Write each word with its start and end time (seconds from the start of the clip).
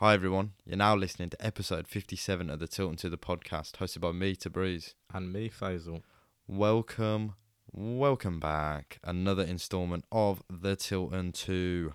Hi 0.00 0.14
everyone, 0.14 0.52
you're 0.64 0.76
now 0.76 0.94
listening 0.94 1.28
to 1.30 1.44
episode 1.44 1.88
57 1.88 2.50
of 2.50 2.60
the 2.60 2.68
Tilton 2.68 2.96
Two 2.96 3.08
the 3.08 3.18
podcast, 3.18 3.72
hosted 3.78 4.00
by 4.00 4.12
me, 4.12 4.36
to 4.36 4.48
Breeze. 4.48 4.94
And 5.12 5.32
me, 5.32 5.50
Faisal. 5.50 6.02
Welcome, 6.46 7.34
welcome 7.72 8.38
back. 8.38 9.00
Another 9.02 9.42
instalment 9.42 10.04
of 10.12 10.44
the 10.48 10.76
Tilton 10.76 11.32
2. 11.32 11.94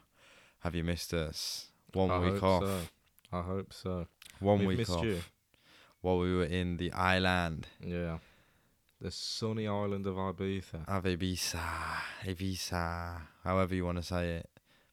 Have 0.64 0.76
you 0.76 0.84
missed 0.84 1.14
us? 1.14 1.68
One 1.94 2.12
I 2.12 2.20
week 2.20 2.44
off. 2.44 2.64
So. 2.64 2.80
I 3.32 3.42
hope 3.42 3.72
so. 3.72 4.08
One 4.42 4.66
We've 4.66 4.80
week 4.80 4.90
off. 4.90 5.06
you. 5.06 5.22
While 6.02 6.20
we 6.20 6.36
were 6.36 6.44
in 6.44 6.76
the 6.76 6.92
island 6.92 7.68
Yeah. 7.82 8.18
The 9.00 9.12
sunny 9.12 9.66
island 9.66 10.08
of 10.08 10.16
Ibiza. 10.16 10.90
of 10.90 11.06
Ibiza, 11.06 11.62
Ibiza, 12.26 13.22
however 13.46 13.74
you 13.74 13.86
want 13.86 14.00
to 14.00 14.04
say 14.04 14.32
it. 14.32 14.50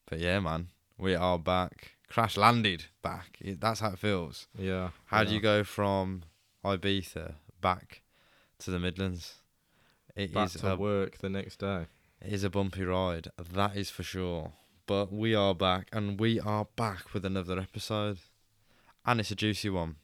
But 0.08 0.20
yeah, 0.20 0.38
man, 0.38 0.68
we 0.96 1.16
are 1.16 1.40
back. 1.40 1.96
Crash 2.10 2.36
landed 2.36 2.86
back. 3.02 3.38
It- 3.40 3.60
That's 3.60 3.80
how 3.80 3.90
it 3.92 3.98
feels. 3.98 4.48
Yeah. 4.58 4.90
How 5.06 5.24
do 5.24 5.32
you 5.32 5.40
go 5.40 5.64
from 5.64 6.22
Ibiza 6.64 7.34
back 7.60 8.02
to 8.58 8.70
the 8.70 8.78
Midlands? 8.78 9.36
It 10.16 10.34
Back 10.34 10.46
is 10.46 10.54
to 10.60 10.72
a 10.72 10.76
work 10.76 11.18
the 11.18 11.28
next 11.30 11.60
day. 11.60 11.86
it 12.20 12.32
is 12.32 12.42
a 12.44 12.50
bumpy 12.50 12.82
ride, 12.84 13.28
that 13.52 13.76
is 13.76 13.90
for 13.90 14.02
sure. 14.02 14.52
But 14.86 15.12
we 15.12 15.34
are 15.36 15.54
back, 15.54 15.88
and 15.92 16.18
we 16.18 16.40
are 16.40 16.66
back 16.76 17.14
with 17.14 17.24
another 17.24 17.58
episode, 17.60 18.18
and 19.06 19.20
it's 19.20 19.30
a 19.30 19.36
juicy 19.36 19.70
one. 19.70 19.96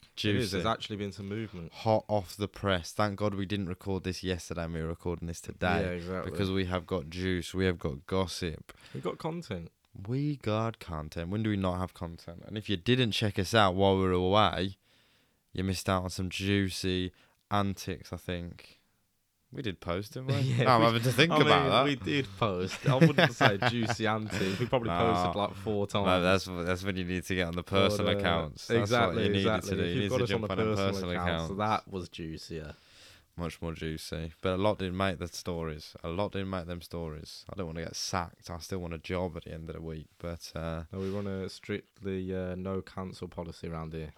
It 0.00 0.04
is. 0.04 0.12
Juicy, 0.22 0.52
There's 0.56 0.66
actually 0.66 0.96
been 0.96 1.12
some 1.12 1.28
movement. 1.28 1.72
hot 1.72 2.04
off 2.08 2.36
the 2.36 2.48
press. 2.48 2.92
Thank 2.92 3.16
God 3.16 3.34
we 3.34 3.44
didn't 3.44 3.68
record 3.68 4.04
this 4.04 4.22
yesterday, 4.22 4.64
and 4.64 4.72
we 4.74 4.82
were 4.82 4.88
recording 4.88 5.26
this 5.26 5.40
today. 5.40 5.80
Yeah, 5.82 5.90
exactly. 5.90 6.30
because 6.30 6.50
we 6.52 6.66
have 6.66 6.86
got 6.86 7.10
juice, 7.10 7.52
we 7.52 7.66
have 7.66 7.78
got 7.80 8.06
gossip, 8.06 8.72
We've 8.94 9.02
got 9.02 9.18
content. 9.18 9.70
We 10.06 10.36
got 10.36 10.78
content. 10.78 11.30
When 11.30 11.42
do 11.42 11.50
we 11.50 11.56
not 11.56 11.78
have 11.78 11.94
content? 11.94 12.42
And 12.46 12.56
if 12.56 12.68
you 12.68 12.76
didn't 12.76 13.12
check 13.12 13.38
us 13.38 13.54
out 13.54 13.74
while 13.74 13.96
we 13.96 14.02
were 14.04 14.12
away, 14.12 14.76
you 15.52 15.64
missed 15.64 15.88
out 15.88 16.04
on 16.04 16.10
some 16.10 16.28
juicy 16.30 17.12
antics. 17.50 18.12
I 18.12 18.16
think 18.16 18.78
we 19.50 19.62
did 19.62 19.80
post, 19.80 20.12
didn't 20.14 20.28
we? 20.28 20.34
Yeah, 20.58 20.74
I'm 20.74 20.80
we- 20.80 20.86
having 20.86 21.02
to 21.02 21.12
think 21.12 21.32
I 21.32 21.40
about 21.40 21.62
mean, 21.62 21.70
that. 21.70 21.84
we 21.84 21.96
did 21.96 22.26
post. 22.38 22.86
I 22.88 22.94
wouldn't 22.96 23.32
say 23.32 23.58
juicy 23.68 24.06
antics. 24.06 24.58
We 24.60 24.66
probably 24.66 24.90
posted 24.90 25.34
like 25.36 25.54
four 25.54 25.86
times. 25.86 26.06
No, 26.06 26.22
that's 26.22 26.44
that's 26.68 26.84
when 26.84 26.96
you 26.96 27.04
need 27.04 27.24
to 27.24 27.34
get 27.34 27.48
on 27.48 27.54
the 27.54 27.62
personal 27.62 28.06
But, 28.06 28.16
uh, 28.16 28.20
accounts. 28.20 28.66
That's 28.68 28.80
exactly. 28.80 29.26
you 29.26 29.34
exactly. 29.34 29.70
to 29.70 29.76
do. 29.76 29.82
If 29.82 29.88
You 29.88 30.02
you've 30.02 30.02
need 30.02 30.10
got 30.10 30.18
to 30.18 30.24
us 30.24 30.30
on 30.30 30.40
jump 30.40 30.44
a 30.50 30.52
on 30.52 30.56
personal, 30.58 30.76
personal 30.92 31.10
account, 31.12 31.28
account. 31.28 31.48
so 31.48 31.54
that 31.54 31.88
was 31.90 32.08
juicier. 32.08 32.74
Much 33.38 33.62
more 33.62 33.72
juicy, 33.72 34.32
but 34.42 34.54
a 34.54 34.56
lot 34.56 34.78
didn't 34.80 34.96
make 34.96 35.18
the 35.20 35.28
stories. 35.28 35.94
A 36.02 36.08
lot 36.08 36.32
didn't 36.32 36.50
make 36.50 36.66
them 36.66 36.82
stories. 36.82 37.44
I 37.48 37.56
don't 37.56 37.66
want 37.66 37.78
to 37.78 37.84
get 37.84 37.94
sacked. 37.94 38.50
I 38.50 38.58
still 38.58 38.80
want 38.80 38.94
a 38.94 38.98
job 38.98 39.36
at 39.36 39.44
the 39.44 39.52
end 39.52 39.68
of 39.70 39.76
the 39.76 39.80
week. 39.82 40.08
But 40.18 40.50
uh, 40.56 40.82
No, 40.92 40.98
we 40.98 41.08
run 41.10 41.28
a 41.28 41.48
strictly 41.48 42.34
uh, 42.34 42.56
no 42.56 42.82
cancel 42.82 43.28
policy 43.28 43.68
around 43.68 43.92
here. 43.92 44.12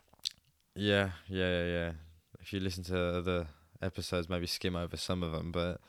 yeah, 0.75 1.11
yeah, 1.29 1.51
yeah, 1.51 1.65
yeah. 1.67 1.93
If 2.41 2.53
you 2.55 2.61
listen 2.61 2.83
to 2.85 3.21
the 3.21 3.47
episodes, 3.83 4.31
maybe 4.31 4.47
skim 4.47 4.75
over 4.75 4.97
some 4.97 5.23
of 5.23 5.33
them, 5.33 5.53
but 5.53 5.81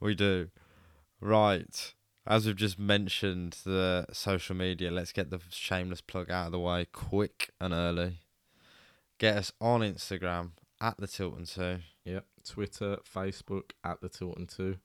we 0.00 0.14
do. 0.14 0.48
Right. 1.20 1.92
As 2.26 2.46
we've 2.46 2.56
just 2.56 2.78
mentioned 2.78 3.58
the 3.64 4.06
social 4.12 4.56
media, 4.56 4.90
let's 4.90 5.12
get 5.12 5.28
the 5.28 5.40
shameless 5.50 6.00
plug 6.00 6.30
out 6.30 6.46
of 6.46 6.52
the 6.52 6.58
way 6.60 6.86
quick 6.90 7.50
and 7.60 7.74
early. 7.74 8.20
Get 9.18 9.36
us 9.36 9.52
on 9.60 9.80
Instagram 9.80 10.52
at 10.80 10.96
the 10.96 11.06
Tilton 11.06 11.44
2. 11.44 11.78
Yep. 12.04 12.24
Twitter, 12.44 12.98
Facebook 13.14 13.70
at 13.84 14.00
the 14.00 14.08
Tilton 14.08 14.46
Two, 14.46 14.76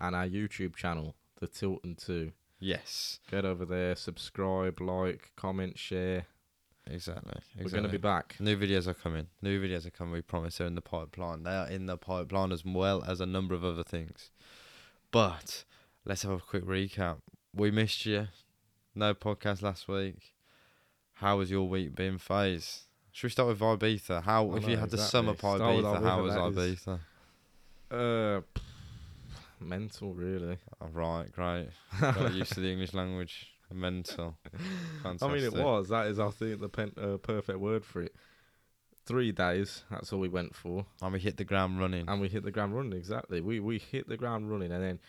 and 0.00 0.14
our 0.16 0.26
YouTube 0.26 0.76
channel, 0.76 1.14
the 1.40 1.46
Tilton 1.46 1.94
Two. 1.96 2.32
Yes, 2.60 3.20
Get 3.30 3.44
over 3.44 3.64
there, 3.64 3.94
subscribe, 3.94 4.80
like, 4.80 5.30
comment, 5.36 5.78
share. 5.78 6.26
exactly. 6.90 7.32
exactly. 7.36 7.64
We're 7.64 7.70
gonna 7.70 7.88
be 7.88 7.98
back. 7.98 8.34
New 8.40 8.56
videos 8.56 8.88
are 8.88 8.94
coming. 8.94 9.28
New 9.42 9.60
videos 9.62 9.86
are 9.86 9.90
coming. 9.90 10.14
We 10.14 10.22
promise 10.22 10.58
they're 10.58 10.66
in 10.66 10.74
the 10.74 10.80
pipeline. 10.80 11.44
They 11.44 11.52
are 11.54 11.68
in 11.68 11.86
the 11.86 11.96
pipeline 11.96 12.50
as 12.50 12.64
well 12.64 13.04
as 13.06 13.20
a 13.20 13.26
number 13.26 13.54
of 13.54 13.64
other 13.64 13.84
things. 13.84 14.30
But 15.12 15.64
let's 16.04 16.22
have 16.22 16.32
a 16.32 16.38
quick 16.40 16.64
recap. 16.64 17.18
We 17.54 17.70
missed 17.70 18.04
you. 18.06 18.28
No 18.94 19.14
podcast 19.14 19.62
last 19.62 19.86
week. 19.86 20.34
How 21.14 21.38
has 21.40 21.50
your 21.50 21.68
week 21.68 21.94
been, 21.94 22.18
Faze? 22.18 22.87
Should 23.18 23.26
we 23.26 23.30
start 23.30 23.48
with 23.48 23.58
Ibiza? 23.58 24.22
How, 24.22 24.48
I 24.48 24.56
if 24.58 24.68
you 24.68 24.76
had 24.76 24.90
the 24.90 24.96
summer 24.96 25.32
exactly. 25.32 25.50
pie 25.50 25.56
Start 25.56 25.76
with 25.76 25.84
Ibiza, 25.86 26.02
how 26.04 26.22
was 26.22 26.34
Ibiza, 26.34 26.54
that 26.54 26.62
is- 26.62 26.86
Ibiza? 27.90 28.38
Uh, 28.38 28.60
mental, 29.60 30.14
really. 30.14 30.58
All 30.80 30.90
right, 30.92 31.32
great. 31.32 31.70
Got 32.00 32.32
used 32.32 32.52
to 32.52 32.60
the 32.60 32.70
English 32.70 32.94
language. 32.94 33.48
Mental. 33.74 34.36
Fantastic. 35.02 35.28
I 35.28 35.32
mean, 35.34 35.42
it 35.42 35.52
was. 35.52 35.88
That 35.88 36.06
is, 36.06 36.20
I 36.20 36.30
think, 36.30 36.60
the 36.60 36.68
pen, 36.68 36.92
uh, 36.96 37.16
perfect 37.16 37.58
word 37.58 37.84
for 37.84 38.02
it. 38.02 38.14
Three 39.04 39.32
days. 39.32 39.82
That's 39.90 40.12
all 40.12 40.20
we 40.20 40.28
went 40.28 40.54
for, 40.54 40.86
And 41.02 41.12
we 41.12 41.18
hit 41.18 41.38
the 41.38 41.44
ground 41.44 41.80
running. 41.80 42.08
and 42.08 42.20
we 42.20 42.28
hit 42.28 42.44
the 42.44 42.52
ground 42.52 42.76
running. 42.76 42.92
Exactly. 42.92 43.40
We 43.40 43.58
we 43.58 43.78
hit 43.80 44.08
the 44.08 44.16
ground 44.16 44.48
running, 44.48 44.70
and 44.70 44.80
then. 44.80 45.00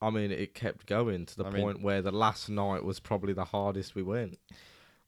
I 0.00 0.08
mean, 0.08 0.30
it 0.30 0.54
kept 0.54 0.86
going 0.86 1.26
to 1.26 1.36
the 1.36 1.44
I 1.44 1.50
mean- 1.50 1.62
point 1.62 1.82
where 1.82 2.00
the 2.00 2.10
last 2.12 2.48
night 2.48 2.84
was 2.84 3.00
probably 3.00 3.34
the 3.34 3.44
hardest 3.44 3.94
we 3.94 4.02
went. 4.02 4.38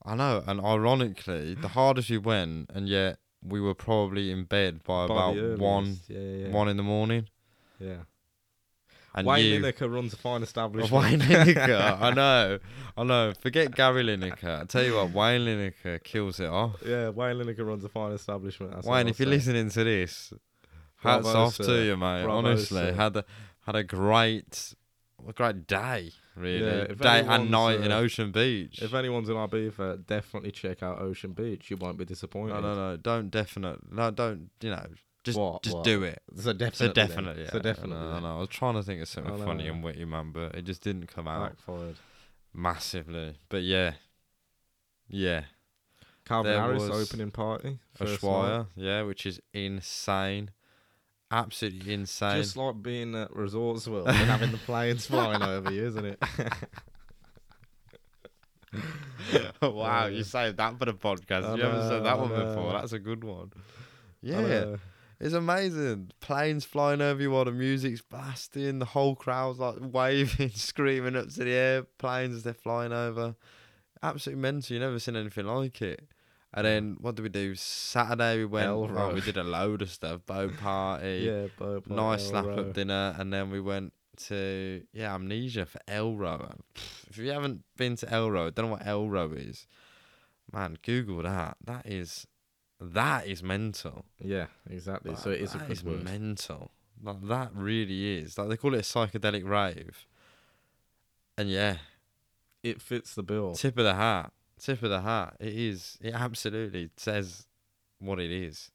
I 0.04 0.14
know, 0.14 0.42
and 0.46 0.60
ironically, 0.60 1.54
the 1.54 1.68
hardest 1.78 2.10
we 2.10 2.18
went, 2.18 2.70
and 2.74 2.88
yet 2.88 3.18
we 3.42 3.60
were 3.60 3.74
probably 3.74 4.30
in 4.30 4.44
bed 4.44 4.82
by, 4.84 5.06
By 5.06 5.14
about 5.32 5.58
one. 5.58 5.98
Yeah, 6.08 6.18
yeah. 6.18 6.48
one 6.50 6.68
in 6.68 6.76
the 6.76 6.82
morning. 6.82 7.28
Yeah. 7.78 7.96
And 9.14 9.26
Wayne 9.26 9.44
you, 9.54 9.60
Lineker 9.60 9.92
runs 9.92 10.12
a 10.12 10.16
fine 10.16 10.42
establishment. 10.48 10.92
Wayne 10.92 11.18
Lineker, 11.20 12.00
I 12.00 12.10
know, 12.14 12.58
I 12.96 13.02
know. 13.02 13.32
Forget 13.40 13.74
Gary 13.74 14.04
Lineker. 14.04 14.60
I 14.62 14.64
tell 14.66 14.84
you 14.84 14.94
what, 14.96 15.10
Wayne 15.12 15.40
Lineker 15.42 16.02
kills 16.04 16.38
it 16.38 16.48
off. 16.48 16.76
Yeah, 16.86 17.08
Wayne 17.08 17.36
Lineker 17.36 17.66
runs 17.66 17.84
a 17.84 17.88
fine 17.88 18.12
establishment. 18.12 18.84
Wayne, 18.84 19.08
if 19.08 19.18
you're 19.18 19.26
say. 19.26 19.30
listening 19.30 19.68
to 19.70 19.84
this, 19.84 20.32
hats 20.98 21.24
Bravo, 21.24 21.38
off 21.40 21.56
to 21.56 21.82
you, 21.84 21.96
mate. 21.96 22.22
Bravo, 22.22 22.38
Honestly, 22.38 22.78
sir. 22.78 22.92
had 22.92 23.16
a 23.16 23.24
had 23.66 23.74
a 23.74 23.82
great, 23.82 24.74
a 25.26 25.32
great 25.32 25.66
day, 25.66 26.12
really. 26.40 26.64
Yeah, 26.64 26.86
day 26.94 27.24
and 27.26 27.50
night 27.50 27.80
in 27.80 27.92
uh, 27.92 27.98
Ocean 27.98 28.32
Beach. 28.32 28.80
If 28.82 28.94
anyone's 28.94 29.28
in 29.28 29.36
Ibiza, 29.36 30.06
definitely 30.06 30.50
check 30.50 30.82
out 30.82 31.00
Ocean 31.00 31.32
Beach. 31.32 31.70
You 31.70 31.76
won't 31.76 31.98
be 31.98 32.04
disappointed. 32.04 32.54
no, 32.54 32.60
no, 32.60 32.74
no, 32.74 32.96
don't 32.96 33.30
definite, 33.30 33.92
no, 33.92 34.10
don't. 34.10 34.50
You 34.60 34.70
know, 34.70 34.86
just 35.22 35.38
What, 35.38 35.62
just 35.62 35.76
what? 35.76 35.84
do 35.84 36.02
it. 36.02 36.22
So 36.36 36.52
definitely. 36.52 36.76
So 36.76 36.84
then. 36.92 36.94
definitely, 37.08 37.42
yeah. 37.44 37.50
So 37.50 37.58
definitely. 37.58 37.96
I 37.96 38.12
then. 38.14 38.22
know. 38.22 38.36
I 38.36 38.40
was 38.40 38.48
trying 38.48 38.74
to 38.74 38.82
think 38.82 39.02
of 39.02 39.08
something 39.08 39.36
funny 39.44 39.68
and 39.68 39.82
witty, 39.84 40.04
man, 40.04 40.32
but 40.32 40.54
it 40.54 40.62
just 40.64 40.82
didn't 40.82 41.06
come 41.06 41.28
out 41.28 41.56
Backfired. 41.56 41.96
massively. 42.54 43.34
But 43.48 43.62
yeah, 43.62 43.92
yeah, 45.08 45.44
Calvin 46.24 46.52
There 46.52 46.60
Harris 46.60 46.82
opening 46.84 47.30
party. 47.30 47.78
Ushuaia, 48.00 48.66
yeah, 48.76 49.02
which 49.02 49.26
is 49.26 49.40
insane, 49.52 50.50
absolutely 51.30 51.94
insane. 51.94 52.42
Just 52.42 52.56
like 52.56 52.82
being 52.82 53.14
at 53.14 53.34
Resorts 53.34 53.86
World 53.86 54.08
and 54.08 54.16
having 54.16 54.50
the 54.52 54.58
planes 54.58 55.06
flying 55.06 55.42
over 55.42 55.72
you, 55.72 55.86
isn't 55.86 56.04
it? 56.04 56.22
wow, 59.62 60.06
you 60.06 60.24
saved 60.24 60.56
that 60.58 60.78
for 60.78 60.84
the 60.84 60.94
podcast. 60.94 61.44
I 61.44 61.54
you 61.56 61.62
haven't 61.62 61.88
said 61.88 62.04
that 62.04 62.16
I 62.16 62.20
one 62.20 62.28
before. 62.28 62.72
That's 62.72 62.92
a 62.92 62.98
good 62.98 63.24
one. 63.24 63.52
Yeah, 64.22 64.76
it's 65.20 65.34
amazing. 65.34 66.12
Planes 66.20 66.64
flying 66.64 67.02
over 67.02 67.20
you 67.20 67.30
while 67.30 67.44
the 67.44 67.52
music's 67.52 68.00
blasting. 68.00 68.78
The 68.78 68.86
whole 68.86 69.14
crowd's 69.14 69.58
like 69.58 69.76
waving, 69.80 70.50
screaming 70.50 71.16
up 71.16 71.28
to 71.28 71.44
the 71.44 71.52
air. 71.52 71.82
Planes 71.98 72.34
as 72.36 72.42
they're 72.42 72.54
flying 72.54 72.92
over. 72.92 73.34
Absolutely 74.02 74.40
mental. 74.40 74.74
You've 74.74 74.82
never 74.82 74.98
seen 74.98 75.16
anything 75.16 75.46
like 75.46 75.82
it. 75.82 76.08
And 76.52 76.66
hmm. 76.66 76.70
then 76.70 76.96
what 77.00 77.14
did 77.14 77.22
we 77.22 77.28
do? 77.28 77.54
Saturday 77.54 78.38
we 78.38 78.44
went. 78.46 78.68
Oh, 78.68 79.12
we 79.14 79.20
did 79.20 79.36
a 79.36 79.44
load 79.44 79.82
of 79.82 79.90
stuff. 79.90 80.26
Bow 80.26 80.48
party. 80.60 81.22
Yeah, 81.26 81.46
Bob, 81.58 81.86
like 81.86 81.96
nice 81.96 82.28
slap 82.28 82.46
up 82.46 82.72
dinner, 82.72 83.14
and 83.18 83.32
then 83.32 83.50
we 83.50 83.60
went 83.60 83.92
to 84.26 84.82
yeah 84.92 85.14
Amnesia 85.14 85.66
for 85.66 85.80
Elrow. 85.88 86.58
If 87.08 87.18
you 87.18 87.30
haven't 87.30 87.62
been 87.76 87.96
to 87.96 88.06
Elrow, 88.06 88.50
don't 88.50 88.66
know 88.66 88.72
what 88.72 88.86
Elrow 88.86 89.32
is, 89.32 89.66
man. 90.52 90.78
Google 90.82 91.22
that. 91.22 91.56
That 91.64 91.86
is 91.86 92.26
that 92.80 93.26
is 93.26 93.42
mental. 93.42 94.06
Yeah, 94.18 94.46
exactly. 94.68 95.14
So 95.16 95.30
it 95.30 95.40
is 95.40 95.54
a 95.54 95.58
that 95.58 95.68
good 95.68 95.76
is 95.76 95.84
word. 95.84 96.04
mental. 96.04 96.70
Like 97.02 97.22
that 97.28 97.50
really 97.54 98.18
is. 98.18 98.36
Like 98.38 98.48
they 98.48 98.56
call 98.56 98.74
it 98.74 98.78
a 98.78 98.82
psychedelic 98.82 99.48
rave. 99.48 100.06
And 101.36 101.48
yeah, 101.48 101.76
It 102.62 102.82
fits 102.82 103.14
the 103.14 103.22
bill. 103.22 103.54
tip 103.54 103.78
of 103.78 103.84
the 103.84 103.94
hat. 103.94 104.32
Tip 104.60 104.82
of 104.82 104.90
the 104.90 105.00
hat. 105.00 105.36
It 105.40 105.54
is. 105.54 105.98
It 106.00 106.14
absolutely 106.14 106.90
says 106.96 107.46
what 107.98 108.20
it 108.20 108.30
is. 108.30 108.70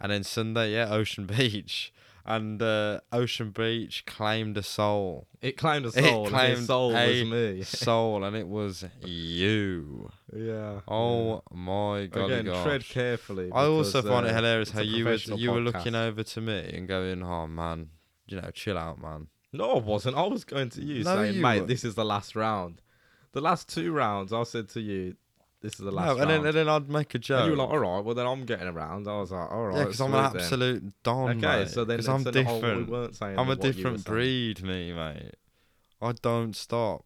And 0.00 0.10
then 0.12 0.24
Sunday, 0.24 0.72
yeah, 0.72 0.90
Ocean 0.90 1.26
Beach. 1.38 1.92
And 2.26 2.62
uh, 2.62 3.00
Ocean 3.12 3.50
Beach 3.50 4.04
claimed 4.06 4.56
a 4.56 4.62
soul. 4.62 5.26
It 5.42 5.58
claimed 5.58 5.84
a 5.84 5.92
soul. 5.92 6.26
It 6.26 6.30
claimed 6.30 6.56
his 6.56 6.66
soul 6.66 6.96
a 6.96 7.06
was 7.22 7.30
me. 7.30 7.62
soul, 7.64 8.24
and 8.24 8.34
it 8.34 8.48
was 8.48 8.82
you. 9.04 10.10
yeah. 10.34 10.80
Oh 10.88 11.42
my 11.52 12.06
god! 12.06 12.30
Again, 12.30 12.62
tread 12.64 12.82
carefully. 12.86 13.50
I 13.52 13.66
also 13.66 14.00
find 14.00 14.24
it 14.26 14.30
uh, 14.32 14.36
hilarious 14.36 14.70
how 14.70 14.80
you 14.80 15.04
were 15.04 15.14
you 15.16 15.52
were 15.52 15.60
looking 15.60 15.94
over 15.94 16.22
to 16.22 16.40
me 16.40 16.70
and 16.72 16.88
going, 16.88 17.22
"Oh 17.22 17.46
man, 17.46 17.90
you 18.26 18.40
know, 18.40 18.50
chill 18.54 18.78
out, 18.78 18.98
man." 18.98 19.26
No, 19.52 19.72
I 19.76 19.78
wasn't. 19.80 20.16
I 20.16 20.26
was 20.26 20.44
going 20.44 20.70
to 20.70 20.82
you 20.82 21.04
No, 21.04 21.16
saying, 21.16 21.34
you 21.34 21.42
mate, 21.42 21.60
were. 21.60 21.66
this 21.66 21.84
is 21.84 21.94
the 21.94 22.06
last 22.06 22.34
round. 22.34 22.80
The 23.34 23.40
last 23.40 23.68
two 23.68 23.92
rounds, 23.92 24.32
I 24.32 24.42
said 24.44 24.68
to 24.70 24.80
you, 24.80 25.16
This 25.60 25.72
is 25.74 25.78
the 25.78 25.84
No, 25.86 25.90
last 25.92 26.10
and 26.18 26.20
then 26.20 26.28
round. 26.28 26.46
and 26.48 26.56
then 26.56 26.68
I'd 26.68 26.88
make 26.90 27.14
a 27.14 27.18
joke. 27.18 27.40
And 27.40 27.46
you 27.46 27.56
were 27.58 27.64
like, 27.64 27.70
all 27.72 27.78
right, 27.78 28.04
well 28.04 28.14
then 28.14 28.26
I'm 28.26 28.44
getting 28.44 28.68
around. 28.68 29.08
I 29.08 29.18
was 29.18 29.30
like, 29.32 29.50
all 29.50 29.66
right. 29.66 29.76
yeah, 29.78 29.84
because 29.84 30.00
I'm 30.00 30.12
an 30.14 30.20
sweet 30.30 30.32
then." 30.32 30.42
absolute 30.42 31.02
don. 31.02 31.30
Okay, 31.30 31.40
mate. 31.60 31.68
so 31.70 31.84
then 31.84 31.96
'Cause 31.98 32.06
then- 32.06 32.14
I'm 32.16 32.22
then- 32.24 32.46
oh, 32.46 32.54
different. 32.60 32.86
we 32.86 32.92
weren't 32.92 33.16
saying 33.16 33.38
I'm 33.38 33.46
a 33.46 33.48
what 33.56 33.62
you 33.62 33.68
were 33.68 33.72
different 33.72 34.04
breed, 34.04 34.62
me 34.62 34.92
mate. 34.92 35.34
I 36.02 36.12
don't 36.12 36.54
stop. 36.54 37.04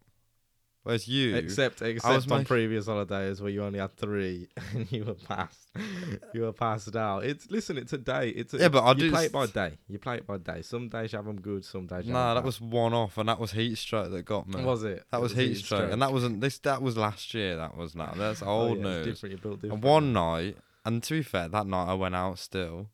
Whereas 0.88 1.06
you, 1.06 1.36
Except 1.36 1.82
except 1.82 2.32
on 2.32 2.46
previous 2.46 2.86
holidays 2.86 3.42
where 3.42 3.50
you 3.50 3.62
only 3.62 3.78
had 3.78 3.94
three 3.98 4.48
and 4.72 4.90
you 4.90 5.04
were 5.04 5.12
passed. 5.12 5.68
you 6.32 6.40
were 6.40 6.52
passed 6.54 6.96
out. 6.96 7.26
It's 7.26 7.50
listen, 7.50 7.76
it's 7.76 7.92
a 7.92 7.98
day. 7.98 8.30
It's 8.30 8.54
a, 8.54 8.56
Yeah, 8.56 8.68
but 8.70 8.82
I 8.82 8.88
you 8.92 8.94
do 8.94 9.10
play 9.10 9.26
it 9.26 9.32
by 9.32 9.44
day. 9.48 9.76
You 9.86 9.98
play 9.98 10.16
it 10.16 10.26
by 10.26 10.38
day. 10.38 10.62
Some 10.62 10.88
days 10.88 11.12
you 11.12 11.18
have 11.18 11.26
them 11.26 11.42
good, 11.42 11.66
some 11.66 11.86
days 11.86 12.06
you 12.06 12.14
nah, 12.14 12.28
that 12.32 12.36
them 12.36 12.46
was 12.46 12.58
one 12.58 12.94
off, 12.94 13.18
and 13.18 13.28
that 13.28 13.38
was 13.38 13.52
heat 13.52 13.76
stroke 13.76 14.10
that 14.12 14.22
got 14.24 14.48
me. 14.48 14.64
was 14.64 14.82
it? 14.82 15.04
that 15.10 15.18
It 15.18 15.20
was 15.20 15.34
heat 15.34 15.56
stroke, 15.56 15.92
and 15.92 16.00
that 16.00 16.10
wasn't 16.10 16.40
this. 16.40 16.58
That 16.60 16.80
was 16.80 16.96
last 16.96 17.34
year. 17.34 17.56
That 17.56 17.76
was 17.76 17.94
now. 17.94 18.14
That's 18.16 18.40
Oh, 18.46 18.68
old 18.68 18.78
yeah, 18.78 18.84
news. 18.84 19.04
Different. 19.04 19.34
You 19.34 19.42
built 19.42 19.62
And 19.64 19.82
one 19.82 20.14
night, 20.14 20.56
and 20.86 21.02
to 21.02 21.12
be 21.12 21.22
fair, 21.22 21.48
that 21.50 21.66
night 21.66 21.90
I 21.90 21.92
went 21.92 22.14
out 22.14 22.38
still. 22.38 22.88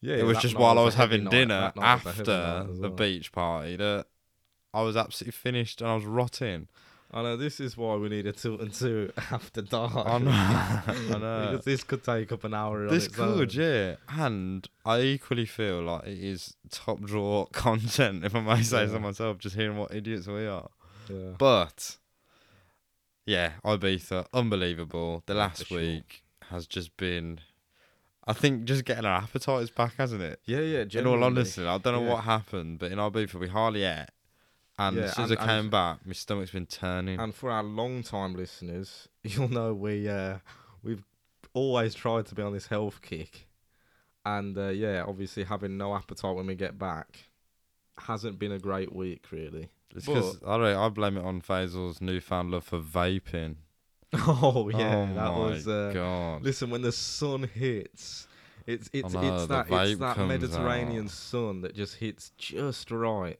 Yeah, 0.00 0.16
it 0.16 0.22
was 0.22 0.38
just 0.38 0.56
while 0.58 0.78
I 0.78 0.84
was 0.84 0.94
having 0.94 1.24
night. 1.24 1.32
dinner 1.32 1.60
That 1.60 1.76
night 1.76 2.02
was 2.02 2.06
a 2.06 2.08
heavy 2.16 2.20
after 2.32 2.72
the 2.72 2.80
well. 2.88 2.90
beach 2.92 3.30
party 3.30 3.76
that 3.76 4.06
I 4.72 4.82
was 4.82 4.96
absolutely 4.96 5.32
finished 5.32 5.80
and 5.80 5.90
I 5.90 5.94
was 5.94 6.04
rotting. 6.04 6.68
I 7.12 7.22
know 7.22 7.36
this 7.36 7.58
is 7.58 7.76
why 7.76 7.96
we 7.96 8.08
need 8.08 8.26
a 8.26 8.32
Tilton 8.32 8.70
Two 8.70 9.12
after 9.32 9.62
dark. 9.62 9.92
I 9.96 10.18
know. 10.18 10.30
I 11.16 11.18
know. 11.18 11.48
because 11.50 11.64
this 11.64 11.82
could 11.82 12.04
take 12.04 12.30
up 12.30 12.44
an 12.44 12.54
hour. 12.54 12.88
This 12.88 13.08
could, 13.08 13.52
yeah. 13.52 13.96
And 14.08 14.68
I 14.84 15.00
equally 15.00 15.46
feel 15.46 15.82
like 15.82 16.06
it 16.06 16.18
is 16.18 16.54
top 16.70 17.00
drawer 17.00 17.46
content, 17.52 18.24
if 18.24 18.34
I 18.36 18.40
may 18.40 18.62
say 18.62 18.86
so 18.86 19.00
myself, 19.00 19.38
just 19.38 19.56
hearing 19.56 19.76
what 19.76 19.92
idiots 19.92 20.28
we 20.28 20.46
are. 20.46 20.70
Yeah. 21.08 21.30
But 21.36 21.96
yeah, 23.26 23.52
Ibiza, 23.64 24.26
unbelievable. 24.32 25.24
The 25.26 25.34
last 25.34 25.66
sure. 25.66 25.78
week 25.78 26.22
has 26.48 26.68
just 26.68 26.96
been 26.96 27.40
I 28.24 28.32
think 28.34 28.64
just 28.64 28.84
getting 28.84 29.04
our 29.04 29.22
appetites 29.22 29.70
back, 29.70 29.94
hasn't 29.96 30.22
it? 30.22 30.40
Yeah, 30.44 30.60
yeah. 30.60 30.84
In 30.92 31.06
all 31.08 31.24
honesty, 31.24 31.66
I 31.66 31.78
don't 31.78 31.94
know 31.94 32.02
Yeah. 32.04 32.12
what 32.12 32.24
happened, 32.24 32.78
but 32.78 32.92
in 32.92 32.98
Ibiza 32.98 33.34
we 33.34 33.48
hardly 33.48 33.82
ate. 33.82 34.06
And 34.80 34.96
Yeah, 34.96 35.02
as 35.04 35.14
soon 35.16 35.24
as 35.26 35.30
and- 35.32 35.40
I 35.40 35.46
came 35.46 35.58
and- 35.60 35.70
back, 35.70 36.06
my 36.06 36.14
stomach's 36.14 36.52
been 36.52 36.64
turning. 36.66 37.20
And 37.20 37.34
for 37.34 37.50
our 37.50 37.62
long 37.62 38.02
time 38.02 38.34
listeners, 38.34 39.08
you'll 39.22 39.48
know 39.50 39.74
we 39.74 40.08
uh, 40.08 40.38
we've 40.82 41.04
always 41.52 41.94
tried 41.94 42.24
to 42.26 42.34
be 42.34 42.42
on 42.42 42.52
this 42.54 42.68
health 42.68 43.02
kick, 43.02 43.46
and 44.24 44.56
uh, 44.56 44.68
yeah, 44.68 45.04
obviously 45.06 45.44
having 45.44 45.76
no 45.76 45.94
appetite 45.94 46.34
when 46.34 46.46
we 46.46 46.54
get 46.54 46.78
back 46.78 47.28
hasn't 47.98 48.38
been 48.38 48.52
a 48.52 48.58
great 48.58 48.94
week 48.94 49.26
really. 49.30 49.68
It's 49.94 50.06
because 50.06 50.38
I, 50.46 50.56
don't 50.56 50.76
I 50.76 50.88
blame 50.88 51.16
it 51.18 51.24
on 51.24 51.42
Faisal's 51.42 52.00
newfound 52.00 52.50
love 52.50 52.64
for 52.64 52.78
vaping. 52.80 53.56
Oh 54.14 54.70
yeah, 54.72 55.08
oh 55.10 55.14
that 55.14 55.34
was. 55.34 55.68
Uh, 55.68 55.90
god. 55.92 56.42
listen, 56.42 56.70
when 56.70 56.82
the 56.82 56.90
sun 56.92 57.42
hits, 57.54 58.26
it's 58.66 58.88
it's 58.92 59.12
know, 59.12 59.36
it's 59.36 59.46
that 59.48 59.66
it's 59.70 59.98
that 60.00 60.18
Mediterranean 60.18 61.04
out. 61.04 61.10
sun 61.10 61.60
that 61.60 61.74
just 61.76 61.96
hits 61.96 62.30
just 62.38 62.90
right. 62.90 63.38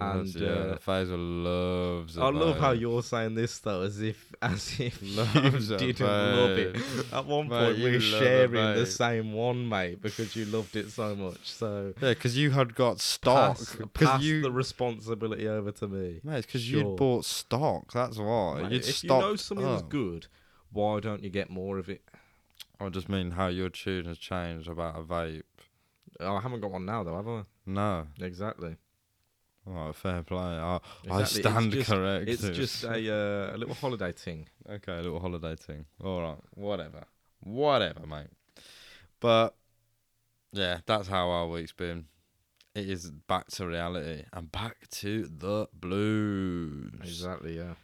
And, 0.00 0.34
yeah, 0.34 0.48
uh, 0.48 0.78
Faisal 0.78 1.44
loves. 1.44 2.18
I 2.18 2.28
love 2.30 2.58
how 2.58 2.72
you're 2.72 3.02
saying 3.02 3.34
this 3.34 3.58
though, 3.58 3.82
as 3.82 4.00
if 4.00 4.34
as 4.42 4.78
if 4.78 5.00
Loves 5.16 5.70
you 5.70 5.76
didn't 5.78 6.00
love 6.00 6.50
it. 6.58 6.76
At 7.12 7.26
one 7.26 7.48
Mate, 7.48 7.58
point, 7.64 7.78
we 7.78 7.92
were 7.92 8.00
sharing 8.00 8.74
the 8.74 8.86
same 8.86 9.32
one, 9.32 9.68
mate, 9.68 10.00
because 10.02 10.34
you 10.36 10.44
loved 10.46 10.76
it 10.76 10.90
so 10.90 11.14
much. 11.14 11.50
So 11.50 11.94
Yeah, 12.00 12.10
because 12.10 12.36
you 12.36 12.50
had 12.50 12.74
got 12.74 13.00
stock. 13.00 13.58
Because 13.92 14.22
you, 14.22 14.42
the 14.42 14.50
responsibility 14.52 15.48
over 15.48 15.72
to 15.72 15.88
me. 15.88 16.20
mate, 16.24 16.46
because 16.46 16.62
Sure. 16.62 16.80
you'd 16.80 16.96
bought 16.96 17.24
stock. 17.24 17.92
That's 17.92 18.18
why. 18.18 18.62
Mate, 18.62 18.72
if 18.86 19.04
you 19.04 19.10
know 19.10 19.36
something's 19.36 19.82
up. 19.82 19.88
good, 19.88 20.26
why 20.72 21.00
don't 21.00 21.22
you 21.22 21.30
get 21.30 21.50
more 21.50 21.78
of 21.78 21.88
it? 21.88 22.02
I 22.78 22.88
just 22.90 23.08
mean 23.08 23.30
how 23.32 23.46
your 23.48 23.70
tune 23.70 24.04
has 24.04 24.18
changed 24.18 24.68
about 24.68 24.96
a 24.96 25.02
vape. 25.02 25.42
Oh, 26.20 26.36
I 26.36 26.40
haven't 26.40 26.60
got 26.60 26.70
one 26.70 26.84
now 26.84 27.02
though, 27.02 27.16
have 27.16 27.28
I? 27.28 27.42
No. 27.66 28.06
Exactly. 28.20 28.76
Oh, 29.68 29.92
fair 29.92 30.22
play. 30.22 30.38
I, 30.40 30.76
Exactly. 31.04 31.10
I 31.12 31.20
It's 31.22 31.30
stand 31.32 31.72
just- 31.72 31.90
corrected. 31.90 32.28
It's 32.28 32.48
just 32.56 32.84
a 32.84 32.90
uh, 33.14 33.56
a 33.56 33.58
little 33.58 33.74
holiday 33.74 34.12
thing. 34.12 34.48
Okay, 34.68 34.92
a 34.92 35.02
little 35.02 35.20
holiday 35.20 35.56
thing. 35.56 35.86
All 36.02 36.22
right, 36.22 36.38
whatever, 36.54 37.04
whatever, 37.40 38.06
mate. 38.06 38.28
But 39.20 39.56
yeah, 40.52 40.78
that's 40.86 41.08
how 41.08 41.28
our 41.30 41.48
week's 41.48 41.72
been. 41.72 42.06
It 42.74 42.88
is 42.90 43.10
back 43.10 43.46
to 43.52 43.66
reality 43.66 44.24
and 44.32 44.52
back 44.52 44.88
to 44.90 45.26
the 45.26 45.66
blues. 45.72 46.92
Exactly. 47.02 47.56
Yeah. 47.56 47.74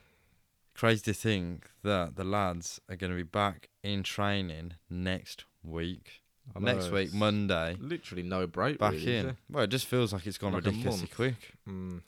Crazy 0.74 1.02
to 1.02 1.14
think 1.14 1.70
that 1.82 2.16
the 2.16 2.24
lads 2.24 2.80
are 2.88 2.96
going 2.96 3.10
to 3.10 3.16
be 3.16 3.22
back 3.22 3.68
in 3.82 4.02
training 4.02 4.74
next 4.90 5.44
week. 5.62 6.21
I 6.54 6.58
know, 6.58 6.72
next 6.72 6.90
week, 6.90 7.12
Monday, 7.14 7.76
Literally 7.80 8.22
no 8.22 8.46
break. 8.46 8.78
back 8.78 8.92
really, 8.92 9.16
in. 9.16 9.36
Well, 9.50 9.64
it 9.64 9.70
just 9.70 9.86
feels 9.86 10.12
like 10.12 10.26
it's 10.26 10.38
gone 10.38 10.52
Like 10.52 10.64
ridiculously 10.64 11.08
quick. 11.08 11.54
Mm. 11.68 12.02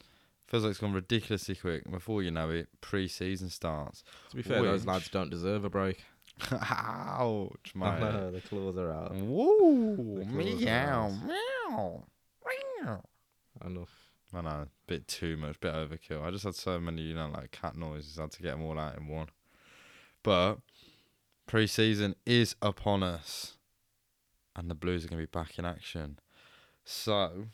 Feels 0.47 0.63
like 0.65 0.71
it's 0.73 0.81
gone 0.81 0.93
ridiculously 0.93 1.55
quick. 1.55 1.91
Before 1.91 2.23
you 2.23 2.31
know 2.31 2.51
it, 2.51 2.69
pre-season 2.81 3.49
starts. 3.49 4.05
To 4.31 4.37
be 4.37 4.43
fair, 4.43 4.63
those 4.63 4.87
lads 4.87 5.09
don't 5.09 5.31
deserve 5.31 5.65
a 5.65 5.71
break. 5.71 6.05
Ouch, 6.53 7.73
mate. 7.75 8.01
know 8.01 8.31
the 8.31 8.41
claws 8.41 8.77
are 8.77 8.93
out. 8.93 9.15
Woo! 9.15 9.97
The 10.19 10.25
claws 10.25 10.37
are 10.37 10.65
Meow, 10.65 11.09
meow, 11.27 12.05
meow. 12.83 13.03
Enough. 13.65 13.91
I 14.35 14.41
know, 14.41 14.49
a 14.49 14.69
bit 14.89 15.07
too 15.07 15.37
much, 15.37 15.61
bit 15.61 15.73
overkill. 15.73 16.25
I 16.25 16.31
just 16.33 16.45
had 16.45 16.57
so 16.57 16.81
many, 16.81 17.03
you 17.03 17.15
know, 17.15 17.29
like 17.33 17.53
cat 17.53 17.77
noises. 17.77 18.19
I 18.19 18.23
had 18.23 18.33
to 18.33 18.43
get 18.43 18.51
them 18.53 18.63
all 18.63 18.79
out 18.79 18.99
in 18.99 19.07
one. 19.07 19.29
But 20.25 20.57
pre-season 21.47 22.17
is 22.27 22.57
upon 22.61 23.05
us, 23.05 23.59
and 24.57 24.71
the 24.71 24.75
Blues 24.75 25.05
are 25.05 25.09
going 25.09 25.21
to 25.21 25.27
be 25.27 25.39
back 25.39 25.59
in 25.59 25.65
action. 25.65 26.19
So 26.85 27.47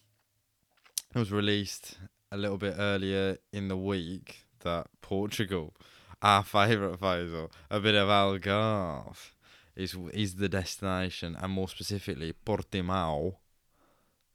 it 1.14 1.18
was 1.18 1.32
released 1.32 1.98
a 2.32 2.36
little 2.36 2.58
bit 2.58 2.74
earlier 2.78 3.38
in 3.52 3.68
the 3.68 3.76
week 3.76 4.46
that 4.60 4.86
Portugal, 5.00 5.74
our 6.22 6.42
favourite 6.44 6.98
Faisal, 7.00 7.50
a 7.70 7.80
bit 7.80 7.94
of 7.94 8.08
Algarve, 8.08 9.30
is 9.76 9.96
is 10.12 10.34
the 10.36 10.48
destination, 10.48 11.36
and 11.40 11.52
more 11.52 11.68
specifically 11.68 12.34
Portimao. 12.44 13.36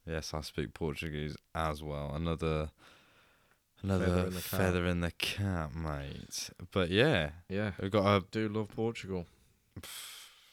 Yes, 0.06 0.34
I 0.34 0.42
speak 0.42 0.74
Portuguese 0.74 1.36
as 1.54 1.84
well. 1.84 2.12
Another 2.14 2.70
another 3.84 4.06
Feather 4.06 4.26
in 4.28 4.34
the 4.34 4.42
cap. 4.42 4.60
feather 4.60 4.86
in 4.88 5.00
the 5.02 5.12
cap, 5.12 5.76
mate. 5.76 6.50
But 6.72 6.90
yeah, 6.90 7.32
Yeah. 7.50 7.72
we've 7.82 7.92
got 7.92 8.06
a. 8.06 8.26
Do 8.32 8.48
love 8.50 8.70
Portugal. 8.76 9.26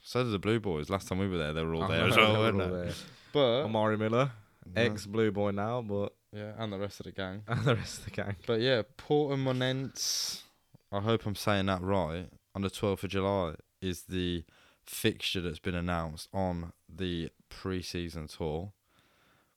So 0.02 0.24
did 0.24 0.32
the 0.32 0.38
Blue 0.38 0.60
Boys. 0.60 0.90
Last 0.90 1.08
time 1.08 1.18
we 1.18 1.28
were 1.28 1.38
there, 1.38 1.52
they 1.52 1.62
were 1.62 1.74
all 1.74 1.88
there 1.88 2.06
as 2.06 2.16
well, 2.16 2.34
weren't 2.34 2.58
they? 2.88 2.92
But 3.32 3.62
Amari 3.64 3.96
Miller, 3.96 4.32
ex 4.76 5.06
Blue 5.06 5.30
Boy 5.30 5.52
now, 5.52 5.80
but 5.80 6.12
yeah, 6.32 6.52
and 6.58 6.72
the 6.72 6.78
rest 6.78 7.00
of 7.00 7.06
the 7.06 7.12
gang. 7.12 7.42
and 7.48 7.64
the 7.64 7.76
rest 7.76 8.00
of 8.00 8.04
the 8.06 8.10
gang. 8.10 8.36
But 8.46 8.60
yeah, 8.60 8.82
Portimonense, 8.98 10.42
I 10.90 11.00
hope 11.00 11.24
I'm 11.24 11.34
saying 11.36 11.66
that 11.66 11.82
right, 11.82 12.28
on 12.54 12.62
the 12.62 12.68
12th 12.70 13.04
of 13.04 13.10
July 13.10 13.54
is 13.80 14.02
the 14.02 14.44
fixture 14.84 15.40
that's 15.40 15.58
been 15.60 15.74
announced 15.74 16.28
on 16.32 16.72
the 16.88 17.30
pre-season 17.48 18.26
tour. 18.26 18.72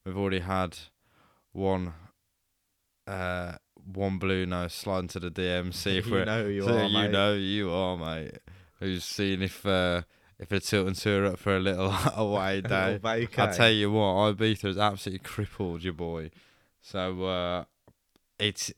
We've 0.06 0.18
already 0.18 0.40
had 0.40 0.78
one 1.52 1.94
uh 3.08 3.54
one 3.94 4.18
blue 4.18 4.46
nose 4.46 4.74
slide 4.74 5.00
into 5.00 5.20
the 5.20 5.32
DM, 5.32 5.74
see 5.74 5.98
if 5.98 6.06
you 6.08 6.12
we're 6.12 6.26
know 6.26 6.44
who 6.44 6.50
you 6.50 6.62
so 6.64 6.78
are, 6.78 6.84
you 6.86 6.94
mate. 6.94 7.12
know 7.12 7.34
you 7.34 7.72
are, 7.72 7.98
mate. 7.98 8.38
Who's 8.80 9.04
seeing 9.04 9.42
if 9.42 9.66
uh 9.66 10.02
if 10.40 10.52
it's 10.52 10.70
tour 10.70 11.26
up 11.26 11.40
for 11.40 11.56
a 11.56 11.60
little 11.60 11.94
away 12.16 12.58
A 12.60 12.62
day. 12.62 13.00
I 13.04 13.26
tell 13.26 13.72
you 13.72 13.92
what, 13.92 14.38
Ibiza 14.38 14.64
has 14.64 14.78
absolutely 14.78 15.24
crippled 15.24 15.84
your 15.84 15.94
boy. 15.94 16.32
So 16.82 17.24
uh, 17.24 17.64
it's 18.40 18.72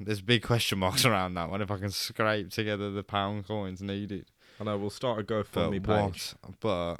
there's 0.00 0.22
big 0.22 0.42
question 0.42 0.78
marks 0.78 1.04
around 1.04 1.34
that 1.34 1.50
one. 1.50 1.62
If 1.62 1.70
I 1.70 1.78
can 1.78 1.90
scrape 1.90 2.50
together 2.50 2.90
the 2.90 3.02
pound 3.02 3.46
coins 3.46 3.82
needed, 3.82 4.26
I 4.60 4.64
know 4.64 4.78
we'll 4.78 4.90
start 4.90 5.20
a 5.20 5.22
GoFundMe 5.22 5.86
what? 5.86 6.12
page. 6.12 6.34
But 6.60 6.96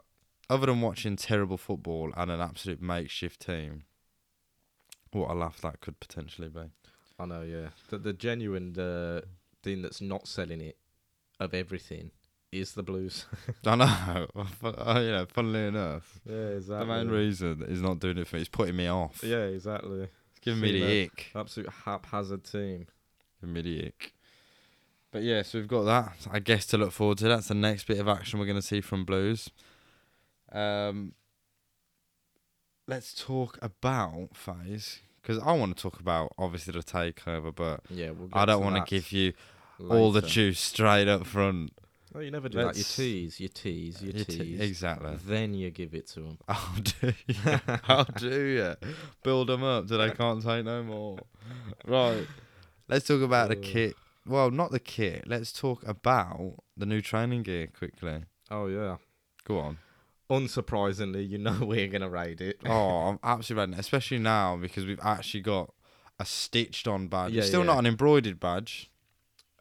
other 0.51 0.67
than 0.67 0.81
watching 0.81 1.17
terrible 1.17 1.57
football 1.57 2.13
and 2.17 2.31
an 2.31 2.41
absolute 2.41 2.83
makeshift 2.83 3.41
team, 3.41 3.85
what 5.13 5.31
a 5.31 5.35
laugh 5.35 5.61
that 5.63 5.81
could 5.81 6.01
potentially 6.01 6.49
be. 6.49 6.71
I 7.19 7.25
know, 7.25 7.43
yeah. 7.43 7.69
The 7.89 7.99
the 7.99 8.13
genuine 8.13 8.79
uh, 8.79 9.23
thing 9.63 9.83
that's 9.83 10.01
not 10.01 10.29
selling 10.29 10.61
it 10.61 10.77
of 11.41 11.55
everything 11.55 12.11
is 12.53 12.73
the 12.73 12.83
blues. 12.83 13.27
I 13.67 13.75
know. 13.77 14.27
But, 14.61 14.79
you 15.03 15.11
know, 15.11 15.27
funnily 15.33 15.67
enough, 15.67 16.21
yeah, 16.29 16.49
exactly. 16.49 16.87
the 16.87 16.95
main 16.95 17.09
reason 17.09 17.59
that 17.61 17.71
he's 17.71 17.81
not 17.81 17.99
doing 17.99 18.19
it 18.19 18.27
for 18.29 18.37
me 18.37 18.43
is 18.43 18.49
putting 18.49 18.77
me 18.77 18.87
off. 18.89 19.21
Yeah, 19.25 19.45
exactly. 19.45 20.03
It's 20.31 20.41
giving 20.41 20.61
me 20.61 20.73
the 20.73 20.81
that. 20.81 21.03
ick. 21.05 21.31
Absolute 21.35 21.71
haphazard 21.85 22.45
team. 22.45 22.87
Giving 23.41 23.55
me 23.55 23.63
the 23.63 23.87
ick. 23.87 24.13
But 25.11 25.23
yeah, 25.23 25.43
so 25.43 25.59
we've 25.59 25.69
got 25.69 25.83
that, 25.85 26.13
I 26.31 26.39
guess, 26.39 26.67
to 26.67 26.79
look 26.79 26.93
forward 26.93 27.19
to. 27.19 27.29
That's 27.29 27.49
the 27.49 27.55
next 27.55 27.87
bit 27.87 27.99
of 27.99 28.09
action 28.09 28.39
we're 28.39 28.47
going 28.47 28.57
to 28.57 28.63
see 28.63 28.81
from 28.81 29.05
Blues. 29.05 29.51
Um, 30.51 31.13
let's 32.87 33.15
talk 33.15 33.59
about 33.63 34.31
phase 34.35 35.01
because 35.21 35.39
I 35.39 35.53
want 35.53 35.77
to 35.77 35.83
talk 35.83 36.01
about 36.01 36.33
obviously 36.39 36.73
the 36.73 36.81
takeover, 36.81 37.55
but 37.55 37.81
Yeah, 37.91 38.11
we'll. 38.11 38.29
I 38.33 38.45
don't 38.45 38.63
want 38.65 38.77
to 38.77 38.91
give 38.91 39.13
you. 39.13 39.33
all 39.91 40.13
the 40.13 40.23
juice 40.23 40.61
straight 40.61 41.09
up 41.09 41.27
front. 41.27 41.73
No, 42.15 42.21
you 42.21 42.31
never 42.31 42.49
do 42.49 42.59
that. 42.59 42.77
You 42.77 42.85
tease, 42.85 43.41
you 43.41 43.49
tease, 43.49 44.03
you 44.03 44.09
You 44.13 44.25
te- 44.25 44.39
tease. 44.39 44.61
exactly. 44.61 45.17
Then 45.27 45.55
you 45.55 45.71
give 45.71 45.95
it 45.95 46.07
to 46.09 46.21
them. 46.21 46.39
How 46.49 46.75
do 47.01 47.13
you? 47.27 47.35
How 47.85 48.05
do 48.05 48.29
you 48.29 48.75
build 49.23 49.49
them 49.49 49.63
up 49.65 49.89
till 49.89 49.99
they 49.99 50.11
can't 50.11 50.43
take 50.43 50.65
no 50.65 50.83
more? 50.83 51.19
Right. 51.87 52.27
Let's 52.89 53.07
talk 53.07 53.23
about 53.23 53.49
the 53.49 53.57
Uh. 53.59 53.63
kit. 53.63 53.97
Well, 54.27 54.51
not 54.51 54.71
the 54.71 54.79
kit. 54.81 55.25
Let's 55.27 55.53
talk 55.53 55.83
about 55.87 56.55
the 56.77 56.87
new 56.87 57.01
training 57.01 57.43
gear 57.45 57.67
quickly. 57.67 58.25
Oh 58.51 58.67
yeah. 58.67 58.97
Go 59.45 59.59
on. 59.59 59.79
Unsurprisingly, 60.31 61.29
you 61.29 61.39
know 61.39 61.59
we're 61.63 61.89
gonna 61.89 62.09
raid 62.09 62.41
it. 62.41 62.61
Oh, 62.67 63.09
I'm 63.09 63.19
absolutely 63.23 63.63
raiding 63.63 63.75
it, 63.75 63.81
especially 63.81 64.19
now 64.19 64.57
because 64.57 64.87
we've 64.87 65.01
actually 65.03 65.41
got 65.41 65.73
a 66.21 66.25
stitched 66.25 66.87
on 66.87 67.09
badge. 67.09 67.33
Yeah, 67.33 67.41
it's 67.41 67.49
still 67.49 67.61
yeah. 67.61 67.67
not 67.67 67.79
an 67.81 67.87
embroidered 67.87 68.39
badge. 68.39 68.91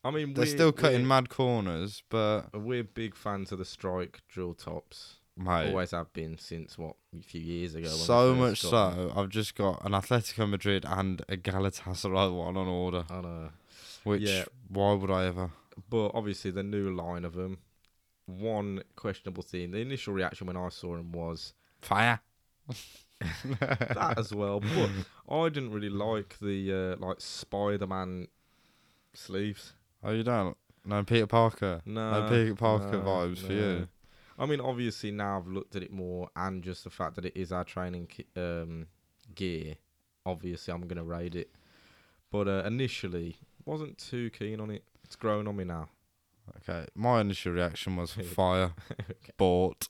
I 0.03 0.09
mean, 0.11 0.33
They're 0.33 0.45
still 0.47 0.71
cutting 0.71 1.07
mad 1.07 1.29
corners, 1.29 2.01
but 2.09 2.47
we're 2.59 2.83
big 2.83 3.15
fans 3.15 3.51
of 3.51 3.59
the 3.59 3.65
strike 3.65 4.21
drill 4.27 4.53
tops. 4.55 5.17
mate, 5.37 5.69
Always 5.69 5.91
have 5.91 6.11
been 6.13 6.37
since 6.39 6.77
what 6.77 6.95
a 7.17 7.21
few 7.21 7.41
years 7.41 7.75
ago. 7.75 7.87
so 7.87 8.33
much 8.33 8.63
got 8.63 8.95
them. 8.95 9.09
so 9.09 9.19
I've 9.19 9.29
just 9.29 9.53
got 9.55 9.85
an 9.85 9.91
Atletico 9.91 10.49
Madrid 10.49 10.85
and 10.87 11.21
a 11.29 11.37
Galatasaray 11.37 12.35
one 12.35 12.57
on 12.57 12.67
order. 12.67 13.05
I 13.09 13.21
know. 13.21 13.49
Which 14.03 14.23
Yeah. 14.23 14.45
why 14.69 14.93
would 14.93 15.11
I 15.11 15.25
ever? 15.25 15.51
But 15.89 16.11
obviously, 16.15 16.49
the 16.51 16.63
new 16.63 16.93
line 16.93 17.23
of 17.23 17.33
them. 17.33 17.59
One 18.25 18.83
questionable 18.95 19.43
thing. 19.43 19.71
The 19.71 19.79
initial 19.81 20.13
reaction 20.13 20.47
when 20.47 20.57
I 20.57 20.69
saw 20.69 20.95
them 20.95 21.11
was 21.11 21.53
Fire. 21.81 22.21
that 23.59 24.15
as 24.17 24.33
well. 24.33 24.59
But 24.61 24.89
I 25.29 25.49
didn't 25.49 25.71
really 25.71 25.89
like 25.89 26.37
the 26.41 26.95
uh, 26.99 27.05
like 27.05 27.21
Spider-Man 27.21 28.27
sleeves. 29.13 29.73
Oh, 30.03 30.11
you 30.11 30.23
don't? 30.23 30.57
No, 30.83 31.03
Peter 31.03 31.27
Parker. 31.27 31.81
No, 31.85 32.21
No 32.21 32.29
Peter 32.29 32.55
Parker 32.55 32.97
no, 32.97 33.03
vibes 33.05 33.45
for 33.45 33.53
you. 33.53 33.87
I 34.39 34.45
mean, 34.47 34.59
obviously 34.59 35.11
now 35.11 35.37
I've 35.37 35.47
looked 35.47 35.75
at 35.75 35.83
it 35.83 35.91
more, 35.91 36.29
and 36.35 36.63
just 36.63 36.83
the 36.83 36.89
fact 36.89 37.15
that 37.15 37.25
it 37.25 37.33
is 37.35 37.51
our 37.51 37.63
training 37.63 38.07
ki- 38.07 38.25
um, 38.35 38.87
gear. 39.35 39.75
Obviously, 40.25 40.73
I'm 40.73 40.87
gonna 40.87 41.03
raid 41.03 41.35
it. 41.35 41.51
But 42.31 42.47
uh, 42.47 42.63
initially, 42.65 43.37
wasn't 43.65 43.97
too 43.99 44.29
keen 44.31 44.59
on 44.59 44.71
it. 44.71 44.83
It's 45.03 45.15
grown 45.15 45.47
on 45.47 45.55
me 45.57 45.65
now. 45.65 45.89
Okay, 46.57 46.87
my 46.95 47.21
initial 47.21 47.51
reaction 47.53 47.95
was 47.95 48.13
Okay. 48.17 48.27
fire, 48.27 48.73
bought, 49.37 49.87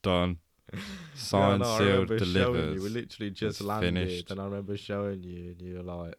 done, 0.00 0.38
signed, 1.14 1.60
no, 1.60 1.66
I 1.74 1.78
sealed, 1.78 2.08
delivered. 2.08 2.74
You. 2.76 2.82
We 2.82 2.88
literally 2.88 3.30
just 3.30 3.60
landed, 3.60 3.94
finished. 3.94 4.30
and 4.30 4.40
I 4.40 4.44
remember 4.44 4.76
showing 4.78 5.22
you, 5.22 5.50
and 5.50 5.60
you 5.60 5.76
were 5.76 5.82
like, 5.82 6.14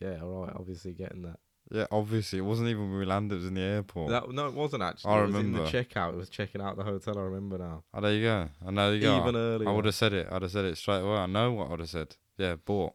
"Yeah, 0.00 0.20
all 0.22 0.44
right, 0.46 0.52
obviously 0.56 0.94
getting 0.94 1.22
that." 1.22 1.38
Yeah, 1.70 1.86
obviously 1.90 2.38
it 2.38 2.42
wasn't 2.42 2.68
even 2.68 2.90
when 2.90 3.00
we 3.00 3.04
landed; 3.04 3.34
it 3.34 3.38
was 3.38 3.46
in 3.46 3.54
the 3.54 3.60
airport. 3.60 4.10
That 4.10 4.30
no, 4.30 4.46
it 4.46 4.54
wasn't 4.54 4.82
actually. 4.82 5.10
I 5.10 5.18
it 5.18 5.26
was 5.26 5.34
in 5.34 5.52
remember. 5.52 5.70
the 5.70 5.84
checkout. 5.84 6.10
It 6.10 6.16
was 6.16 6.28
checking 6.28 6.60
out 6.60 6.76
the 6.76 6.84
hotel. 6.84 7.18
I 7.18 7.22
remember 7.22 7.58
now. 7.58 7.82
oh, 7.92 8.00
there 8.00 8.12
you 8.12 8.22
go. 8.22 8.48
I 8.64 8.70
know 8.70 8.92
you 8.92 9.00
go. 9.00 9.20
Even 9.20 9.36
earlier. 9.36 9.68
I 9.68 9.72
would 9.72 9.84
have 9.84 9.94
said 9.94 10.12
it. 10.12 10.28
I'd 10.30 10.42
have 10.42 10.50
said 10.50 10.64
it 10.64 10.78
straight 10.78 11.00
away. 11.00 11.16
I 11.16 11.26
know 11.26 11.52
what 11.52 11.66
I 11.66 11.70
would 11.70 11.80
have 11.80 11.90
said. 11.90 12.16
Yeah, 12.38 12.56
bought, 12.56 12.94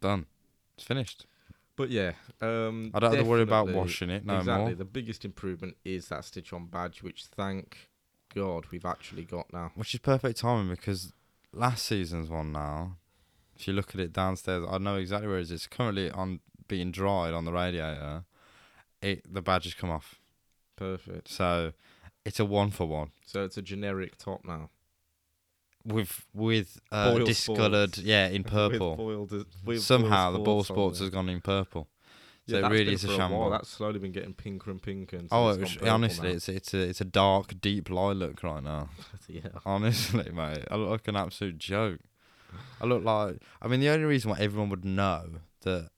done, 0.00 0.26
it's 0.76 0.84
finished. 0.84 1.26
But 1.76 1.90
yeah, 1.90 2.12
um, 2.40 2.90
I 2.92 2.98
don't 2.98 3.14
have 3.14 3.24
to 3.24 3.30
worry 3.30 3.42
about 3.42 3.70
washing 3.70 4.10
it 4.10 4.26
no 4.26 4.38
exactly. 4.38 4.64
more. 4.66 4.74
The 4.74 4.84
biggest 4.84 5.24
improvement 5.24 5.76
is 5.84 6.08
that 6.08 6.24
stitch 6.24 6.52
on 6.52 6.66
badge, 6.66 7.02
which 7.02 7.24
thank 7.24 7.90
God 8.34 8.66
we've 8.70 8.84
actually 8.84 9.24
got 9.24 9.52
now. 9.52 9.72
Which 9.74 9.94
is 9.94 10.00
perfect 10.00 10.40
timing 10.40 10.70
because 10.74 11.12
last 11.52 11.86
season's 11.86 12.28
one 12.28 12.52
now, 12.52 12.96
if 13.56 13.66
you 13.66 13.72
look 13.72 13.94
at 13.94 14.00
it 14.00 14.12
downstairs, 14.12 14.64
I 14.68 14.78
know 14.78 14.96
exactly 14.96 15.28
where 15.28 15.38
it 15.38 15.42
is. 15.42 15.52
It's 15.52 15.66
currently 15.66 16.10
on 16.10 16.40
being 16.70 16.90
dried 16.92 17.34
on 17.34 17.44
the 17.44 17.52
radiator. 17.52 18.24
It 19.02 19.32
the 19.32 19.42
badges 19.42 19.74
come 19.74 19.90
off, 19.90 20.18
Perfect. 20.76 21.28
so 21.28 21.72
it's 22.24 22.38
a 22.40 22.44
one 22.44 22.70
for 22.70 22.86
one 22.86 23.10
So 23.26 23.44
it's 23.44 23.56
a 23.58 23.62
generic 23.62 24.16
top 24.18 24.44
now. 24.44 24.70
with 25.84 26.26
with 26.34 26.78
uh, 26.92 27.12
Boyle 27.14 27.24
discoloured. 27.26 27.94
Sports. 27.94 28.06
Yeah, 28.06 28.26
in 28.28 28.42
With 28.42 28.52
purple. 28.52 28.96
boiled- 28.96 29.46
with 29.64 29.82
Somehow 29.82 30.30
the 30.32 30.38
Boyle 30.38 30.64
Sports 30.64 30.98
has 31.00 31.10
gone 31.10 31.28
in 31.28 31.40
purple. 31.40 31.88
So 32.46 32.54
Yeah, 32.54 32.58
it 32.58 32.62
that's 32.62 32.72
really 32.72 32.92
is 32.94 33.04
a 33.04 33.16
shambles. 33.16 33.50
That's 33.52 33.68
slowly 33.68 33.98
been 33.98 34.12
getting 34.12 34.34
pinker 34.34 34.70
and 34.70 34.82
pinker. 34.82 35.16
Until 35.16 35.38
Oh, 35.38 35.48
it's 35.50 35.74
it 35.74 35.80
was, 35.82 35.90
honestly, 35.90 36.28
now. 36.30 36.34
it's 36.36 36.48
it's 36.48 36.74
a 36.74 36.78
it's 36.80 37.00
a 37.00 37.04
dark, 37.04 37.60
deep 37.60 37.88
lilac 37.90 38.42
right 38.42 38.62
now. 38.62 38.90
yeah. 39.28 39.48
Honestly, 39.64 40.30
mate, 40.32 40.64
I 40.70 40.76
look 40.76 40.90
like 40.90 41.08
an 41.08 41.16
absolute 41.16 41.58
joke. 41.58 42.00
I 42.80 42.86
look 42.86 43.04
like. 43.04 43.36
I 43.62 43.68
mean, 43.68 43.80
the 43.80 43.88
only 43.90 44.04
reason 44.04 44.30
why 44.30 44.38
everyone 44.40 44.68
would 44.70 44.84
know 44.84 45.24
that 45.62 45.90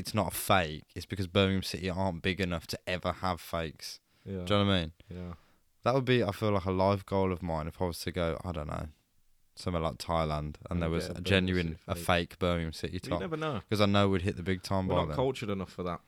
it's 0.00 0.14
not 0.14 0.32
a 0.32 0.36
fake 0.36 0.84
It's 0.96 1.06
because 1.06 1.26
Birmingham 1.26 1.62
City 1.62 1.88
aren't 1.88 2.22
big 2.22 2.40
enough 2.40 2.66
to 2.68 2.78
ever 2.86 3.12
have 3.12 3.40
fakes. 3.40 4.00
Yeah. 4.24 4.44
Do 4.44 4.54
you 4.54 4.60
know 4.60 4.66
what 4.66 4.72
I 4.74 4.80
mean? 4.80 4.92
yeah. 5.08 5.32
That 5.82 5.94
would 5.94 6.04
be, 6.04 6.22
I 6.22 6.30
feel 6.32 6.50
like, 6.50 6.66
a 6.66 6.70
life 6.72 7.06
goal 7.06 7.32
of 7.32 7.42
mine 7.42 7.66
if 7.66 7.80
I 7.80 7.86
was 7.86 7.98
to 8.00 8.12
go. 8.12 8.38
I 8.44 8.52
don't 8.52 8.66
know, 8.68 8.88
somewhere 9.54 9.80
like 9.82 9.96
Thailand, 9.96 10.56
and 10.58 10.72
And 10.72 10.82
there 10.82 10.90
was 10.90 11.08
a 11.08 11.12
a 11.12 11.20
genuine, 11.22 11.78
a 11.88 11.94
fake. 11.94 12.38
Birmingham 12.38 12.74
City 12.74 12.98
top. 13.00 13.12
You 13.12 13.20
never 13.20 13.36
know. 13.38 13.60
Because 13.66 13.80
I 13.80 13.86
know 13.86 14.08
we'd 14.10 14.20
hit 14.22 14.36
the 14.36 14.42
big 14.42 14.62
time 14.62 14.88
We're 14.88 14.96
by 14.96 15.00
not 15.02 15.08
then. 15.08 15.16
cultured 15.16 15.48
enough 15.48 15.72
for 15.72 15.82
that. 15.84 16.00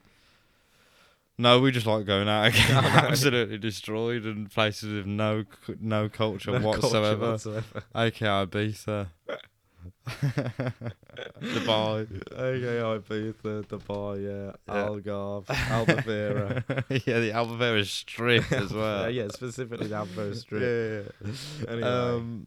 No, 1.38 1.58
we 1.61 1.70
just 1.70 1.87
like 1.87 2.04
going 2.04 2.28
out 2.28 2.49
again, 2.49 2.84
absolutely 2.84 3.56
destroyed, 3.56 4.25
and 4.25 4.50
places 4.50 4.92
with 4.92 5.06
no 5.06 5.44
no 5.80 6.11
culture 6.11 6.50
No 6.52 6.61
culture 6.61 6.80
whatsoever. 6.80 7.30
whatsoever. 7.32 7.82
AKI 7.94 8.26
Ibiza. 8.26 9.08
Dubai. 11.40 12.06
Okay, 12.32 13.00
Ibiza, 13.09 13.64
Dubai, 13.66 14.23
yeah, 14.25 14.52
Yeah. 14.68 14.87
Algarve, 14.88 15.47
Albufeira. 15.47 16.64
yeah, 17.06 17.18
the 17.21 17.30
Albufeira 17.30 17.85
Strip 17.85 18.50
as 18.52 18.73
well. 18.75 19.11
yeah, 19.11 19.23
yeah, 19.25 19.28
specifically 19.28 19.87
the 19.88 19.94
Albufeira 19.97 20.35
Strip. 20.37 20.62
Yeah, 20.62 21.28
yeah. 21.28 21.68
Anyway. 21.73 21.88
Um, 21.88 22.47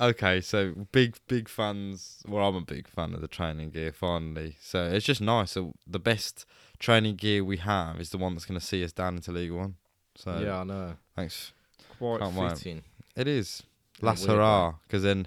okay, 0.00 0.40
so 0.40 0.72
big, 0.92 1.16
big 1.28 1.48
fans. 1.48 2.22
Well, 2.26 2.46
I'm 2.48 2.56
a 2.56 2.60
big 2.62 2.88
fan 2.88 3.14
of 3.14 3.20
the 3.20 3.28
training 3.28 3.70
gear. 3.70 3.92
Finally, 3.92 4.56
so 4.60 4.84
it's 4.84 5.06
just 5.06 5.20
nice. 5.20 5.52
So 5.52 5.74
the 5.86 5.98
best 6.00 6.44
training 6.78 7.16
gear 7.16 7.44
we 7.44 7.58
have 7.58 8.00
is 8.00 8.10
the 8.10 8.18
one 8.18 8.34
that's 8.34 8.44
going 8.46 8.60
to 8.60 8.64
see 8.66 8.82
us 8.84 8.92
down 8.92 9.16
into 9.16 9.32
League 9.32 9.52
One. 9.52 9.76
So 10.16 10.38
yeah, 10.38 10.60
I 10.60 10.64
know. 10.64 10.94
thanks. 11.14 11.52
Quite 11.98 12.20
Can't 12.20 12.34
wait. 12.34 12.50
fitting. 12.58 12.82
It 13.14 13.26
is 13.28 13.62
last 14.02 14.26
hurrah 14.26 14.74
because 14.86 15.02
then 15.02 15.26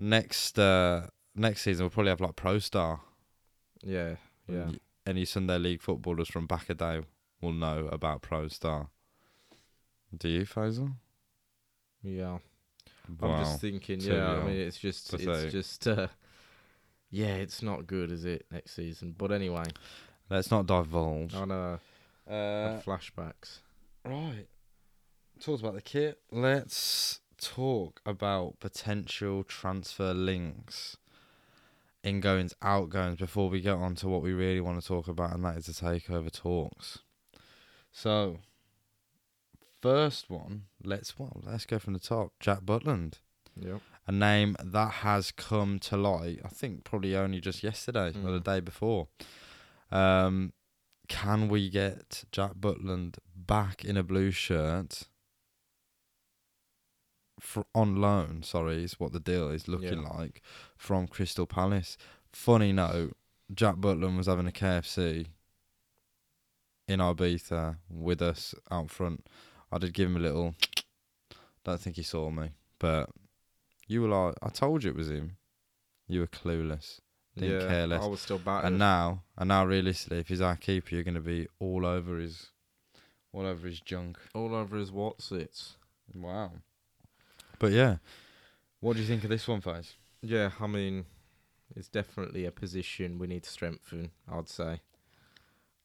next 0.00 0.58
uh 0.58 1.06
next 1.34 1.62
season 1.62 1.84
we'll 1.84 1.90
probably 1.90 2.10
have 2.10 2.20
like 2.20 2.36
Pro 2.36 2.58
Star. 2.58 3.00
Yeah, 3.82 4.16
yeah. 4.46 4.70
Any 5.06 5.24
Sunday 5.24 5.58
League 5.58 5.82
footballers 5.82 6.28
from 6.28 6.46
back 6.46 6.68
a 6.68 6.74
day 6.74 7.00
will 7.40 7.52
know 7.52 7.88
about 7.90 8.22
Pro 8.22 8.48
Star. 8.48 8.88
Do 10.16 10.28
you, 10.28 10.42
Faisal? 10.42 10.94
Yeah. 12.02 12.38
Wow. 13.20 13.32
I'm 13.32 13.44
just 13.44 13.60
thinking, 13.60 14.00
yeah, 14.00 14.32
I 14.32 14.44
mean, 14.44 14.56
it's 14.56 14.78
just, 14.78 15.12
it's 15.14 15.52
just, 15.52 15.86
uh, 15.88 16.08
yeah, 17.10 17.34
it's 17.36 17.62
not 17.62 17.86
good, 17.86 18.10
is 18.10 18.24
it, 18.24 18.44
next 18.50 18.74
season? 18.74 19.14
But 19.16 19.32
anyway, 19.32 19.64
Let's 20.30 20.50
not 20.50 20.66
divulge. 20.66 21.34
I 21.34 21.44
know. 21.46 21.78
Uh, 22.28 22.80
flashbacks. 22.82 23.60
right. 24.04 24.46
Talked 25.40 25.62
about 25.62 25.74
the 25.74 25.80
kit. 25.82 26.18
Let's 26.30 27.20
talk 27.38 28.00
about 28.04 28.58
potential 28.60 29.44
transfer 29.44 30.12
links, 30.12 30.96
ingoings, 32.02 32.54
outgoings 32.62 33.18
before 33.18 33.48
we 33.48 33.60
get 33.60 33.74
on 33.76 33.94
to 33.96 34.08
what 34.08 34.22
we 34.22 34.32
really 34.32 34.60
want 34.60 34.80
to 34.80 34.86
talk 34.86 35.08
about, 35.08 35.34
and 35.34 35.44
that 35.44 35.56
is 35.56 35.66
the 35.66 35.72
takeover 35.72 36.30
talks. 36.30 36.98
So, 37.90 38.38
first 39.80 40.28
one, 40.28 40.64
let's 40.82 41.18
well, 41.18 41.40
let's 41.44 41.66
go 41.66 41.78
from 41.78 41.92
the 41.94 41.98
top. 41.98 42.32
Jack 42.40 42.60
Butland, 42.60 43.14
Yep. 43.56 43.80
a 44.06 44.12
name 44.12 44.56
that 44.62 44.90
has 45.04 45.32
come 45.32 45.78
to 45.80 45.96
light. 45.96 46.40
I 46.44 46.48
think 46.48 46.84
probably 46.84 47.16
only 47.16 47.40
just 47.40 47.62
yesterday 47.62 48.08
or 48.08 48.32
the 48.32 48.40
Mm. 48.40 48.44
day 48.44 48.60
before. 48.60 49.08
Um, 49.90 50.52
can 51.08 51.48
we 51.48 51.70
get 51.70 52.24
Jack 52.32 52.54
Butland 52.60 53.18
back 53.34 53.84
in 53.84 53.96
a 53.96 54.02
blue 54.02 54.30
shirt? 54.30 55.04
For 57.40 57.66
on 57.74 57.96
loan, 57.96 58.42
sorry, 58.42 58.82
is 58.84 58.98
what 58.98 59.12
the 59.12 59.20
deal 59.20 59.50
is 59.50 59.68
looking 59.68 60.02
Yeah. 60.02 60.08
like 60.10 60.42
from 60.76 61.06
Crystal 61.06 61.46
Palace. 61.46 61.96
Funny 62.32 62.72
note, 62.72 63.16
Jack 63.54 63.76
Butland 63.76 64.16
was 64.16 64.26
having 64.26 64.46
a 64.46 64.52
KFC 64.52 65.28
in 66.86 67.00
Ibiza 67.00 67.76
with 67.88 68.22
us 68.22 68.54
out 68.70 68.90
front. 68.90 69.26
I 69.70 69.78
did 69.78 69.92
give 69.94 70.08
him 70.08 70.16
a 70.16 70.20
little. 70.20 70.54
Don't 71.64 71.80
think 71.80 71.96
he 71.96 72.02
saw 72.02 72.30
me, 72.30 72.50
but 72.78 73.10
you 73.86 74.02
were 74.02 74.08
like, 74.08 74.34
I 74.42 74.48
told 74.48 74.84
you 74.84 74.90
it 74.90 74.96
was 74.96 75.10
him. 75.10 75.36
You 76.06 76.20
were 76.20 76.26
clueless. 76.26 77.00
Didn't 77.36 77.60
yeah, 77.60 77.68
care 77.68 77.86
less. 77.86 78.02
I 78.02 78.06
was 78.06 78.20
still 78.20 78.38
battered. 78.38 78.68
And 78.68 78.78
now, 78.78 79.22
and 79.36 79.48
now, 79.48 79.64
realistically, 79.64 80.18
if 80.18 80.28
he's 80.28 80.40
our 80.40 80.56
keeper, 80.56 80.94
you're 80.94 81.04
going 81.04 81.14
to 81.14 81.20
be 81.20 81.46
all 81.60 81.86
over 81.86 82.18
his, 82.18 82.48
all 83.32 83.46
over 83.46 83.68
his 83.68 83.80
junk. 83.80 84.18
all 84.34 84.54
over 84.54 84.76
his 84.76 84.90
what's 84.90 85.30
it. 85.30 85.56
Wow. 86.14 86.52
But 87.58 87.72
yeah, 87.72 87.96
what 88.80 88.94
do 88.94 89.02
you 89.02 89.08
think 89.08 89.24
of 89.24 89.30
this 89.30 89.46
one, 89.48 89.60
Faze? 89.60 89.94
Yeah, 90.22 90.50
I 90.60 90.66
mean, 90.66 91.04
it's 91.76 91.88
definitely 91.88 92.44
a 92.44 92.50
position 92.50 93.18
we 93.18 93.26
need 93.26 93.44
to 93.44 93.50
strengthen, 93.50 94.10
I'd 94.30 94.48
say. 94.48 94.80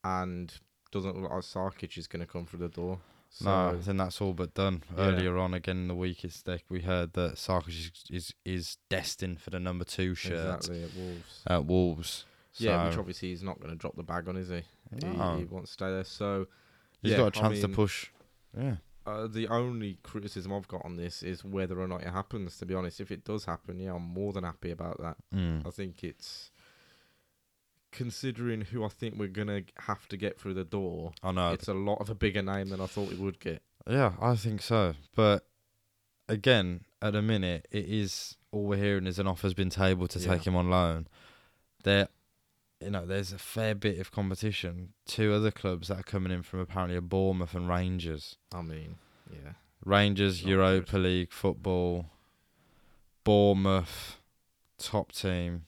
And 0.04 0.54
doesn't 0.92 1.20
look 1.20 1.32
like 1.32 1.42
Sarkic 1.42 1.98
is 1.98 2.08
going 2.08 2.20
to 2.20 2.32
come 2.32 2.46
through 2.46 2.60
the 2.60 2.70
door. 2.70 3.00
So, 3.30 3.46
no, 3.46 3.70
I 3.78 3.82
think 3.82 3.98
that's 3.98 4.22
all 4.22 4.34
but 4.34 4.54
done. 4.54 4.84
Yeah. 4.96 5.06
Earlier 5.06 5.38
on, 5.40 5.56
again 5.56 5.78
in 5.78 5.88
the 5.88 5.96
week, 5.96 6.24
it's 6.24 6.46
like 6.46 6.66
we 6.70 6.82
heard 6.82 7.14
that 7.14 7.36
Sarkic 7.36 7.70
is, 7.70 7.92
is 8.12 8.34
is 8.46 8.78
destined 8.90 9.42
for 9.42 9.50
the 9.50 9.60
number 9.60 9.84
two 9.86 10.14
shirt 10.14 10.34
exactly 10.56 10.84
at 10.84 10.94
Wolves. 10.96 11.42
at 11.48 11.66
Wolves. 11.66 12.26
yeah, 12.58 12.88
which 12.88 12.98
obviously 12.98 13.30
he's 13.30 13.42
not 13.42 13.60
going 13.60 13.72
to 13.72 13.76
drop 13.76 13.96
the 13.96 14.04
bag 14.04 14.28
on, 14.28 14.38
is 14.38 14.50
he? 14.50 14.62
He, 14.94 15.08
No. 15.08 15.38
he 15.38 15.46
wants 15.46 15.72
to 15.72 15.74
stay 15.74 15.90
there. 15.90 16.04
So 16.04 16.46
He's 17.02 17.14
yeah, 17.14 17.18
got 17.18 17.36
a 17.36 17.42
chance 17.42 17.60
to 17.62 17.68
mean, 17.68 17.76
push. 17.76 18.08
Yeah. 18.56 18.76
Uh, 19.06 19.28
the 19.28 19.48
only 19.50 19.98
criticism 20.04 20.54
I've 20.54 20.68
got 20.68 20.86
on 20.86 20.96
this 20.96 21.24
is 21.24 21.44
whether 21.44 21.80
or 21.82 21.88
not 21.88 22.02
it 22.04 22.08
happens. 22.10 22.58
To 22.58 22.66
be 22.66 22.74
honest, 22.74 23.02
if 23.02 23.12
it 23.12 23.26
does 23.26 23.46
happen, 23.46 23.80
yeah, 23.80 23.94
I'm 23.96 24.04
more 24.04 24.32
than 24.32 24.44
happy 24.46 24.72
about 24.72 25.02
that. 25.02 25.18
Mm. 25.36 25.68
I 25.68 25.70
think 25.72 26.04
it's 26.04 26.52
considering 27.92 28.62
who 28.62 28.84
I 28.84 28.88
think 28.88 29.16
we're 29.18 29.28
gonna 29.28 29.62
have 29.80 30.08
to 30.10 30.18
get 30.18 30.40
through 30.40 30.56
the 30.56 30.64
door. 30.64 31.14
I 31.22 31.32
know. 31.32 31.52
It's 31.52 31.68
a 31.68 31.74
lot 31.74 32.00
of 32.02 32.10
a 32.10 32.16
bigger 32.16 32.42
name 32.42 32.70
than 32.70 32.82
I 32.82 32.88
thought 32.88 33.10
we 33.10 33.16
would 33.16 33.40
get. 33.40 33.62
Yeah, 33.88 34.14
I 34.22 34.36
think 34.36 34.62
so. 34.62 34.94
But 35.16 35.46
again, 36.28 36.82
at 37.02 37.16
a 37.16 37.22
minute, 37.22 37.68
it 37.72 37.86
is 37.86 38.38
all 38.52 38.64
we're 38.64 38.78
hearing 38.78 39.06
is 39.06 39.20
an 39.20 39.28
offer's 39.28 39.54
been 39.54 39.70
tabled 39.70 40.10
to 40.12 40.20
Yeah. 40.20 40.30
take 40.34 40.48
him 40.48 40.56
on 40.56 40.70
loan. 40.70 41.08
There, 41.84 42.08
you 42.84 42.92
know, 42.92 43.06
there's 43.06 43.32
a 43.32 43.38
fair 43.38 43.76
bit 43.76 44.00
of 44.00 44.12
competition. 44.12 44.90
Two 45.06 45.34
other 45.34 45.52
clubs 45.52 45.88
that 45.88 46.00
are 46.00 46.04
coming 46.04 46.32
in 46.32 46.44
from 46.44 46.60
apparently 46.60 46.96
are 46.98 47.02
Bournemouth 47.02 47.54
and 47.56 47.68
Rangers. 47.70 48.38
I 48.54 48.62
mean, 48.62 48.96
yeah, 49.32 49.54
Rangers 49.86 50.44
Not 50.44 50.50
Europa 50.50 50.92
good. 50.94 51.02
League 51.02 51.32
football. 51.32 52.08
Bournemouth, 53.24 54.18
top 54.78 55.12
team. 55.12 55.66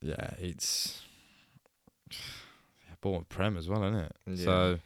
Yeah, 0.00 0.34
it's 0.38 1.02
yeah, 2.10 2.94
Bournemouth 3.00 3.28
Prem 3.28 3.56
as 3.56 3.68
well, 3.68 3.84
isn't 3.84 4.00
it? 4.00 4.12
Yeah. 4.26 4.44
So 4.44 4.78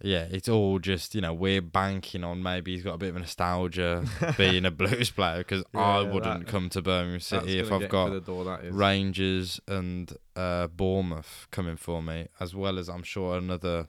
yeah, 0.00 0.26
it's 0.30 0.48
all 0.48 0.78
just 0.78 1.14
you 1.14 1.20
know 1.20 1.34
we're 1.34 1.60
banking 1.60 2.22
on 2.22 2.42
maybe 2.42 2.74
he's 2.74 2.84
got 2.84 2.94
a 2.94 2.98
bit 2.98 3.10
of 3.10 3.16
nostalgia 3.16 4.04
being 4.36 4.64
a 4.64 4.70
Blues 4.70 5.10
player 5.10 5.38
because 5.38 5.64
I 5.74 6.02
wouldn't 6.02 6.46
that- 6.46 6.50
come 6.50 6.68
to 6.70 6.82
Birmingham 6.82 7.20
City 7.20 7.58
if 7.58 7.72
I've 7.72 7.88
got 7.88 8.24
door. 8.24 8.60
Rangers 8.70 9.60
and 9.66 10.12
uh, 10.36 10.68
Bournemouth 10.68 11.48
coming 11.50 11.76
for 11.76 12.00
me, 12.00 12.28
as 12.38 12.54
well 12.54 12.78
as 12.78 12.88
I'm 12.88 13.02
sure 13.02 13.36
another 13.36 13.88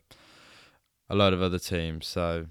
a 1.09 1.15
lot 1.15 1.33
of 1.33 1.43
other 1.43 1.59
teams. 1.59 2.07
So, 2.07 2.47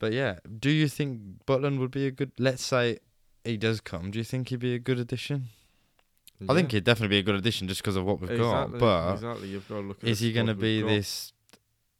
but 0.00 0.12
yeah, 0.12 0.38
do 0.58 0.70
you 0.70 0.88
think 0.88 1.20
Butland 1.46 1.78
would 1.78 1.92
be 1.92 2.06
a 2.06 2.10
good? 2.10 2.32
Let's 2.36 2.64
say 2.64 2.98
he 3.44 3.56
does 3.56 3.80
come. 3.80 4.10
Do 4.10 4.18
you 4.18 4.24
think 4.24 4.48
he'd 4.48 4.58
be 4.58 4.74
a 4.74 4.80
good 4.80 4.98
addition? 4.98 5.48
I 6.48 6.54
think 6.54 6.72
he'd 6.72 6.84
definitely 6.84 7.16
be 7.16 7.18
a 7.18 7.22
good 7.22 7.36
addition 7.36 7.66
just 7.66 7.80
because 7.80 7.96
of 7.96 8.04
what 8.04 8.20
we've 8.20 8.30
exactly, 8.30 8.78
got. 8.78 8.80
But 8.80 9.12
exactly, 9.14 9.48
you've 9.48 9.68
got 9.68 9.76
to 9.76 9.80
look 9.82 10.02
at 10.02 10.08
is 10.08 10.20
he 10.20 10.32
going 10.32 10.48
to 10.48 10.54
be 10.54 10.82
this 10.82 11.32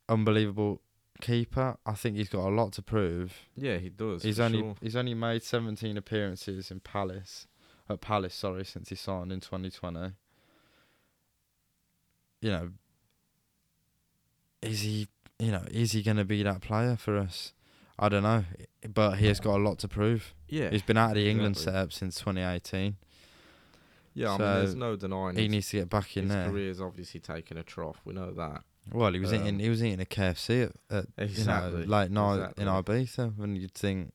unbelievable 0.09 0.81
keeper? 1.21 1.77
I 1.85 1.93
think 1.95 2.17
he's 2.17 2.29
got 2.29 2.47
a 2.47 2.51
lot 2.55 2.73
to 2.75 2.83
prove. 2.83 3.35
Yeah, 3.55 3.79
he 3.79 3.89
does. 3.89 4.23
He's 4.23 4.41
only 4.41 4.61
sure. 4.61 4.75
he's 4.81 4.97
only 4.97 5.15
made 5.15 5.43
17 5.43 5.97
appearances 5.97 6.71
in 6.71 6.81
Palace, 6.81 7.47
at 7.89 8.01
Palace, 8.01 8.35
sorry, 8.35 8.65
since 8.65 8.89
he 8.89 8.95
signed 8.95 9.33
in 9.33 9.41
2020. 9.41 10.13
You 12.41 12.51
know, 12.51 12.71
is 14.63 14.81
he? 14.81 15.09
You 15.39 15.53
know, 15.53 15.65
is 15.71 15.93
he 15.93 16.03
going 16.03 16.17
to 16.17 16.25
be 16.25 16.43
that 16.43 16.63
player 16.63 16.97
for 16.97 17.19
us? 17.19 17.53
I 17.99 18.09
don't 18.09 18.23
know, 18.23 18.45
but 18.93 19.17
he 19.17 19.27
has 19.27 19.41
got 19.41 19.57
a 19.57 19.63
lot 19.63 19.79
to 19.81 19.89
prove. 19.89 20.35
yeah. 20.49 20.71
He's 20.71 20.83
been 20.83 20.99
out 20.99 21.11
of 21.11 21.17
the 21.17 21.31
England 21.31 21.57
exactly. 21.57 21.73
setup 21.73 21.93
since 21.93 22.19
2018. 22.19 22.97
Yeah, 24.15 24.29
I 24.29 24.31
mean, 24.31 24.38
there's 24.38 24.75
no 24.75 24.97
denying 24.97 25.37
He 25.37 25.49
needs 25.49 25.69
to 25.71 25.79
get 25.79 25.90
back 25.90 26.16
in 26.16 26.25
his 26.25 26.33
there. 26.33 26.47
career's 26.47 26.81
obviously 26.81 27.21
taken 27.21 27.59
a 27.59 27.62
trough. 27.62 28.01
We 28.05 28.14
know 28.14 28.33
that. 28.33 28.64
Well, 28.92 29.12
he 29.12 29.18
was 29.20 29.33
eating 29.33 29.49
Um, 29.49 29.59
he 29.59 29.68
was 29.68 29.83
eating 29.83 30.01
a 30.01 30.05
KFC 30.05 30.64
at, 30.64 30.96
at 30.96 31.07
Exactly. 31.18 31.81
you 31.81 31.87
know, 31.87 31.90
late 31.99 32.11
night 32.11 32.35
exactly. 32.37 32.62
in 32.64 32.68
Ibiza 32.70 33.37
when 33.37 33.57
you'd 33.57 33.75
think 33.75 34.12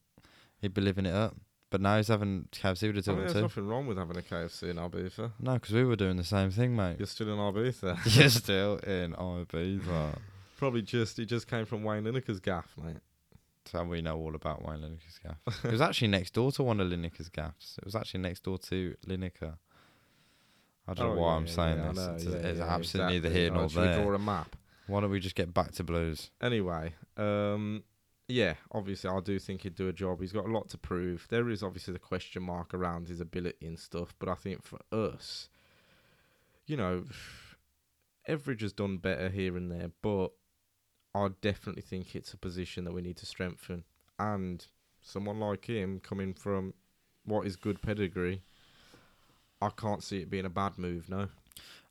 he'd 0.60 0.74
be 0.74 0.82
living 0.82 1.06
it 1.06 1.14
up. 1.14 1.36
But 1.70 1.80
now 1.82 1.96
he's 1.98 2.10
having 2.10 2.48
KFC 2.52 2.94
with 2.94 3.08
I 3.08 3.12
mean, 3.14 3.28
two. 3.28 3.32
there's 3.34 3.42
nothing 3.44 3.68
wrong 3.68 3.88
with 3.88 3.98
having 3.98 4.18
a 4.18 4.22
KFC 4.22 4.70
in 4.72 4.76
Ibiza. 4.78 5.32
No, 5.40 5.54
because 5.54 5.74
we 5.74 5.86
were 5.86 5.96
doing 5.96 6.18
the 6.18 6.24
same 6.26 6.52
thing, 6.52 6.76
mate. 6.76 6.98
You're 7.00 7.08
still 7.08 7.30
in 7.32 7.38
Ibiza. 7.40 7.98
You're 8.18 8.30
still 8.44 8.76
in 8.80 9.14
Ibiza. 9.14 10.18
Probably 10.58 10.82
just 10.82 11.18
he 11.18 11.26
just 11.26 11.48
came 11.48 11.66
from 11.66 11.84
Wayne 11.84 12.04
Lineker's 12.04 12.40
gaff, 12.42 12.74
mate. 12.84 12.98
So 13.66 13.84
we 13.86 14.02
know 14.02 14.18
all 14.18 14.36
about 14.36 14.66
Wayne 14.68 14.80
Lineker's 14.80 15.18
gaff. 15.24 15.64
it 15.64 15.72
was 15.72 15.80
actually 15.82 16.10
next 16.10 16.34
door 16.34 16.52
to 16.54 16.64
one 16.64 16.80
of 16.82 16.88
Lineker's 16.90 17.30
gaffs. 17.30 17.76
It 17.78 17.86
was 17.86 17.96
actually 17.96 18.20
next 18.22 18.44
door 18.44 18.58
to 18.58 18.96
Lineker. 19.08 19.54
I 20.88 20.94
don't 20.94 21.16
know 21.16 21.22
Oh, 21.22 21.22
why 21.22 21.30
yeah, 21.32 21.36
I'm 21.38 21.48
saying 21.48 21.78
yeah, 21.78 21.88
this. 21.90 21.98
know, 21.98 22.14
it's 22.16 22.24
yeah, 22.26 22.32
it's 22.50 22.60
absolutely 22.60 23.14
neither 23.14 23.30
here 23.30 23.52
Oh, 23.52 23.56
nor 23.56 23.70
there. 23.70 24.04
draw 24.04 24.14
a 24.14 24.20
map? 24.20 24.56
Why 24.92 25.00
don't 25.00 25.10
we 25.10 25.22
just 25.22 25.36
get 25.36 25.54
back 25.54 25.72
to 25.76 25.86
Blues? 25.86 26.32
Anyway, 26.42 26.96
um, 27.16 27.84
yeah, 28.28 28.56
obviously 28.74 29.10
I 29.10 29.22
do 29.22 29.40
think 29.40 29.62
he'd 29.62 29.76
do 29.76 29.88
a 29.88 29.94
job. 29.94 30.20
He's 30.20 30.34
got 30.34 30.44
a 30.44 30.52
lot 30.52 30.68
to 30.70 30.78
prove. 30.78 31.28
There 31.30 31.50
is 31.50 31.64
obviously 31.64 31.94
the 31.94 32.00
question 32.00 32.44
mark 32.44 32.74
around 32.74 33.08
his 33.08 33.22
ability 33.22 33.66
and 33.66 33.80
stuff, 33.80 34.14
but 34.20 34.28
I 34.28 34.36
think 34.36 34.66
for 34.66 34.80
us, 34.92 35.48
you 36.68 36.76
know, 36.76 37.06
Etheridge 38.28 38.64
has 38.64 38.74
done 38.74 38.98
better 38.98 39.30
here 39.30 39.56
and 39.56 39.72
there, 39.72 39.92
but 40.02 40.34
I 41.16 41.30
definitely 41.40 41.84
think 41.84 42.14
it's 42.14 42.34
a 42.34 42.38
position 42.38 42.84
that 42.84 42.94
we 42.94 43.02
need 43.02 43.16
to 43.18 43.26
strengthen. 43.26 43.86
And 44.20 44.68
someone 45.02 45.40
like 45.40 45.68
him 45.68 46.02
coming 46.02 46.34
from 46.34 46.74
what 47.24 47.48
is 47.48 47.56
good 47.56 47.82
pedigree, 47.82 48.42
I 49.62 49.70
can't 49.70 50.04
see 50.04 50.18
it 50.18 50.30
being 50.30 50.46
a 50.46 50.50
bad 50.50 50.78
move. 50.78 51.08
No, 51.08 51.30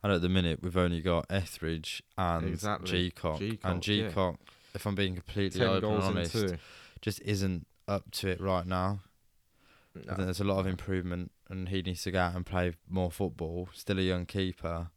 And 0.02 0.12
at 0.12 0.22
the 0.22 0.28
minute, 0.28 0.62
we've 0.62 0.76
only 0.76 1.00
got 1.02 1.26
Etheridge 1.28 2.02
and 2.16 2.48
Exactly. 2.48 3.10
Jeacock. 3.10 3.40
And 3.62 3.82
Jeacock, 3.82 4.38
yeah. 4.40 4.54
If 4.74 4.86
I'm 4.86 4.94
being 4.94 5.14
completely 5.14 5.60
ten 5.60 5.68
open 5.68 5.92
and 5.92 6.02
honest, 6.02 6.54
just 7.02 7.20
isn't 7.22 7.66
up 7.88 8.10
to 8.12 8.28
it 8.28 8.40
right 8.40 8.66
now. 8.66 9.00
I 9.96 10.14
think 10.14 10.26
there's 10.26 10.40
a 10.40 10.44
lot 10.44 10.60
of 10.60 10.66
improvement, 10.66 11.32
and 11.48 11.68
he 11.68 11.82
needs 11.82 12.04
to 12.04 12.12
go 12.12 12.20
out 12.20 12.36
and 12.36 12.46
play 12.46 12.74
more 12.88 13.10
football. 13.10 13.68
Still 13.74 13.98
a 13.98 14.02
young 14.02 14.24
keeper. 14.24 14.90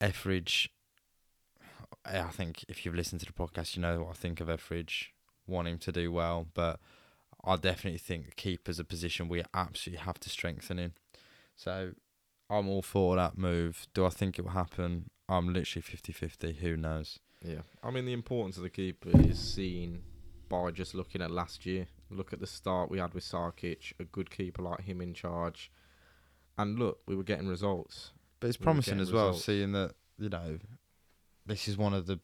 Etheridge, 0.00 0.68
I 2.04 2.22
think 2.24 2.64
if 2.68 2.84
you've 2.84 2.96
listened 2.96 3.20
to 3.20 3.26
the 3.26 3.32
podcast, 3.32 3.76
you 3.76 3.82
know 3.82 4.00
what 4.00 4.10
I 4.10 4.14
think 4.14 4.40
of 4.40 4.50
Etheridge. 4.50 5.14
Want 5.46 5.68
him 5.68 5.78
to 5.78 5.92
do 5.92 6.10
well, 6.10 6.48
but 6.52 6.80
I 7.44 7.54
definitely 7.56 7.98
think 7.98 8.34
keeper's 8.34 8.80
a 8.80 8.84
position 8.84 9.28
we 9.28 9.44
absolutely 9.54 10.04
have 10.04 10.18
to 10.20 10.28
strengthen 10.28 10.80
in. 10.80 10.92
So 11.54 11.92
I'm 12.50 12.68
all 12.68 12.82
for 12.82 13.16
that 13.16 13.38
move. 13.38 13.86
Do 13.94 14.04
I 14.04 14.10
think 14.10 14.38
it 14.38 14.42
will 14.42 14.52
happen? 14.52 15.10
I'm 15.28 15.52
literally 15.52 15.82
50-50. 15.82 16.56
Who 16.56 16.76
knows? 16.76 17.18
Yeah, 17.44 17.62
I 17.82 17.90
mean 17.90 18.04
the 18.04 18.12
importance 18.12 18.56
of 18.56 18.62
the 18.62 18.70
keeper 18.70 19.10
is 19.14 19.38
seen 19.38 20.02
by 20.48 20.70
just 20.70 20.94
looking 20.94 21.22
at 21.22 21.30
last 21.30 21.66
year. 21.66 21.88
Look 22.10 22.32
at 22.32 22.40
the 22.40 22.46
start 22.46 22.90
we 22.90 22.98
had 22.98 23.14
with 23.14 23.24
Sarkic, 23.24 23.94
a 23.98 24.04
good 24.04 24.30
keeper 24.30 24.62
like 24.62 24.82
him 24.82 25.00
in 25.00 25.14
charge, 25.14 25.72
and 26.58 26.78
look, 26.78 27.00
we 27.06 27.16
were 27.16 27.24
getting 27.24 27.48
results. 27.48 28.12
But 28.38 28.48
it's 28.48 28.60
we 28.60 28.64
promising 28.64 29.00
as 29.00 29.12
well, 29.12 29.28
results. 29.28 29.46
seeing 29.46 29.72
that 29.72 29.94
you 30.18 30.28
know 30.28 30.58
this 31.46 31.66
is 31.66 31.76
one 31.76 31.94
of 31.94 32.06
the 32.06 32.20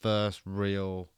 first 0.00 0.40
real 0.46 1.08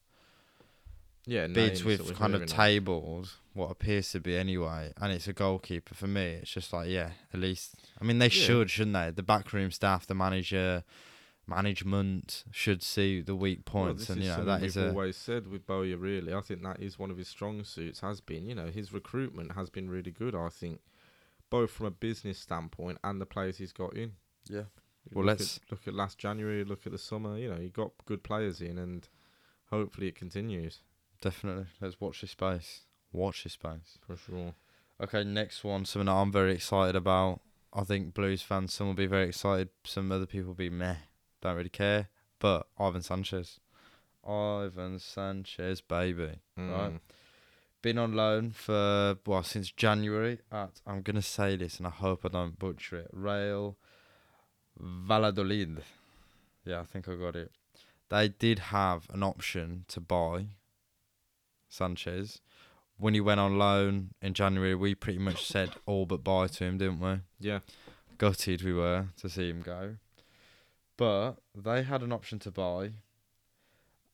Yeah, 1.27 1.47
bids 1.47 1.85
with 1.85 2.17
kind 2.17 2.35
of 2.35 2.47
of. 2.47 3.37
Tabled 3.59 3.69
what 3.69 3.73
appears 3.73 4.11
to 4.13 4.21
be 4.21 4.37
anyway, 4.37 4.93
and 5.01 5.13
it's 5.13 5.29
a 5.29 5.33
goalkeeper 5.33 5.95
for 5.95 6.07
me. 6.07 6.39
It's 6.41 6.51
just 6.51 6.73
like 6.73 6.89
yeah, 6.89 7.11
at 7.35 7.41
least 7.41 7.75
I 8.01 8.05
mean 8.05 8.19
they 8.19 8.27
Yeah. 8.27 8.31
should, 8.31 8.71
shouldn't 8.71 8.95
they? 8.95 9.11
The 9.11 9.23
backroom 9.23 9.71
staff, 9.71 10.07
the 10.07 10.15
manager, 10.15 10.85
management 11.47 12.45
should 12.51 12.83
see 12.83 13.21
the 13.21 13.35
weak 13.35 13.65
points, 13.65 14.03
this 14.03 14.11
and 14.11 14.19
is 14.21 14.25
you 14.25 14.31
know 14.31 14.37
something 14.37 14.55
that 14.61 14.63
is 14.63 14.77
we've 14.77 14.85
a 14.87 14.89
always 14.91 15.17
said 15.17 15.47
with 15.49 15.67
Bowyer. 15.67 15.97
Really, 15.97 16.35
I 16.35 16.41
think 16.41 16.63
that 16.63 16.81
is 16.81 16.99
one 16.99 17.11
of 17.11 17.17
his 17.17 17.29
strong 17.29 17.65
suits. 17.65 18.01
Has 18.01 18.21
been, 18.21 18.47
you 18.47 18.55
know, 18.55 18.67
his 18.67 18.93
recruitment 18.93 19.53
has 19.53 19.71
been 19.71 19.89
really 19.89 20.11
good. 20.11 20.35
I 20.35 20.49
think, 20.49 20.81
both 21.51 21.71
from 21.71 21.87
a 21.87 21.91
business 21.91 22.39
standpoint 22.39 22.99
and 23.03 23.21
the 23.21 23.27
players 23.27 23.59
he's 23.59 23.73
got 23.73 23.95
in. 23.95 24.13
yeah. 24.49 24.65
Well, 25.15 25.25
look 25.25 25.39
let's- 25.41 25.57
at, 25.65 25.71
look 25.71 25.89
at 25.89 25.95
last 25.95 26.19
January. 26.19 26.65
Look 26.65 26.85
at 26.85 26.93
the 26.93 26.99
summer. 26.99 27.39
You 27.39 27.49
know, 27.51 27.57
he 27.61 27.71
got 27.71 27.93
good 28.05 28.23
players 28.23 28.61
in, 28.61 28.77
and 28.77 29.09
hopefully 29.71 30.09
it 30.09 30.15
continues 30.17 30.81
Definitely, 31.21 31.67
let's 31.81 31.99
watch 32.01 32.21
this 32.21 32.31
space. 32.33 32.83
Watch 33.13 33.45
this 33.45 33.55
space. 33.55 33.99
for 34.07 34.17
sure. 34.17 34.55
Okay, 35.01 35.25
next 35.25 35.63
one, 35.65 35.85
something 35.85 36.07
that 36.07 36.13
I'm 36.13 36.33
very 36.33 36.53
excited 36.55 36.97
about. 36.97 37.41
I 37.73 37.85
think 37.85 38.15
Blues 38.15 38.43
fans, 38.43 38.73
some 38.73 38.89
will 38.89 38.95
be 38.95 39.07
very 39.07 39.29
excited, 39.29 39.69
some 39.85 40.11
other 40.11 40.27
people 40.27 40.49
will 40.49 40.55
be 40.55 40.71
meh, 40.71 40.97
don't 41.41 41.57
really 41.57 41.69
care. 41.69 42.09
But 42.41 42.67
Ivan 42.79 43.03
Sanchez. 43.03 43.61
Ivan 44.27 44.99
Sanchez, 44.99 45.81
baby. 45.81 46.41
Right. 46.57 46.93
Mm. 46.93 47.01
Been 47.81 47.99
on 47.99 48.15
loan 48.15 48.51
for, 48.51 49.19
well, 49.25 49.43
since 49.45 49.71
January 49.71 50.41
at, 50.51 50.81
I'm 50.87 51.03
going 51.03 51.17
to 51.17 51.23
say 51.23 51.57
this 51.57 51.79
and 51.79 51.87
I 51.87 51.91
hope 51.91 52.25
I 52.25 52.29
don't 52.29 52.59
butcher 52.59 52.97
it, 52.97 53.11
Real 53.13 53.77
Valladolid. 54.77 55.83
Yeah, 56.65 56.81
I 56.81 56.85
think 56.85 57.09
I 57.09 57.15
got 57.15 57.37
it. 57.37 57.53
They 58.09 58.29
did 58.29 58.59
have 58.59 59.07
an 59.11 59.23
option 59.23 59.85
to 59.89 60.01
buy 60.01 60.47
Sanchez. 61.69 62.41
When 62.99 63.15
he 63.15 63.21
went 63.21 63.41
on 63.41 63.59
loan 63.59 64.11
in 64.21 64.35
January, 64.35 64.75
we 64.75 64.95
pretty 64.95 65.21
much 65.21 65.47
said 65.47 65.71
all 65.87 66.05
but 66.05 66.25
bye 66.25 66.49
to 66.49 66.65
him, 66.65 66.79
didn't 66.79 67.01
we? 67.01 67.21
Yeah. 67.39 67.61
Gutted 68.19 68.63
we 68.63 68.73
were 68.73 69.07
to 69.19 69.29
see 69.29 69.49
him 69.49 69.63
go. 69.63 69.97
But 70.97 71.35
they 71.55 71.85
had 71.85 72.03
an 72.03 72.11
option 72.11 72.41
to 72.41 72.51
buy, 72.51 72.91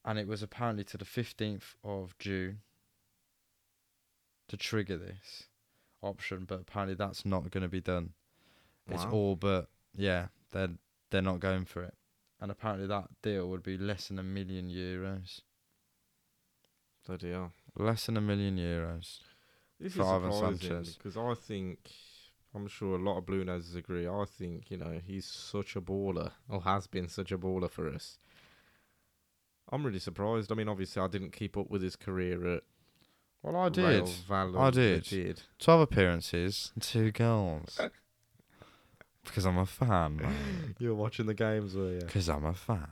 and 0.05 0.19
it 0.19 0.27
was 0.27 0.43
apparently 0.43 0.83
to 0.83 0.97
the 0.97 1.05
15th 1.05 1.73
of 1.83 2.15
June 2.19 2.59
to 4.47 4.57
trigger 4.57 4.97
this 4.97 5.47
option, 6.03 6.45
but 6.47 6.61
apparently 6.61 6.93
that's 6.93 7.25
not 7.25 7.49
going 7.49 7.63
to 7.63 7.69
be 7.69 7.81
done. 7.81 8.11
It's 8.87 9.05
all 9.05 9.35
but 9.35 9.67
yeah, 9.95 10.27
they're 10.51 10.77
they're 11.09 11.23
not 11.23 11.39
going 11.39 11.65
for 11.65 11.81
it, 11.83 11.95
and 12.39 12.51
apparently 12.51 12.85
that 12.87 13.09
deal 13.23 13.49
would 13.49 13.63
be 13.63 13.77
less 13.77 14.09
than 14.09 14.19
a 14.19 14.23
million 14.23 14.69
euros. 14.69 15.41
Bloody 17.05 17.31
hell. 17.31 17.51
Less 17.77 18.05
than 18.05 18.17
a 18.17 18.21
million 18.21 18.57
euros. 18.57 19.19
This 19.79 19.93
For 19.93 20.01
is 20.01 20.07
Ivan 20.07 20.31
surprising 20.31 20.69
Sanchez. 20.69 20.95
because 20.97 21.17
I 21.17 21.33
think 21.33 21.79
I'm 22.53 22.67
sure 22.67 22.95
a 22.95 23.01
lot 23.01 23.17
of 23.17 23.25
Blue 23.25 23.43
Noses 23.43 23.75
agree. 23.75 24.07
I 24.07 24.23
think 24.25 24.71
you 24.71 24.77
know 24.77 25.01
he's 25.05 25.25
such 25.25 25.75
a 25.75 25.81
baller, 25.81 26.31
or 26.49 26.61
has 26.61 26.87
been 26.87 27.09
such 27.09 27.31
a 27.31 27.37
baller 27.37 27.69
for 27.69 27.89
us. 27.89 28.17
I'm 29.71 29.85
really 29.85 29.99
surprised. 29.99 30.51
I 30.51 30.55
mean, 30.55 30.69
obviously, 30.69 31.01
I 31.01 31.07
didn't 31.07 31.31
keep 31.33 31.57
up 31.57 31.69
with 31.69 31.81
his 31.81 31.95
career 31.95 32.55
at 32.55 32.63
Well, 33.41 33.57
I 33.57 33.67
did. 33.69 34.07
I 34.29 34.69
did. 34.69 35.41
Twelve 35.59 35.81
appearances, 35.81 36.71
two 36.79 37.11
goals. 37.11 37.79
because 39.25 39.45
I'm 39.45 39.57
a 39.57 39.65
fan, 39.65 40.17
man. 40.17 40.75
You 40.79 40.89
were 40.89 40.95
watching 40.95 41.25
the 41.25 41.33
games, 41.33 41.75
were 41.75 41.93
you? 41.93 41.99
Because 41.99 42.29
I'm 42.29 42.45
a 42.45 42.53
fan. 42.53 42.87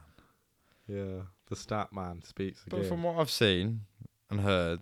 Yeah. 0.88 1.22
The 1.48 1.56
stat 1.56 1.94
man 1.94 2.24
speaks 2.24 2.64
But 2.68 2.78
again. 2.78 2.90
from 2.90 3.04
what 3.04 3.18
I've 3.20 3.30
seen 3.30 3.82
and 4.34 4.42
heard, 4.42 4.80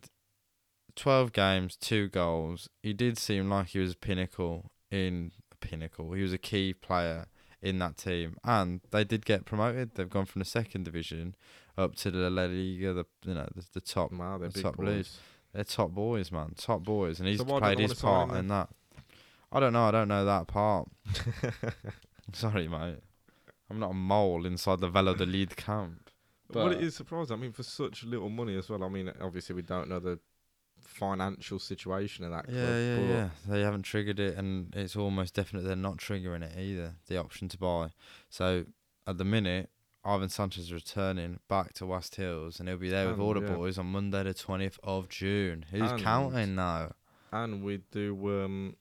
12 0.95 1.31
games, 1.33 1.75
two 1.75 2.07
goals. 2.09 2.69
He 2.83 2.93
did 2.93 3.17
seem 3.17 3.49
like 3.49 3.67
he 3.67 3.79
was 3.79 3.93
a 3.93 3.97
pinnacle 3.97 4.71
in 4.89 5.31
a 5.51 5.55
pinnacle. 5.65 6.13
He 6.13 6.23
was 6.23 6.33
a 6.33 6.37
key 6.37 6.73
player 6.73 7.27
in 7.61 7.79
that 7.79 7.97
team, 7.97 8.37
and 8.43 8.81
they 8.91 9.03
did 9.03 9.25
get 9.25 9.45
promoted. 9.45 9.91
They've 9.95 10.09
gone 10.09 10.25
from 10.25 10.39
the 10.39 10.45
second 10.45 10.85
division 10.85 11.35
up 11.77 11.95
to 11.97 12.11
the 12.11 12.29
La 12.29 12.45
Liga, 12.45 12.93
the 12.93 13.05
you 13.25 13.33
know 13.33 13.47
the, 13.55 13.63
the 13.73 13.81
top. 13.81 14.11
wow, 14.11 14.37
the 14.37 14.49
top 14.49 14.77
boys. 14.77 15.17
They're 15.53 15.63
top 15.63 15.91
boys, 15.91 16.31
man, 16.31 16.53
top 16.57 16.83
boys, 16.83 17.19
and 17.19 17.27
he's 17.27 17.39
So 17.39 17.45
played 17.45 17.79
his 17.79 17.93
part 17.93 18.31
in 18.31 18.47
that. 18.47 18.69
I 19.51 19.59
don't 19.59 19.73
know. 19.73 19.83
I 19.83 19.91
don't 19.91 20.07
know 20.07 20.23
that 20.25 20.47
part. 20.47 20.87
Sorry, 22.33 22.67
mate. 22.69 22.99
I'm 23.69 23.79
not 23.79 23.91
a 23.91 23.95
mole 23.95 24.45
inside 24.45 24.79
the 24.79 24.87
Valladolid 24.87 25.55
camp. 25.57 26.00
Well, 26.53 26.71
it 26.71 26.75
But- 26.75 26.83
is 26.83 26.95
surprising. 26.95 27.35
I 27.35 27.39
mean, 27.39 27.51
for 27.51 27.63
such 27.63 28.03
little 28.03 28.29
money 28.29 28.57
as 28.57 28.69
well. 28.69 28.83
I 28.83 28.89
mean, 28.89 29.11
obviously, 29.21 29.55
we 29.55 29.61
don't 29.61 29.89
know 29.89 29.99
the 29.99 30.19
financial 30.79 31.59
situation 31.59 32.25
of 32.25 32.31
that 32.31 32.45
club. 32.45 32.55
Yeah, 32.57 32.77
yeah, 32.79 32.95
but 32.97 33.05
yeah. 33.07 33.29
They 33.47 33.61
haven't 33.61 33.83
triggered 33.83 34.19
it, 34.19 34.37
and 34.37 34.73
it's 34.75 34.95
almost 34.95 35.33
definite 35.35 35.63
they're 35.63 35.75
not 35.75 35.97
triggering 35.97 36.43
it 36.43 36.57
either. 36.57 36.95
The 37.07 37.17
option 37.17 37.47
to 37.49 37.57
buy. 37.57 37.91
So 38.29 38.65
at 39.07 39.17
the 39.17 39.25
minute, 39.25 39.69
Ivan 40.03 40.29
Sanchez 40.29 40.65
is 40.65 40.73
returning 40.73 41.39
back 41.47 41.73
to 41.73 41.85
Wast 41.85 42.15
Hills, 42.15 42.59
and 42.59 42.67
he'll 42.67 42.77
be 42.77 42.89
there 42.89 43.07
with 43.09 43.19
all 43.19 43.33
the 43.35 43.41
yeah. 43.41 43.53
boys 43.55 43.77
on 43.77 43.87
Monday, 43.87 44.23
the 44.23 44.33
twentieth 44.33 44.79
of 44.83 45.09
June. 45.09 45.65
Who's 45.71 45.91
And- 45.91 46.01
counting 46.01 46.55
now? 46.55 46.93
And 47.31 47.63
we 47.63 47.77
do. 47.91 48.43
Um, 48.43 48.75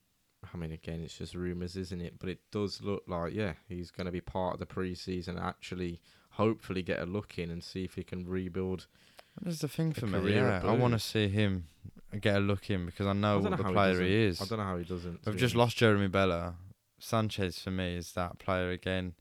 I 0.52 0.56
mean, 0.56 0.72
again, 0.72 1.00
it's 1.02 1.18
just 1.18 1.34
rumours, 1.34 1.76
isn't 1.76 2.00
it? 2.00 2.14
But 2.18 2.30
it 2.30 2.40
does 2.50 2.80
look 2.80 3.04
like, 3.06 3.34
yeah, 3.34 3.52
he's 3.68 3.90
going 3.90 4.06
to 4.06 4.10
be 4.10 4.22
part 4.22 4.54
of 4.54 4.58
the 4.60 4.66
pre-season. 4.66 5.38
Actually, 5.38 6.00
hopefully, 6.30 6.82
get 6.82 7.00
a 7.00 7.06
look 7.06 7.38
in 7.38 7.50
and 7.50 7.62
see 7.62 7.84
if 7.84 7.94
he 7.94 8.02
can 8.02 8.26
rebuild. 8.28 8.86
That's 9.40 9.60
the 9.60 9.68
thing 9.68 9.92
for 9.92 10.06
me. 10.06 10.34
Yeah, 10.34 10.60
I 10.64 10.72
want 10.72 10.92
to 10.94 10.98
see 10.98 11.28
him 11.28 11.68
get 12.20 12.36
a 12.36 12.40
look 12.40 12.68
in 12.70 12.86
because 12.86 13.06
I 13.06 13.12
know 13.12 13.38
I 13.38 13.40
what 13.40 13.56
the 13.56 13.64
player 13.64 13.92
doesn't. 13.92 14.06
he 14.06 14.24
is. 14.24 14.42
I 14.42 14.44
don't 14.46 14.58
know 14.58 14.64
how 14.64 14.76
he 14.76 14.84
doesn't. 14.84 15.20
We've 15.26 15.36
just 15.36 15.54
lost 15.54 15.78
Jérémie 15.78 16.10
Bela. 16.10 16.54
Sanchez 16.98 17.58
for 17.58 17.70
me 17.70 17.96
is 17.96 18.12
that 18.12 18.38
player 18.38 18.70
again. 18.70 19.14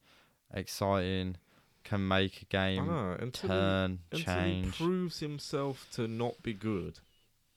Exciting, 0.54 1.38
can 1.84 2.08
make 2.08 2.42
a 2.42 2.46
game 2.46 2.88
know 2.88 3.16
until 3.20 3.50
he, 3.50 3.56
turn, 3.56 4.00
until 4.12 4.36
change. 4.36 4.78
he 4.78 4.84
proves 4.84 5.20
himself 5.20 5.88
to 5.94 6.08
not 6.08 6.42
be 6.44 6.54
good. 6.54 7.00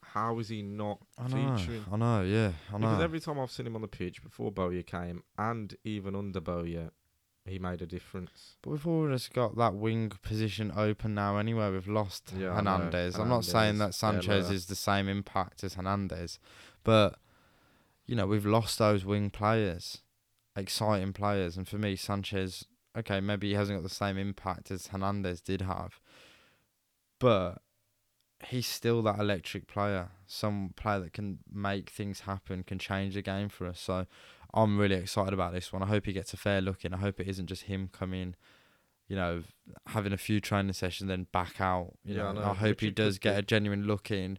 How 0.03 0.39
is 0.39 0.51
he 0.51 0.63
not 0.63 0.99
I 1.19 1.29
know, 1.29 1.57
featuring? 1.57 1.85
I 1.91 1.97
know, 1.97 2.23
yeah, 2.23 2.53
I 2.69 2.79
know. 2.79 2.89
Because 2.89 3.03
every 3.03 3.21
time 3.21 3.41
I've 3.41 3.51
seen 3.51 3.67
him 3.67 3.75
on 3.77 3.83
the 3.83 3.89
pitch 3.89 4.23
before 4.23 4.53
Bowyer 4.53 4.83
came, 4.83 5.23
and 5.39 5.75
even 5.85 6.15
under 6.15 6.41
Bowyer, 6.41 6.91
he 7.45 7.59
made 7.59 7.83
a 7.83 7.87
difference. 7.87 8.57
But 8.63 8.71
we've 8.71 8.87
always 8.87 9.29
got 9.29 9.57
that 9.57 9.75
wing 9.75 10.13
position 10.23 10.73
open 10.77 11.15
now 11.15 11.39
anyway. 11.39 11.71
We've 11.71 11.89
lost 11.89 12.33
Yeah. 12.37 12.55
Hernandez. 12.55 13.17
I'm 13.17 13.29
not 13.29 13.45
saying 13.45 13.79
that 13.79 13.95
Sanchez 13.95 14.45
Bela. 14.47 14.55
is 14.55 14.67
the 14.67 14.77
same 14.77 15.09
impact 15.09 15.65
as 15.65 15.75
Hernandez, 15.75 16.39
but 16.85 17.19
you 18.07 18.15
know 18.15 18.27
we've 18.27 18.47
lost 18.47 18.79
those 18.79 19.05
wing 19.05 19.31
players, 19.31 20.03
exciting 20.55 21.13
players, 21.13 21.57
and 21.57 21.67
for 21.67 21.79
me 21.79 21.97
Sanchez, 21.97 22.65
okay, 22.97 23.21
maybe 23.21 23.49
he 23.49 23.55
hasn't 23.55 23.79
got 23.79 23.83
the 23.83 23.95
same 23.95 24.17
impact 24.19 24.71
as 24.71 24.89
Hernandez 24.89 25.41
did 25.41 25.63
have, 25.63 26.01
but 27.19 27.63
he's 28.49 28.67
still 28.67 29.03
that 29.03 29.19
electric 29.19 29.67
player, 29.67 30.11
some 30.27 30.73
player 30.77 31.01
that 31.01 31.13
can 31.13 31.39
make 31.53 31.91
things 31.91 32.21
happen, 32.21 32.63
can 32.65 32.79
change 32.79 33.15
the 33.15 33.23
game 33.23 33.49
for 33.49 33.67
us. 33.67 33.81
So 33.81 34.07
I'm 34.55 34.79
really 34.79 34.97
excited 34.97 35.33
about 35.33 35.53
this 35.53 35.73
one. 35.73 35.83
I 35.83 35.87
hope 35.87 36.07
he 36.07 36.13
gets 36.13 36.33
a 36.35 36.37
fair 36.37 36.61
look 36.61 36.85
in. 36.85 36.93
I 36.93 36.99
hope 36.99 37.21
it 37.21 37.29
isn't 37.29 37.47
just 37.47 37.63
him 37.63 37.89
coming, 37.93 38.35
you 39.09 39.17
know, 39.17 39.43
having 39.89 40.13
a 40.13 40.19
few 40.19 40.41
training 40.41 40.73
sessions 40.75 41.09
then 41.09 41.27
back 41.33 41.61
out. 41.61 41.95
You 42.05 42.17
Yeah, 42.17 42.29
I 42.29 42.33
know, 42.33 42.41
know, 42.41 42.51
I 42.51 42.55
hope 42.55 42.81
he 42.81 42.91
does 42.91 43.19
get 43.19 43.39
a 43.39 43.43
genuine 43.43 43.85
look 43.87 44.11
in. 44.11 44.39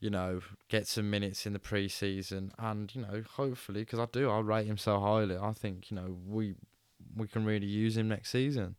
You 0.00 0.10
know, 0.10 0.40
get 0.68 0.88
some 0.88 1.08
minutes 1.10 1.46
in 1.46 1.52
the 1.52 1.60
preseason, 1.60 2.50
and 2.58 2.92
you 2.92 3.02
know, 3.02 3.22
hopefully, 3.36 3.82
because 3.82 4.00
I 4.00 4.06
do, 4.10 4.28
I 4.28 4.40
rate 4.40 4.66
him 4.66 4.76
so 4.76 4.98
highly. 4.98 5.36
I 5.36 5.52
think 5.52 5.92
you 5.92 5.94
know 5.96 6.16
we 6.26 6.56
we 7.16 7.28
can 7.28 7.44
really 7.44 7.68
use 7.68 7.96
him 7.96 8.08
next 8.08 8.30
season, 8.30 8.74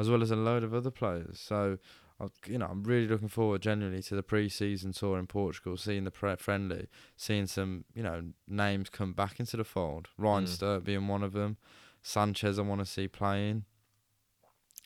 as 0.00 0.10
well 0.10 0.20
as 0.20 0.32
a 0.32 0.36
load 0.36 0.64
of 0.64 0.74
other 0.74 0.90
players. 0.90 1.38
So, 1.38 1.78
I, 2.20 2.26
you 2.46 2.58
know, 2.58 2.66
I'm 2.66 2.82
really 2.82 3.06
looking 3.06 3.28
forward 3.28 3.62
genuinely 3.62 4.02
to 4.02 4.16
the 4.16 4.22
pre-season 4.22 4.92
tour 4.92 5.18
in 5.18 5.26
Portugal, 5.26 5.76
seeing 5.76 6.04
the 6.04 6.10
pre- 6.10 6.36
friendly, 6.36 6.88
seeing 7.16 7.46
some 7.46 7.84
you 7.94 8.02
know 8.02 8.22
names 8.46 8.90
come 8.90 9.12
back 9.12 9.38
into 9.38 9.56
the 9.56 9.64
fold. 9.64 10.08
Ryan 10.18 10.44
Mm. 10.44 10.48
Stirk 10.48 10.84
being 10.84 11.06
one 11.06 11.22
of 11.22 11.32
them, 11.32 11.56
Sanchez 12.02 12.58
I 12.58 12.62
want 12.62 12.80
to 12.80 12.86
see 12.86 13.08
playing. 13.08 13.64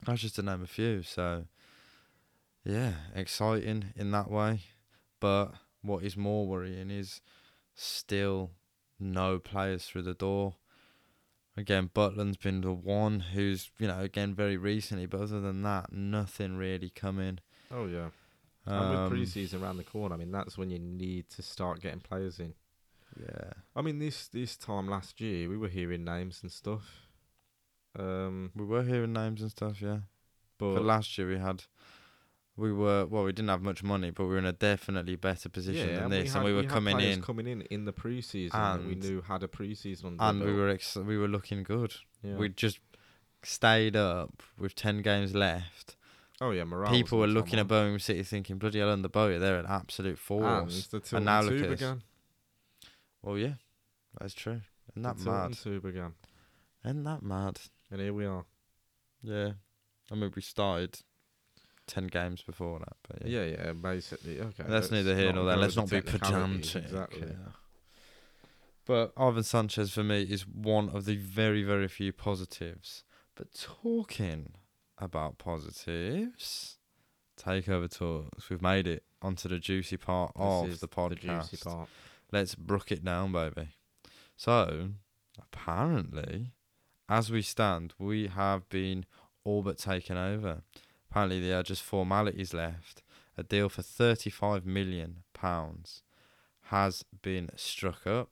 That's 0.05 0.23
just 0.23 0.35
to 0.37 0.42
name 0.42 0.62
a 0.62 0.66
few. 0.66 1.03
So, 1.03 1.45
yeah, 2.64 2.92
exciting 3.14 3.92
in 3.97 4.11
that 4.11 4.31
way. 4.31 4.62
But 5.21 5.53
what 5.83 6.03
is 6.03 6.16
more 6.16 6.47
worrying 6.47 6.90
is 6.90 7.21
still 7.75 8.51
no 8.99 9.38
players 9.38 9.85
through 9.87 10.03
the 10.03 10.14
door. 10.14 10.57
Again, 11.56 11.90
Butland's 11.92 12.38
been 12.38 12.62
the 12.62 12.72
one 12.72 13.20
who's, 13.20 13.70
you 13.78 13.86
know, 13.86 14.00
again, 14.00 14.34
very 14.34 14.56
recently, 14.56 15.06
but 15.06 15.20
other 15.20 15.40
than 15.40 15.62
that, 15.62 15.92
nothing 15.92 16.56
really 16.56 16.88
coming. 16.88 17.40
Oh 17.70 17.86
yeah, 17.86 18.08
Um, 18.66 18.82
and 18.82 19.02
with 19.02 19.10
pre-season 19.10 19.62
around 19.62 19.76
the 19.76 19.84
corner, 19.84 20.14
I 20.14 20.18
mean 20.18 20.30
that's 20.30 20.56
when 20.56 20.70
you 20.70 20.78
need 20.78 21.28
to 21.30 21.42
start 21.42 21.80
getting 21.80 22.00
players 22.00 22.38
in. 22.40 22.54
Yeah. 23.20 23.52
I 23.76 23.82
mean 23.82 23.98
this 23.98 24.28
this 24.28 24.56
time 24.56 24.88
last 24.88 25.20
year 25.20 25.48
we 25.48 25.58
were 25.58 25.68
hearing 25.68 26.04
names 26.04 26.40
and 26.42 26.50
stuff. 26.50 27.08
Um, 27.98 28.52
We 28.56 28.64
were 28.64 28.82
hearing 28.84 29.12
names 29.12 29.42
and 29.42 29.50
stuff, 29.50 29.82
yeah. 29.82 30.00
but, 30.58 30.74
But 30.74 30.84
last 30.84 31.18
year 31.18 31.28
we 31.28 31.38
had, 31.38 31.64
we 32.56 32.72
were, 32.72 33.06
well, 33.06 33.24
we 33.24 33.32
didn't 33.32 33.48
have 33.48 33.62
much 33.62 33.82
money, 33.82 34.10
but 34.10 34.24
we 34.24 34.30
were 34.30 34.38
in 34.38 34.44
a 34.46 34.52
definitely 34.52 35.16
better 35.16 35.48
position 35.48 35.88
yeah, 35.88 35.94
than 35.94 36.04
and 36.04 36.12
this. 36.12 36.32
we 36.32 36.36
and 36.36 36.44
we 36.44 36.52
were 36.52 36.62
had 36.62 36.70
coming 36.70 37.00
in, 37.00 37.22
coming 37.22 37.46
in 37.46 37.62
in 37.62 37.84
the 37.86 37.92
pre-season 37.92 38.58
that 38.60 38.84
we 38.84 38.94
knew 38.94 39.22
had 39.22 39.42
a 39.42 39.48
pre-season 39.48 40.16
and 40.20 40.40
the 40.40 40.44
we 40.46 40.52
were 40.52 40.68
ex- 40.68 40.96
we 40.96 41.16
were 41.16 41.28
looking 41.28 41.62
good. 41.62 41.94
Yeah. 42.22 42.36
We 42.36 42.50
just 42.50 42.80
stayed 43.42 43.96
up 43.96 44.42
with 44.58 44.74
10 44.74 45.00
games 45.02 45.34
left. 45.34 45.96
oh 46.42 46.50
yeah, 46.50 46.64
morale. 46.64 46.90
People 46.92 47.18
were 47.18 47.26
looking 47.26 47.58
at 47.58 47.66
Birmingham 47.68 47.98
City 48.00 48.22
thinking, 48.22 48.58
bloody 48.58 48.78
hell, 48.80 48.90
under 48.90 49.08
Bowyer, 49.08 49.38
they're 49.38 49.58
an 49.58 49.66
absolute 49.68 50.10
and 50.10 50.18
force. 50.18 50.86
the 50.88 51.00
Tilton 51.00 51.24
now 51.24 51.40
look 51.40 51.62
at 51.62 51.70
began. 51.70 52.02
Well, 53.22 53.38
yeah, 53.38 53.54
that's 54.20 54.34
true. 54.34 54.60
Isn't 54.90 55.02
The 55.02 55.14
that 55.14 55.24
mad? 55.24 55.52
two 55.54 55.80
began, 55.80 56.12
Isn't 56.84 57.04
that 57.04 57.22
mad? 57.22 57.60
and 57.90 58.00
here 58.00 58.12
we 58.12 58.26
are. 58.26 58.44
Yeah. 59.22 59.52
I 60.10 60.14
mean, 60.16 60.30
we 60.36 60.42
started 60.42 60.98
10 61.92 62.07
games 62.07 62.42
before 62.42 62.78
that, 62.78 62.96
but 63.07 63.28
yeah. 63.28 63.44
Yeah, 63.44 63.64
yeah, 63.66 63.72
basically. 63.72 64.40
Okay, 64.40 64.64
That's 64.66 64.90
neither 64.90 65.14
here 65.14 65.33
nor 65.33 65.44
there. 65.44 65.57
Let's 65.57 65.76
not 65.76 65.90
be 65.90 66.00
pedantic. 66.00 66.85
Exactly. 66.85 67.28
yeah. 67.28 67.52
But 68.87 69.12
Ivan 69.16 69.42
Sanchez 69.42 69.92
for 69.92 70.02
me 70.02 70.22
is 70.22 70.46
one 70.46 70.88
of 70.88 71.05
the 71.05 71.16
very, 71.16 71.62
very 71.62 71.88
few 71.88 72.12
positives. 72.12 73.05
But 73.37 73.48
talking 73.55 74.55
about 74.98 75.37
positives, 75.37 76.78
takeover 77.38 77.90
talks. 77.90 78.48
We've 78.48 78.62
made 78.62 78.87
it 78.87 79.05
onto 79.20 79.48
the 79.48 79.59
juicy 79.59 79.98
part 79.98 80.33
This 80.35 80.74
of 80.74 80.81
the 80.81 80.88
podcast. 80.88 81.50
juicy 81.50 81.59
part. 81.59 81.88
Let's 82.33 82.55
brook 82.55 82.90
it 82.90 83.05
down, 83.05 83.33
baby. 83.33 83.68
So, 84.37 84.88
apparently, 85.38 86.52
as 87.09 87.31
we 87.31 87.42
stand, 87.42 87.92
we 87.98 88.28
have 88.28 88.68
been 88.70 89.05
all 89.44 89.62
but 89.62 89.76
taken 89.76 90.16
over. 90.16 90.62
Apparently, 91.12 91.40
there 91.46 91.61
are 91.61 91.62
just 91.62 91.83
formalities 91.83 92.55
left. 92.55 93.03
A 93.37 93.42
deal 93.42 93.68
for 93.68 93.83
thirty-five 93.83 94.64
million 94.64 95.25
pounds 95.35 96.03
has 96.64 97.05
been 97.20 97.51
struck 97.55 98.07
up. 98.07 98.31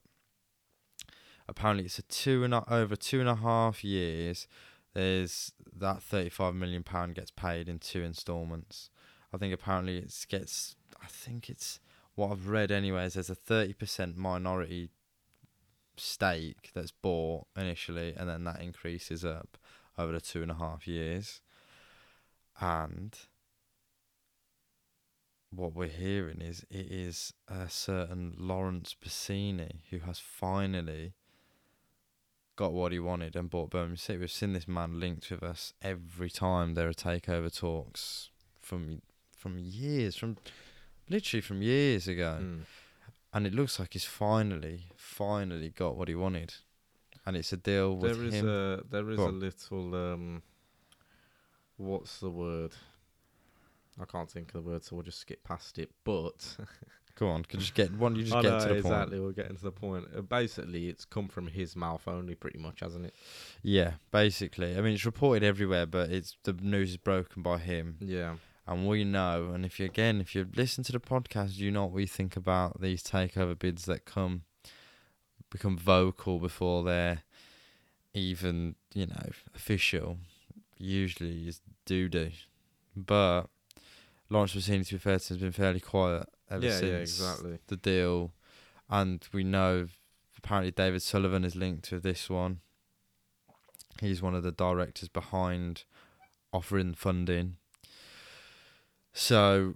Apparently, 1.47 1.85
it's 1.85 1.99
a 1.99 2.03
two 2.03 2.43
and 2.43 2.55
a, 2.55 2.65
over 2.73 2.97
two 2.97 3.21
and 3.21 3.29
a 3.29 3.35
half 3.35 3.85
years, 3.85 4.47
there's 4.95 5.53
that 5.77 6.03
35 6.03 6.55
million 6.55 6.83
pound 6.83 7.15
gets 7.15 7.31
paid 7.31 7.69
in 7.69 7.79
two 7.79 8.03
installments. 8.03 8.91
I 9.33 9.37
think 9.37 9.55
apparently 9.55 9.99
it 9.99 10.27
gets. 10.29 10.75
I 11.03 11.07
think 11.07 11.49
it's 11.49 11.81
what 12.15 12.33
I've 12.33 12.49
read. 12.49 12.71
Anyways, 12.71 13.15
there's 13.15 13.31
a 13.31 13.37
30% 13.37 14.17
minority 14.17 14.91
stake 15.97 16.71
that's 16.75 16.91
bought 16.91 17.47
initially, 17.57 18.15
and 18.17 18.29
then 18.29 18.45
that 18.45 18.61
increases 18.61 19.25
up 19.25 19.57
over 19.97 20.13
the 20.13 20.21
two 20.21 20.43
and 20.43 20.51
a 20.51 20.55
half 20.55 20.89
years. 20.89 21.41
And 22.61 23.17
what 25.51 25.75
we're 25.75 25.89
hearing 25.89 26.41
is 26.41 26.65
it 26.71 26.87
is 26.91 27.33
a 27.49 27.69
certain 27.69 28.35
Laurence 28.39 28.95
Bassini 29.03 29.81
who 29.91 29.99
has 30.01 30.19
finally 30.19 31.15
got 32.57 32.73
what 32.73 32.93
he 32.93 32.99
wanted 32.99 33.35
and 33.35 33.49
bought 33.51 33.71
Birmingham 33.71 33.97
City. 33.97 34.19
We've 34.19 34.31
seen 34.31 34.53
this 34.53 34.69
man 34.69 35.01
linked 35.01 35.31
with 35.31 35.43
us 35.43 35.73
every 35.83 36.31
time 36.31 36.75
there 36.75 36.89
are 36.89 36.93
takeover 36.95 37.55
talks 37.55 38.31
from 38.61 39.03
from 39.37 39.59
years, 39.59 40.17
from 40.17 40.37
literally 41.09 41.41
from 41.41 41.63
years 41.63 42.07
ago. 42.07 42.39
Mm. 42.43 42.61
And 43.33 43.47
it 43.47 43.55
looks 43.55 43.79
like 43.81 43.95
he's 43.95 44.05
finally, 44.05 44.89
finally 44.97 45.71
got 45.71 45.97
what 45.97 46.09
he 46.09 46.15
wanted. 46.15 46.53
And 47.25 47.37
it's 47.37 47.53
a 47.53 47.57
deal 47.57 47.97
with 47.97 48.13
There 48.19 48.27
is 48.27 48.35
him. 48.35 48.49
a 48.49 48.83
there 48.91 49.09
is 49.11 49.17
Go 49.17 49.25
a 49.25 49.29
on. 49.29 49.41
little 49.41 49.95
um. 49.95 50.43
What's 51.81 52.21
the 52.21 52.29
word? 52.31 52.73
I 54.01 54.05
can't 54.05 54.31
think 54.31 54.49
of 54.55 54.63
the 54.65 54.71
word, 54.71 54.85
so 54.85 54.97
we'll 54.97 55.03
just 55.05 55.19
skip 55.21 55.43
past 55.45 55.79
it. 55.79 55.91
But 56.05 56.57
Go 57.19 57.29
on, 57.29 57.43
could 57.45 57.61
just 57.61 57.75
get 57.75 57.93
one. 57.95 58.15
You 58.17 58.23
just 58.25 58.35
I 58.35 58.43
get 58.43 58.51
know, 58.51 58.59
to 58.61 58.65
the 58.67 58.69
point. 58.83 58.85
exactly. 58.85 59.21
We're 59.21 59.33
getting 59.33 59.57
to 59.57 59.63
the 59.63 59.73
point. 59.73 60.05
Uh, 60.17 60.21
basically, 60.21 60.89
it's 60.89 61.05
come 61.07 61.29
from 61.29 61.47
his 61.49 61.75
mouth 61.77 62.07
only, 62.07 62.35
pretty 62.35 62.59
much, 62.59 62.81
hasn't 62.81 63.07
it? 63.07 63.15
Yeah, 63.63 63.93
basically. 64.11 64.77
I 64.77 64.81
mean, 64.83 64.95
it's 64.95 65.05
reported 65.07 65.43
everywhere, 65.43 65.87
but 65.87 66.11
it's 66.11 66.37
the 66.45 66.53
news 66.53 66.91
is 66.91 66.97
broken 66.99 67.43
by 67.43 67.59
him, 67.59 67.97
Yeah. 68.01 68.37
and 68.67 68.87
we 68.87 69.05
know. 69.05 69.51
And 69.55 69.65
if 69.65 69.81
you 69.81 69.87
again, 69.87 70.21
if 70.21 70.35
you 70.35 70.47
listen 70.55 70.85
to 70.85 70.93
the 70.93 71.01
podcast, 71.01 71.57
you 71.57 71.71
know 71.71 71.85
what 71.85 71.93
we 71.93 72.07
think 72.07 72.37
about 72.37 72.81
these 72.83 73.03
takeover 73.03 73.59
bids 73.59 73.87
that 73.87 74.05
come 74.05 74.43
become 75.51 75.77
vocal 75.79 76.39
before 76.39 76.85
they're 76.85 77.23
even, 78.15 78.77
you 78.95 79.07
know, 79.07 79.31
official. 79.55 80.19
Usually 80.83 81.47
is 81.47 81.61
doo 81.85 82.09
doo, 82.09 82.31
but 82.97 83.43
Laurence 84.31 84.55
Bassini, 84.55 84.87
to 84.87 84.95
be 84.95 84.99
fair, 84.99 85.19
to 85.19 85.35
him, 85.35 85.39
has 85.39 85.43
been 85.43 85.53
fairly 85.53 85.81
quiet 85.81 86.27
ever 86.51 86.65
yeah, 86.65 86.79
since 86.79 86.91
yeah, 86.91 86.97
exactly. 86.97 87.59
the 87.67 87.77
deal, 87.77 88.33
and 88.89 89.23
we 89.31 89.45
know 89.45 89.89
apparently 90.39 90.71
David 90.71 91.03
Sullivan 91.03 91.45
is 91.45 91.55
linked 91.55 91.85
to 91.91 92.01
this 92.01 92.31
one. 92.31 92.61
He's 94.01 94.23
one 94.23 94.35
of 94.35 94.43
the 94.43 94.53
directors 94.53 95.11
behind 95.11 95.85
offering 96.51 96.95
funding. 96.95 97.57
So, 99.13 99.75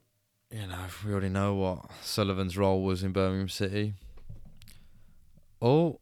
you 0.50 0.66
know, 0.66 0.86
we 1.04 1.12
already 1.12 1.28
know 1.28 1.54
what 1.54 1.90
Sullivan's 2.00 2.56
role 2.56 2.82
was 2.82 3.02
in 3.02 3.12
Birmingham 3.12 3.50
City. 3.50 3.92
Oh, 5.60 6.00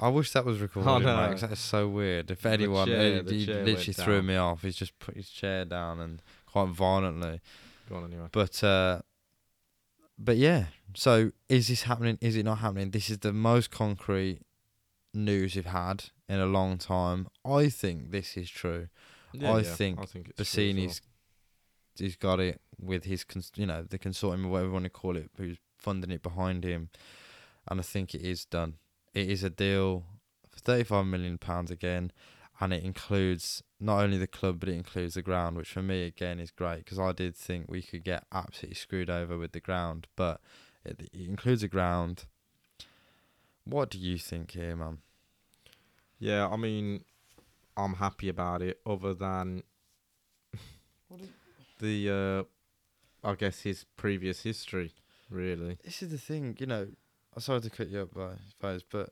I 0.00 0.08
wish 0.08 0.30
that 0.32 0.44
was 0.44 0.60
recorded, 0.60 0.88
Oh, 0.88 0.98
mate, 1.00 1.04
no. 1.32 1.34
that 1.34 1.52
is 1.52 1.58
so 1.58 1.88
weird. 1.88 2.30
If 2.30 2.46
anyone, 2.46 2.86
chair- 2.86 3.22
he 3.24 3.46
literally 3.46 3.92
threw 3.92 4.16
down. 4.18 4.26
me 4.26 4.36
off. 4.36 4.62
He's 4.62 4.76
just 4.76 4.96
put 5.00 5.16
his 5.16 5.28
chair 5.28 5.64
down 5.64 5.98
and 5.98 6.22
quite 6.46 6.68
violently. 6.68 7.40
Go 7.88 7.96
on 7.96 8.04
anyway. 8.04 8.28
But 8.30 8.62
uh 8.62 9.00
but 10.18 10.36
yeah. 10.36 10.66
So 10.94 11.32
is 11.48 11.68
this 11.68 11.82
happening? 11.82 12.18
Is 12.20 12.36
it 12.36 12.44
not 12.44 12.58
happening? 12.58 12.90
This 12.90 13.10
is 13.10 13.18
the 13.18 13.32
most 13.32 13.70
concrete 13.70 14.40
news 15.14 15.56
we've 15.56 15.66
had 15.66 16.04
in 16.28 16.38
a 16.38 16.46
long 16.46 16.78
time. 16.78 17.28
I 17.44 17.68
think 17.68 18.10
this 18.10 18.36
is 18.36 18.48
true. 18.50 18.88
Yeah, 19.32 19.52
I 19.52 19.58
yeah, 19.60 19.74
think 19.74 19.98
I 20.00 20.04
think 20.06 20.26
as 20.26 20.32
well. 20.36 20.36
Bassini's 20.38 21.00
he's 21.98 22.16
got 22.16 22.38
it 22.40 22.60
with 22.80 23.04
his 23.04 23.24
cons- 23.24 23.50
you 23.56 23.66
know 23.66 23.82
the 23.82 23.98
consortium 23.98 24.44
or 24.46 24.48
whatever 24.48 24.68
you 24.68 24.72
want 24.72 24.84
to 24.84 24.90
call 24.90 25.16
it 25.16 25.30
who's 25.36 25.58
funding 25.76 26.10
it 26.10 26.22
behind 26.22 26.62
him, 26.64 26.90
and 27.68 27.80
I 27.80 27.82
think 27.82 28.14
it 28.14 28.22
is 28.22 28.44
done. 28.44 28.74
It 29.14 29.28
is 29.28 29.42
a 29.42 29.50
deal 29.50 30.04
for 30.50 30.58
thirty 30.60 30.84
five 30.84 31.06
million 31.06 31.38
pounds 31.38 31.70
again, 31.70 32.12
and 32.60 32.72
it 32.72 32.82
includes 32.82 33.62
not 33.80 34.02
only 34.02 34.18
the 34.18 34.26
club 34.26 34.60
but 34.60 34.68
it 34.68 34.74
includes 34.74 35.14
the 35.14 35.22
ground, 35.22 35.56
which 35.56 35.70
for 35.70 35.82
me 35.82 36.04
again 36.04 36.40
is 36.40 36.50
great 36.50 36.84
because 36.84 36.98
I 36.98 37.12
did 37.12 37.36
think 37.36 37.66
we 37.68 37.82
could 37.82 38.04
get 38.04 38.24
absolutely 38.32 38.74
screwed 38.74 39.10
over 39.10 39.38
with 39.38 39.52
the 39.52 39.60
ground, 39.60 40.06
but 40.16 40.40
it, 40.84 41.10
it 41.12 41.28
includes 41.28 41.62
a 41.62 41.68
ground. 41.68 42.24
What 43.64 43.90
do 43.90 43.98
you 43.98 44.18
think 44.18 44.52
here, 44.52 44.76
man? 44.76 44.98
Yeah, 46.18 46.48
I 46.48 46.56
mean, 46.56 47.04
I'm 47.76 47.94
happy 47.94 48.28
about 48.28 48.62
it. 48.62 48.80
Other 48.86 49.14
than 49.14 49.62
the, 51.78 52.46
uh, 53.22 53.28
I 53.28 53.34
guess 53.34 53.60
his 53.60 53.84
previous 53.96 54.42
history, 54.42 54.94
really. 55.30 55.78
this 55.84 56.02
is 56.02 56.10
the 56.10 56.18
thing, 56.18 56.56
you 56.58 56.66
know. 56.66 56.88
I'm 57.38 57.42
sorry 57.42 57.60
to 57.60 57.70
cut 57.70 57.88
you 57.88 58.00
up, 58.00 58.12
by 58.14 58.30
Faz, 58.60 58.82
but 58.90 59.10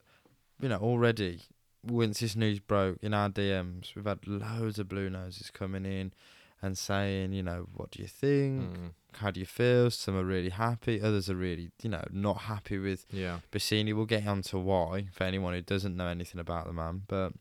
you 0.61 0.69
know 0.69 0.79
already 0.79 1.43
once 1.85 2.19
this 2.19 2.35
news 2.35 2.59
broke 2.59 2.99
in 3.01 3.15
our 3.15 3.31
DMs, 3.31 3.95
we've 3.95 4.05
had 4.05 4.27
loads 4.27 4.81
of 4.81 4.89
blue 4.89 5.09
noses 5.09 5.49
coming 5.49 5.87
in 5.87 6.13
and 6.61 6.77
saying, 6.77 7.33
you 7.35 7.45
know, 7.45 7.69
what 7.73 7.93
do 7.93 8.03
you 8.03 8.09
think? 8.09 8.63
Mm, 8.63 8.91
How 9.19 9.31
do 9.31 9.39
you 9.39 9.47
feel? 9.47 9.93
Some 9.93 10.17
are 10.17 10.25
really 10.25 10.49
happy, 10.49 11.01
others 11.01 11.31
are 11.31 11.37
really, 11.37 11.71
you 11.81 11.89
know, 11.89 12.05
not 12.11 12.39
happy 12.39 12.79
with 12.79 13.07
yeah, 13.13 13.39
Bassini. 13.53 13.95
We'll 13.95 14.07
get 14.07 14.27
on 14.27 14.43
to 14.43 14.59
why 14.59 15.07
for 15.13 15.23
anyone 15.23 15.55
who 15.55 15.61
doesn't 15.61 15.97
know 15.97 16.09
anything 16.09 16.41
about 16.41 16.67
the 16.67 16.73
man, 16.73 17.03
but 17.07 17.33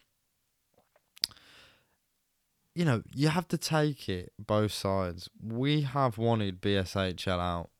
you 2.75 2.85
know, 2.85 3.01
you 3.11 3.29
have 3.29 3.47
to 3.47 3.57
take 3.57 4.07
it 4.07 4.33
both 4.37 4.71
sides. 4.71 5.31
We 5.43 5.81
have 5.81 6.19
wanted 6.19 6.61
BSHL 6.61 7.39
out. 7.39 7.71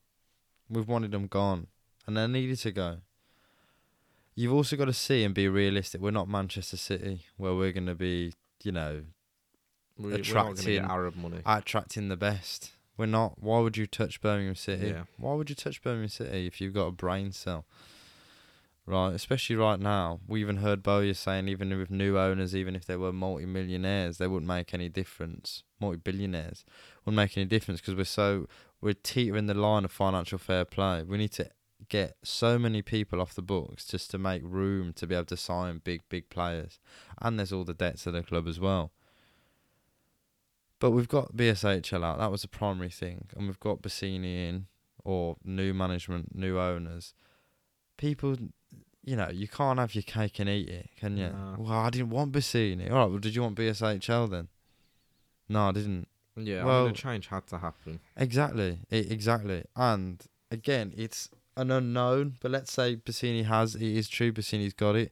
We've 0.68 0.88
wanted 0.88 1.12
them 1.12 1.28
gone, 1.28 1.68
and 2.08 2.16
they 2.18 2.28
needed 2.28 2.58
to 2.60 2.72
go. 2.72 2.98
You've 4.36 4.54
also 4.54 4.76
got 4.76 4.86
to 4.86 4.94
see 4.94 5.24
and 5.24 5.34
be 5.34 5.48
realistic. 5.48 6.02
We're 6.02 6.12
not 6.12 6.28
Manchester 6.28 6.78
City, 6.78 7.22
where 7.38 7.54
we're 7.56 7.72
going 7.72 7.86
to 7.88 7.96
be, 7.96 8.34
you 8.64 8.72
know, 8.74 9.04
we, 9.98 10.06
we're 10.06 10.10
not 10.12 10.18
get 10.18 10.28
Attracting- 10.28 10.80
Arab 10.80 11.16
money. 11.16 11.38
attracting 11.46 12.10
the 12.10 12.18
best. 12.18 12.72
We're 12.98 13.06
not. 13.06 13.42
Why 13.42 13.60
would 13.60 13.78
you 13.78 13.88
touch 13.88 14.22
Birmingham 14.22 14.56
City? 14.56 14.88
Yeah. 14.88 15.04
Why 15.18 15.34
would 15.36 15.50
you 15.50 15.56
touch 15.56 15.82
Birmingham 15.82 16.10
City 16.10 16.48
if 16.48 16.60
you've 16.62 16.74
got 16.74 16.88
a 16.88 16.92
brain 16.92 17.32
cell? 17.32 17.66
Right, 18.88 19.14
especially 19.14 19.56
right 19.56 19.80
now. 19.80 20.20
We 20.28 20.42
even 20.42 20.58
heard 20.58 20.84
Bowyer 20.84 21.16
saying 21.16 21.48
even 21.48 21.76
with 21.76 21.90
new 21.90 22.20
owners, 22.20 22.56
even 22.56 22.76
if 22.76 22.86
they 22.86 22.96
were 22.96 23.12
multi-millionaires, 23.12 24.18
they 24.20 24.28
wouldn't 24.28 24.48
make 24.48 24.74
any 24.76 24.90
difference. 24.90 25.64
Multi-billionaires 25.80 26.64
wouldn't 27.04 27.16
make 27.18 27.36
any 27.36 27.48
difference 27.48 27.82
because 27.82 27.96
we're 27.96 28.04
so 28.04 28.48
we're 28.82 28.94
teetering 28.94 29.48
the 29.48 29.56
line 29.56 29.86
of 29.86 29.92
financial 29.92 30.38
fair 30.38 30.66
play. 30.66 31.02
We 31.04 31.18
need 31.18 31.32
to 31.34 31.50
get 31.90 32.16
so 32.24 32.58
many 32.60 32.82
people 32.82 33.22
off 33.22 33.34
the 33.36 33.42
books 33.42 33.86
just 33.86 34.12
to 34.12 34.18
make 34.18 34.42
room 34.44 34.94
to 34.94 35.08
be 35.08 35.16
able 35.16 35.26
to 35.26 35.38
sign 35.38 35.82
big, 35.84 36.02
big 36.10 36.30
players. 36.30 36.80
And 37.22 37.38
there's 37.40 37.52
all 37.54 37.64
the 37.64 37.74
debts 37.74 38.06
of 38.08 38.14
the 38.14 38.24
club 38.24 38.48
as 38.48 38.60
well. 38.60 38.92
But 40.80 40.92
we've 40.92 41.08
got 41.08 41.36
BSHL 41.36 42.04
out. 42.04 42.20
That 42.20 42.32
was 42.32 42.42
the 42.42 42.48
primary 42.48 42.90
thing, 42.90 43.28
and 43.36 43.48
we've 43.48 43.60
got 43.60 43.82
Bassini 43.82 44.50
in, 44.50 44.68
or 45.04 45.38
new 45.44 45.74
management, 45.74 46.36
new 46.36 46.60
owners. 46.60 47.14
People, 47.98 48.36
you 49.04 49.16
know, 49.16 49.30
you 49.32 49.48
can't 49.48 49.80
have 49.80 49.96
your 49.96 50.02
cake 50.04 50.40
and 50.40 50.50
eat 50.50 50.68
it, 50.68 50.90
can 51.00 51.16
you? 51.18 51.30
No. 51.30 51.56
Well, 51.60 51.72
I 51.80 51.90
didn't 51.90 52.10
want 52.10 52.34
Bassini. 52.34 52.92
All 52.92 52.98
right, 52.98 53.06
well, 53.10 53.20
did 53.20 53.36
you 53.36 53.42
want 53.42 53.56
BSHL 53.58 54.30
then? 54.30 54.50
No, 55.48 55.70
I 55.70 55.72
didn't. 55.72 56.08
yeah, 56.36 56.62
I 56.62 56.66
well- 56.66 56.84
mean, 56.84 56.92
a 56.92 56.96
change 56.96 57.28
had 57.28 57.48
to 57.48 57.60
happen. 57.60 58.02
Exactly, 58.18 58.80
I 58.92 58.96
exactly. 58.96 59.64
And 59.78 60.22
again, 60.52 60.94
it's 60.98 61.30
an 61.58 61.72
unknown. 61.72 62.36
But 62.42 62.52
let's 62.52 62.72
say 62.72 62.96
Bassini 62.98 63.46
has. 63.46 63.76
It 63.76 63.84
is 63.84 64.08
true. 64.10 64.32
Bassini's 64.32 64.74
got 64.74 64.96
it. 64.96 65.12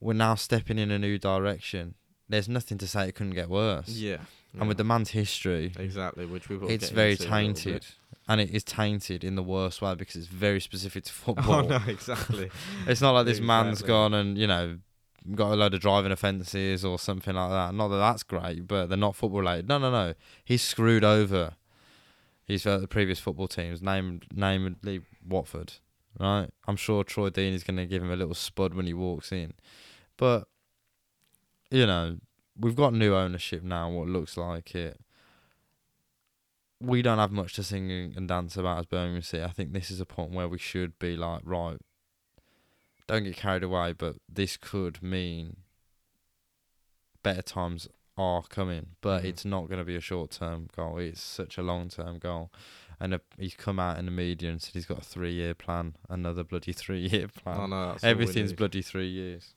We're 0.00 0.12
now 0.14 0.34
stepping 0.34 0.78
in 0.78 0.90
a 0.90 0.98
new 0.98 1.18
direction. 1.18 1.94
There's 2.28 2.48
nothing 2.48 2.78
to 2.78 2.86
say 2.86 3.08
it 3.08 3.14
couldn't 3.14 3.34
get 3.34 3.48
worse. 3.48 3.88
Yeah, 3.88 4.18
And 4.58 4.66
with 4.66 4.76
the 4.78 4.84
man's 4.84 5.10
history, 5.10 5.72
exactly, 5.78 6.26
which 6.26 6.48
we 6.48 6.56
will 6.56 6.70
it's 6.70 6.88
very 6.90 7.12
into 7.12 7.22
a 7.22 7.28
little 7.28 7.48
bit. 7.48 7.56
tainted 7.62 7.86
and 8.26 8.40
it 8.40 8.50
is 8.50 8.64
tainted 8.64 9.22
in 9.22 9.34
the 9.36 9.42
worst 9.42 9.82
way 9.82 9.94
because 9.94 10.16
it's 10.16 10.26
very 10.26 10.60
specific 10.60 11.04
to 11.04 11.12
football. 11.12 11.54
Oh 11.64 11.68
no, 11.68 11.80
exactly. 11.86 12.50
it's 12.86 13.00
not 13.02 13.12
like 13.12 13.26
this 13.26 13.40
man's 13.40 13.82
gone 13.82 14.14
and 14.14 14.38
you 14.38 14.46
know 14.46 14.78
got 15.34 15.52
a 15.52 15.56
load 15.56 15.74
of 15.74 15.80
driving 15.80 16.12
offences 16.12 16.84
or 16.84 16.98
something 16.98 17.34
like 17.34 17.48
that 17.50 17.74
not 17.74 17.88
that 17.88 17.96
that's 17.96 18.22
great 18.22 18.66
but 18.66 18.86
they're 18.88 18.98
not 18.98 19.16
football 19.16 19.40
related 19.40 19.66
no 19.66 19.78
no 19.78 19.90
no 19.90 20.12
he's 20.44 20.60
screwed 20.60 21.02
over 21.02 21.54
his 22.46 22.66
uh, 22.66 22.78
the 22.78 22.88
previous 22.88 23.18
football 23.18 23.48
teams 23.48 23.82
name 23.82 24.20
namely 24.32 25.02
Watford 25.26 25.74
right? 26.18 26.48
I'm 26.66 26.76
sure 26.76 27.04
Troy 27.04 27.30
Deeney 27.30 27.54
is 27.54 27.64
going 27.64 27.76
to 27.76 27.86
give 27.86 28.02
him 28.02 28.10
a 28.10 28.16
little 28.16 28.34
spud 28.34 28.74
when 28.74 28.86
he 28.86 28.94
walks 28.94 29.32
in. 29.32 29.52
But 30.16 30.46
you 31.70 31.86
know 31.86 32.18
we've 32.58 32.76
got 32.76 32.94
new 32.94 33.14
ownership 33.14 33.62
now 33.62 33.90
what 33.90 34.08
looks 34.08 34.36
like 34.36 34.74
it. 34.74 35.00
We 36.80 37.02
don't 37.02 37.18
have 37.18 37.32
much 37.32 37.54
to 37.54 37.62
sing 37.62 37.90
and 38.16 38.28
dance 38.28 38.56
about 38.56 38.78
as 38.80 38.86
Birmingham 38.86 39.22
City. 39.22 39.42
I 39.42 39.48
think 39.48 39.72
this 39.72 39.90
is 39.90 40.00
a 40.00 40.06
point 40.06 40.32
where 40.32 40.48
we 40.48 40.58
should 40.58 40.98
be 40.98 41.16
like, 41.16 41.40
right, 41.44 41.78
don't 43.06 43.24
get 43.24 43.36
carried 43.36 43.62
away, 43.62 43.92
but 43.92 44.16
this 44.28 44.56
could 44.56 45.02
mean 45.02 45.58
better 47.22 47.42
times 47.42 47.88
are 48.16 48.42
coming, 48.44 48.90
but 49.00 49.22
Mhm. 49.22 49.26
it's 49.26 49.44
not 49.44 49.66
going 49.68 49.78
to 49.78 49.84
be 49.84 49.96
a 49.96 50.00
short 50.00 50.30
term 50.30 50.68
goal. 50.76 50.98
It's 50.98 51.20
such 51.20 51.58
a 51.58 51.62
long 51.62 51.88
term 51.88 52.18
goal. 52.18 52.52
And 53.00 53.12
uh, 53.14 53.18
he's 53.38 53.54
come 53.54 53.80
out 53.80 53.98
in 53.98 54.04
the 54.04 54.12
media 54.12 54.50
and 54.50 54.62
said 54.62 54.72
he's 54.74 54.86
got 54.86 54.98
a 54.98 55.04
three 55.04 55.32
year 55.34 55.54
plan, 55.54 55.96
another 56.08 56.44
bloody 56.44 56.72
three 56.82 57.08
year 57.08 57.26
plan. 57.28 57.60
I 57.60 57.66
know 57.66 57.86
that's 57.92 58.04
all 58.04 58.08
we 58.08 58.10
Everything's 58.12 58.52
bloody 58.52 58.82
three 58.82 59.08
years. 59.08 59.54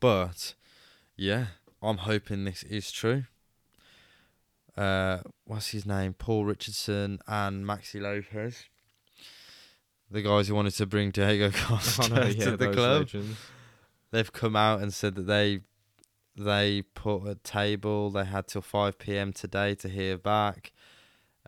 But 0.00 0.54
yeah, 1.16 1.46
I'm 1.82 1.98
hoping 1.98 2.44
this 2.44 2.62
is 2.64 2.90
true. 2.90 3.24
Uh, 4.76 5.18
what's 5.44 5.68
his 5.68 5.84
name? 5.84 6.14
Paul 6.14 6.44
Richardson 6.44 7.18
and 7.26 7.64
Maxi 7.64 8.00
Lopez. 8.00 8.64
The 10.10 10.22
guys 10.22 10.48
who 10.48 10.54
wanted 10.54 10.74
to 10.74 10.86
bring 10.86 11.10
Diego 11.10 11.50
Costa 11.50 12.02
I 12.04 12.08
know, 12.08 12.26
yeah, 12.26 12.44
to 12.46 12.56
the 12.56 12.72
club. 12.72 13.00
legends. 13.00 13.36
They've 14.10 14.32
come 14.32 14.56
out 14.56 14.80
and 14.80 14.94
said 14.94 15.16
that 15.16 15.26
they 15.26 15.60
they 16.38 16.82
put 16.82 17.26
a 17.26 17.34
table. 17.34 18.10
They 18.10 18.24
had 18.24 18.46
till 18.46 18.62
five 18.62 18.98
p.m. 18.98 19.32
today 19.32 19.74
to 19.76 19.88
hear 19.88 20.16
back. 20.18 20.72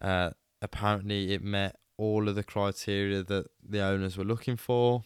Uh, 0.00 0.30
apparently, 0.60 1.32
it 1.32 1.42
met 1.42 1.76
all 1.96 2.28
of 2.28 2.34
the 2.34 2.42
criteria 2.42 3.22
that 3.22 3.46
the 3.62 3.80
owners 3.80 4.16
were 4.16 4.24
looking 4.24 4.56
for, 4.56 5.02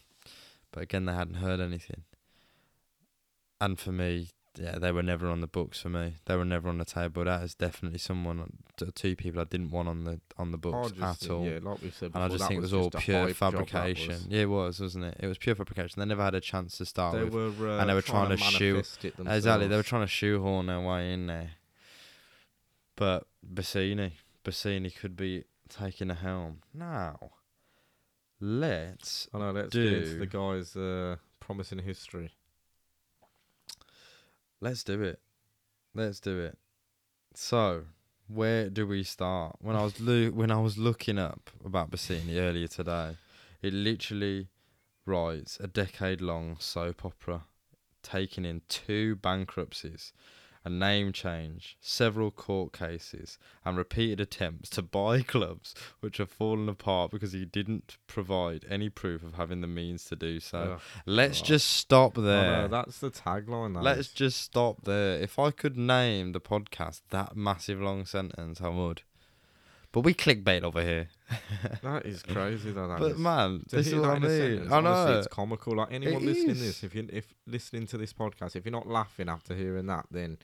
but 0.71 0.83
again, 0.83 1.05
they 1.05 1.13
hadn't 1.13 1.35
heard 1.35 1.59
anything. 1.59 2.03
And 3.59 3.79
for 3.79 3.91
me, 3.91 4.29
yeah, 4.57 4.77
they 4.79 4.91
were 4.91 5.03
never 5.03 5.27
on 5.27 5.41
the 5.41 5.47
books 5.47 5.79
for 5.81 5.89
me. 5.89 6.15
They 6.25 6.35
were 6.35 6.45
never 6.45 6.69
on 6.69 6.77
the 6.77 6.85
table. 6.85 7.23
That 7.25 7.43
is 7.43 7.55
definitely 7.55 7.99
someone, 7.99 8.57
two 8.95 9.15
people 9.15 9.41
I 9.41 9.45
didn't 9.45 9.71
want 9.71 9.87
on 9.89 10.03
the 10.03 10.19
on 10.37 10.51
the 10.51 10.57
books 10.57 10.93
at 11.01 11.17
think, 11.17 11.31
all. 11.31 11.45
Yeah, 11.45 11.59
like 11.61 11.81
we 11.81 11.91
said 11.91 12.11
And 12.13 12.23
I 12.23 12.27
just 12.29 12.47
think 12.47 12.57
it 12.59 12.61
was 12.61 12.73
all 12.73 12.89
pure 12.89 13.27
hype 13.27 13.27
job, 13.27 13.27
that 13.27 13.35
fabrication. 13.69 14.13
was. 14.13 14.27
Yeah, 14.27 14.41
it 14.41 14.49
was, 14.49 14.79
wasn't 14.79 15.05
it? 15.05 15.17
It 15.19 15.27
was 15.27 15.37
pure 15.37 15.55
fabrication. 15.55 15.99
They 15.99 16.05
never 16.05 16.23
had 16.23 16.35
a 16.35 16.41
chance 16.41 16.77
to 16.77 16.85
start 16.85 17.15
They 17.15 17.23
with. 17.25 17.33
were, 17.59 17.69
uh, 17.69 17.79
and 17.79 17.89
they 17.89 17.93
were 17.93 18.01
trying 18.01 18.29
to 18.29 18.37
shoot- 18.37 18.73
manifest 18.73 19.05
Exactly, 19.05 19.67
they 19.67 19.75
were 19.75 19.83
trying 19.83 20.03
to 20.03 20.07
shoehorn 20.07 20.65
their 20.67 20.81
way 20.81 21.11
in 21.13 21.27
there. 21.27 21.51
But 22.95 23.27
Bassini, 23.45 24.11
Bassini 24.43 24.95
could 24.95 25.15
be 25.15 25.43
taking 25.69 26.07
the 26.09 26.13
helm 26.15 26.59
now. 26.73 27.31
Let's 28.39 29.27
I 29.33 29.39
know. 29.39 29.51
Let's 29.51 29.69
do- 29.69 30.19
the 30.19 30.25
guys' 30.27 30.75
uh, 30.75 31.15
promising 31.39 31.79
history. 31.79 32.31
Let's 34.65 34.83
do 34.83 35.03
it. 35.03 35.19
Let's 35.93 36.19
do 36.19 36.39
it. 36.39 36.57
So, 37.35 37.83
where 38.27 38.67
do 38.69 38.87
we 38.87 39.03
start? 39.03 39.57
When 39.61 39.75
I 39.75 39.83
was 39.83 39.99
loo- 39.99 40.31
when 40.31 40.49
I 40.49 40.59
was 40.59 40.75
looking 40.77 41.19
up 41.19 41.51
about 41.63 41.91
Bassini 41.91 42.37
earlier 42.37 42.67
today, 42.67 43.17
it 43.61 43.73
literally 43.73 44.47
writes 45.05 45.59
a 45.59 45.67
decade-long 45.67 46.57
soap 46.59 47.05
opera, 47.05 47.43
taking 48.01 48.43
in 48.43 48.63
two 48.67 49.17
bankruptcies, 49.17 50.13
a 50.65 50.69
name 50.69 51.13
change, 51.13 51.77
several 51.79 52.31
court 52.31 52.73
cases, 52.73 53.37
and 53.63 53.77
repeated 53.77 54.19
attempts 54.19 54.69
to 54.71 54.81
buy 54.81 55.21
clubs 55.35 55.75
which 56.01 56.17
have 56.17 56.29
fallen 56.29 56.67
apart 56.67 57.11
because 57.11 57.31
he 57.33 57.45
didn't 57.45 57.97
provide 58.07 58.65
any 58.69 58.89
proof 58.89 59.23
of 59.23 59.35
having 59.35 59.61
the 59.61 59.67
means 59.67 60.03
to 60.05 60.15
do 60.15 60.39
so. 60.39 60.73
Ugh. 60.75 60.81
Let's 61.05 61.39
God. 61.39 61.45
just 61.47 61.67
stop 61.69 62.17
oh, 62.17 62.21
there. 62.21 62.63
know, 62.63 62.67
that's 62.67 62.97
the 62.99 63.11
tagline. 63.11 63.75
that 63.75 63.83
Let's 63.83 63.99
is. 63.99 64.11
just 64.13 64.41
stop 64.41 64.83
there. 64.83 65.19
If 65.21 65.37
I 65.39 65.51
could 65.51 65.77
name 65.77 66.31
the 66.31 66.41
podcast 66.41 67.01
that 67.11 67.35
massive 67.37 67.79
long 67.79 68.05
sentence, 68.05 68.59
I 68.59 68.69
would. 68.69 69.03
But 69.91 70.01
we 70.01 70.13
clickbait 70.13 70.63
over 70.63 70.81
here. 70.81 71.07
That 71.83 72.05
is 72.05 72.21
crazy. 72.21 72.71
Though, 72.71 72.87
that 72.89 72.99
but 72.99 73.11
is. 73.11 73.17
man, 73.17 73.63
To 73.69 73.75
this 73.77 73.87
is 73.87 73.95
what 73.95 74.03
I 74.05 74.07
that 74.09 74.17
in 74.17 74.23
a 74.23 74.27
mean. 74.27 74.37
sentence, 74.39 74.71
I 74.71 74.77
honestly, 74.77 75.11
know. 75.13 75.17
it's 75.19 75.27
comical. 75.27 75.75
Like 75.77 75.87
anyone 75.93 76.21
It 76.23 76.25
listening 76.25 76.49
is. 76.51 76.59
this, 76.61 76.83
if 76.83 76.93
you 76.95 77.07
if 77.13 77.33
listening 77.47 77.87
to 77.87 77.97
this 77.97 78.11
podcast, 78.11 78.55
if 78.57 78.65
you're 78.65 78.71
not 78.73 78.87
laughing 78.87 79.29
after 79.29 79.55
hearing 79.55 79.85
that, 79.87 80.05
then 80.11 80.37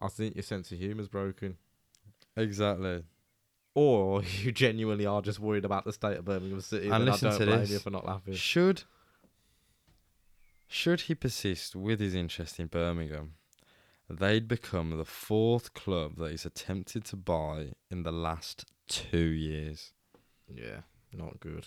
I 0.00 0.08
think 0.08 0.34
your 0.36 0.42
sense 0.42 0.70
of 0.72 0.78
humour's 0.78 1.08
broken, 1.08 1.56
Exactly. 2.36 3.02
or 3.74 4.22
you 4.42 4.50
genuinely 4.52 5.06
are 5.06 5.20
just 5.22 5.38
worried 5.40 5.64
about 5.64 5.84
the 5.84 5.92
state 5.92 6.16
of 6.16 6.24
Birmingham 6.24 6.60
City. 6.60 6.84
And 6.88 6.94
then 6.94 7.08
I 7.08 7.10
listen 7.12 7.30
don't 7.30 7.38
to 7.40 7.46
blame 7.46 7.60
this. 7.60 7.70
you 7.70 7.78
for 7.80 7.90
not 7.90 8.06
laughing. 8.06 8.34
Should 8.34 8.82
should 10.68 11.02
he 11.02 11.14
persist 11.14 11.74
with 11.74 11.98
his 12.00 12.14
interest 12.14 12.60
in 12.60 12.68
Birmingham, 12.68 13.32
they'd 14.08 14.46
become 14.46 14.96
the 14.96 15.04
fourth 15.04 15.74
club 15.74 16.16
that 16.18 16.30
he's 16.30 16.46
attempted 16.46 17.04
to 17.06 17.16
buy 17.16 17.72
in 17.90 18.04
the 18.04 18.12
last 18.12 18.64
two 18.88 19.18
years. 19.18 19.92
Yeah, 20.48 20.80
not 21.12 21.40
good. 21.40 21.66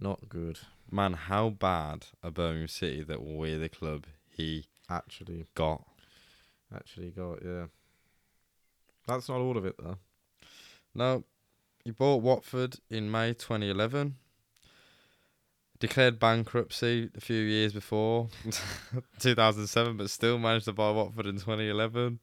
Not 0.00 0.28
good. 0.28 0.58
Man, 0.90 1.12
how 1.12 1.50
bad 1.50 2.06
are 2.22 2.30
Birmingham 2.30 2.68
City 2.68 3.02
that 3.04 3.22
we're 3.22 3.58
the 3.58 3.68
club 3.68 4.06
he 4.28 4.66
Actually, 4.90 5.46
got? 5.54 5.82
Actually 6.74 7.10
got 7.10 7.38
yeah. 7.44 7.66
That's 9.06 9.28
not 9.28 9.40
all 9.40 9.56
of 9.56 9.66
it 9.66 9.76
though. 9.78 9.98
No, 10.94 11.24
he 11.84 11.90
bought 11.90 12.22
Watford 12.22 12.76
in 12.88 13.10
May 13.10 13.34
2011. 13.34 14.16
Declared 15.80 16.18
bankruptcy 16.18 17.10
a 17.16 17.20
few 17.20 17.42
years 17.42 17.72
before, 17.72 18.28
2007, 19.18 19.96
but 19.96 20.08
still 20.08 20.38
managed 20.38 20.64
to 20.66 20.72
buy 20.72 20.90
Watford 20.90 21.26
in 21.26 21.34
2011. 21.34 22.20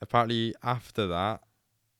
Apparently, 0.00 0.54
after 0.62 1.06
that, 1.06 1.42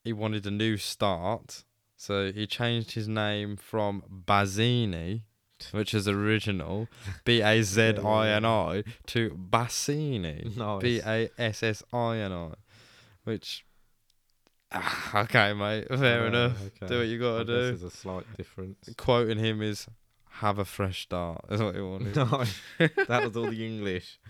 he 0.03 0.11
wanted 0.11 0.45
a 0.45 0.51
new 0.51 0.75
start, 0.75 1.63
so 1.95 2.31
he 2.31 2.45
changed 2.45 2.91
his 2.91 3.07
name 3.07 3.55
from 3.55 4.03
Bazini, 4.27 5.21
which 5.71 5.93
is 5.93 6.07
original, 6.07 6.87
B 7.25 7.41
A 7.41 7.61
Z 7.63 7.81
I 8.03 8.29
N 8.29 8.45
I, 8.45 8.83
to 9.07 9.29
Bassini. 9.31 10.55
Nice. 10.57 10.81
B 10.81 11.01
A 11.05 11.29
S 11.37 11.63
S 11.63 11.83
I 11.93 12.17
N 12.17 12.31
I, 12.31 12.49
which 13.23 13.65
ah, 14.71 15.21
okay, 15.21 15.53
mate, 15.53 15.87
fair 15.89 16.23
Uh, 16.23 16.27
enough. 16.27 16.57
okay. 16.67 16.87
Do 16.87 16.97
what 16.99 17.07
you 17.07 17.19
gotta 17.19 17.45
do. 17.45 17.53
There's 17.53 17.83
a 17.83 17.89
slight 17.91 18.25
difference. 18.37 18.89
Quoting 18.97 19.37
him 19.39 19.61
is 19.61 19.87
"Have 20.41 20.57
a 20.59 20.65
fresh 20.65 21.03
start." 21.03 21.45
Is 21.49 21.61
what 21.61 21.75
he 21.75 21.81
wanted. 21.81 22.15
no, 22.15 22.43
that 23.07 23.23
was 23.23 23.37
all 23.37 23.49
the 23.49 23.65
English. 23.65 24.19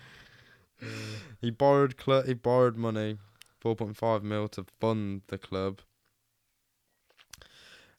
He 1.40 1.50
borrowed 1.50 1.96
cl- 1.98 2.24
he 2.24 2.34
borrowed 2.34 2.76
money, 2.76 3.18
four 3.62 3.74
point 3.74 3.96
five 3.96 4.22
mil 4.22 4.50
to 4.50 4.66
fund 4.82 5.22
the 5.28 5.38
club. 5.38 5.80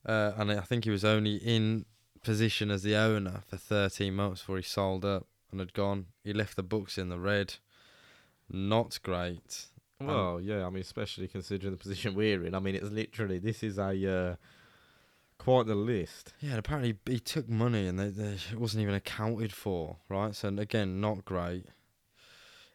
Uh, 0.05 0.33
and 0.37 0.53
I 0.53 0.61
think 0.61 0.85
he 0.85 0.91
was 0.91 1.05
only 1.05 1.37
in 1.37 1.87
position 2.25 2.71
as 2.71 2.83
the 2.83 2.97
owner 2.97 3.43
for 3.47 3.57
thirteen 3.57 4.15
months 4.15 4.41
before 4.41 4.57
he 4.57 4.63
sold 4.63 5.05
up 5.05 5.27
and 5.51 5.61
had 5.61 5.73
gone. 5.73 6.07
He 6.25 6.33
left 6.33 6.57
the 6.57 6.63
books 6.63 6.99
in 6.99 7.09
the 7.09 7.19
red. 7.19 7.55
Not 8.51 8.99
great. 9.03 9.67
Well, 10.01 10.41
yeah, 10.41 10.67
I 10.67 10.71
mean, 10.71 10.83
especially 10.83 11.29
considering 11.29 11.73
the 11.73 11.79
position 11.79 12.15
we're 12.15 12.45
in. 12.45 12.55
I 12.55 12.59
mean, 12.59 12.75
it's 12.75 12.91
literally 12.91 13.39
this 13.39 13.63
is 13.63 13.79
a 13.79 14.13
uh, 14.13 14.37
quite 15.39 15.67
the 15.67 15.75
list. 15.75 16.33
Yeah, 16.41 16.51
and 16.51 16.59
apparently 16.59 16.99
he 17.07 17.21
took 17.21 17.49
money 17.49 17.87
and 17.87 17.99
they, 17.99 18.09
they, 18.09 18.37
it 18.53 18.59
wasn't 18.59 18.83
even 18.83 18.95
accounted 18.95 19.53
for, 19.53 19.97
right? 20.09 20.35
So 20.35 20.49
again, 20.49 21.01
not 21.01 21.25
great. 21.25 21.67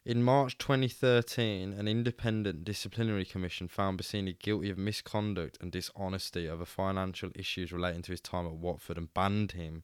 In 0.06 0.24
March 0.24 0.58
2013, 0.58 1.74
an 1.74 1.88
independent 1.88 2.64
disciplinary 2.64 3.26
commission 3.26 3.68
found 3.68 4.00
Bassini 4.00 4.38
guilty 4.40 4.70
of 4.70 4.78
misconduct 4.78 5.58
and 5.62 5.72
dishonesty 5.72 6.48
over 6.50 6.66
financial 6.66 7.30
issues 7.36 7.72
relating 7.72 8.02
to 8.04 8.12
his 8.12 8.22
time 8.22 8.46
at 8.48 8.54
Watford 8.54 8.98
and 8.98 9.14
banned 9.14 9.52
him 9.52 9.84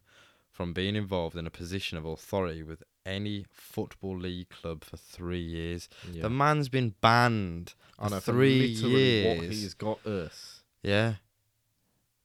from 0.50 0.74
being 0.74 0.96
involved 0.96 1.36
in 1.36 1.46
a 1.46 1.52
position 1.52 1.98
of 1.98 2.06
authority 2.06 2.64
with 2.64 2.82
any 3.06 3.46
football 3.52 4.18
league 4.18 4.50
club 4.50 4.84
for 4.86 4.96
three 4.98 5.42
years. 5.42 5.90
Yeah. 6.12 6.24
The 6.24 6.30
man's 6.30 6.70
been 6.70 6.96
banned 7.02 7.74
know, 8.02 8.20
three 8.20 8.74
literally 8.74 9.26
What 9.28 9.38
years. 9.44 9.62
he's 9.62 9.74
got 9.74 10.06
us. 10.08 10.64
Yeah. 10.82 11.16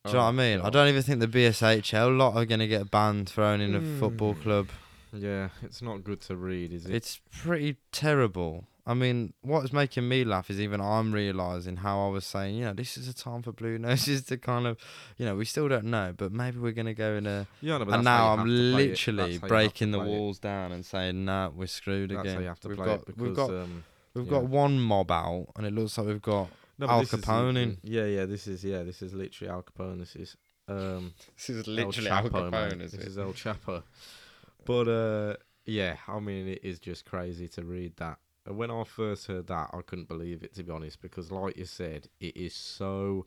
Do 0.05 0.13
you 0.13 0.15
know 0.15 0.21
what 0.21 0.27
I 0.27 0.29
Oh, 0.29 0.33
mean? 0.33 0.61
I 0.61 0.71
don't 0.71 0.89
even 0.89 1.03
think 1.03 1.21
the 1.21 1.27
BSHL 1.29 2.07
a 2.09 2.11
lot 2.11 2.35
are 2.35 2.47
going 2.47 2.61
to 2.61 2.69
get 2.69 2.91
banned 2.91 3.29
for 3.29 3.43
owning 3.43 3.75
a 3.75 3.83
football 3.99 4.35
Mm. 4.35 4.43
club. 4.43 4.69
Yeah, 5.13 5.49
it's 5.63 5.83
not 5.83 6.05
good 6.05 6.21
to 6.23 6.37
read, 6.37 6.73
is 6.73 6.87
it? 6.87 6.95
It's 6.95 7.21
pretty 7.43 7.77
terrible. 7.93 8.65
I 8.87 8.95
mean, 8.95 9.35
what's 9.43 9.73
making 9.73 10.09
me 10.09 10.25
laugh 10.25 10.51
is 10.51 10.61
even 10.61 10.81
I'm 10.81 11.13
realising 11.13 11.77
how 11.77 12.07
I 12.07 12.09
was 12.09 12.25
saying, 12.25 12.57
you 12.57 12.65
know, 12.65 12.73
this 12.73 12.97
is 12.97 13.09
a 13.09 13.15
time 13.15 13.43
for 13.43 13.53
Blue 13.53 13.79
Noses 13.79 14.23
to 14.27 14.37
kind 14.37 14.67
of, 14.67 14.79
you 15.17 15.27
know, 15.27 15.37
we 15.37 15.45
still 15.45 15.69
don't 15.69 15.85
know, 15.85 16.13
but 16.17 16.33
maybe 16.33 16.59
we're 16.59 16.73
going 16.73 16.87
to 16.87 16.95
go 16.95 17.15
in 17.15 17.27
a. 17.27 17.47
yeah, 17.61 17.79
no, 17.79 17.85
but 17.85 17.95
and 17.95 18.05
now 18.05 18.33
I'm 18.33 18.39
have 18.39 18.47
to 18.47 18.53
play 18.73 18.85
it. 18.85 18.89
literally 18.89 18.93
That's 18.97 19.07
how 19.07 19.27
you 19.27 19.33
have 19.33 19.41
to 19.43 19.47
breaking 19.49 19.91
the 19.93 19.99
play 19.99 20.07
it. 20.07 20.11
walls 20.11 20.39
down 20.39 20.73
and 20.73 20.85
saying, 20.85 21.25
nah, 21.25 21.51
we're 21.51 21.67
screwed 21.67 22.11
That's 22.11 22.21
again. 22.21 22.35
how 22.35 22.41
you 22.41 22.49
have 22.49 22.61
to 22.61 22.69
we've 22.69 22.77
play 22.79 22.87
got, 22.87 23.07
because 23.07 23.23
we've 23.23 23.37
got, 23.37 23.51
um, 23.51 23.85
we've 24.15 24.25
yeah. 24.25 24.31
got 24.31 24.45
one 24.45 24.81
mob 24.81 25.11
out, 25.11 25.47
and 25.57 25.67
it 25.67 25.73
looks 25.75 25.97
like 25.99 26.07
we've 26.07 26.23
got. 26.23 26.49
no, 26.79 26.89
Al 26.89 27.01
is 27.03 27.11
Capone 27.11 27.59
in. 27.59 27.79
Yeah, 27.83 28.07
yeah, 28.07 28.25
this 28.25 28.47
is 28.47 28.65
yeah, 28.65 28.83
this 28.83 29.03
is 29.03 29.13
literally 29.13 29.53
Al 29.53 29.63
Capone. 29.63 29.99
This 30.01 30.17
is 30.17 30.37
um 30.67 31.13
This 31.37 31.51
is 31.51 31.69
El 31.69 31.93
Chapo, 31.93 32.51
mate. 32.51 32.79
This 32.79 32.95
is 32.95 33.19
El 33.19 33.33
Chapo. 33.35 33.83
But 34.65 34.89
uh, 34.89 35.37
yeah, 35.67 35.97
I 36.09 36.21
mean, 36.21 36.49
it 36.49 36.61
is 36.63 36.79
just 36.79 37.05
crazy 37.05 37.49
to 37.49 37.65
read 37.65 37.97
that. 37.97 38.19
And 38.47 38.57
when 38.57 38.71
I 38.71 38.85
first 38.85 39.27
heard 39.27 39.47
that, 39.49 39.71
I 39.73 39.81
couldn't 39.83 40.09
believe 40.09 40.43
it 40.43 40.55
to 40.55 40.63
be 40.63 40.73
honest, 40.73 41.01
because 41.01 41.31
like 41.31 41.57
you 41.57 41.65
said, 41.67 42.09
it 42.21 42.37
is 42.37 42.55
so 42.55 43.27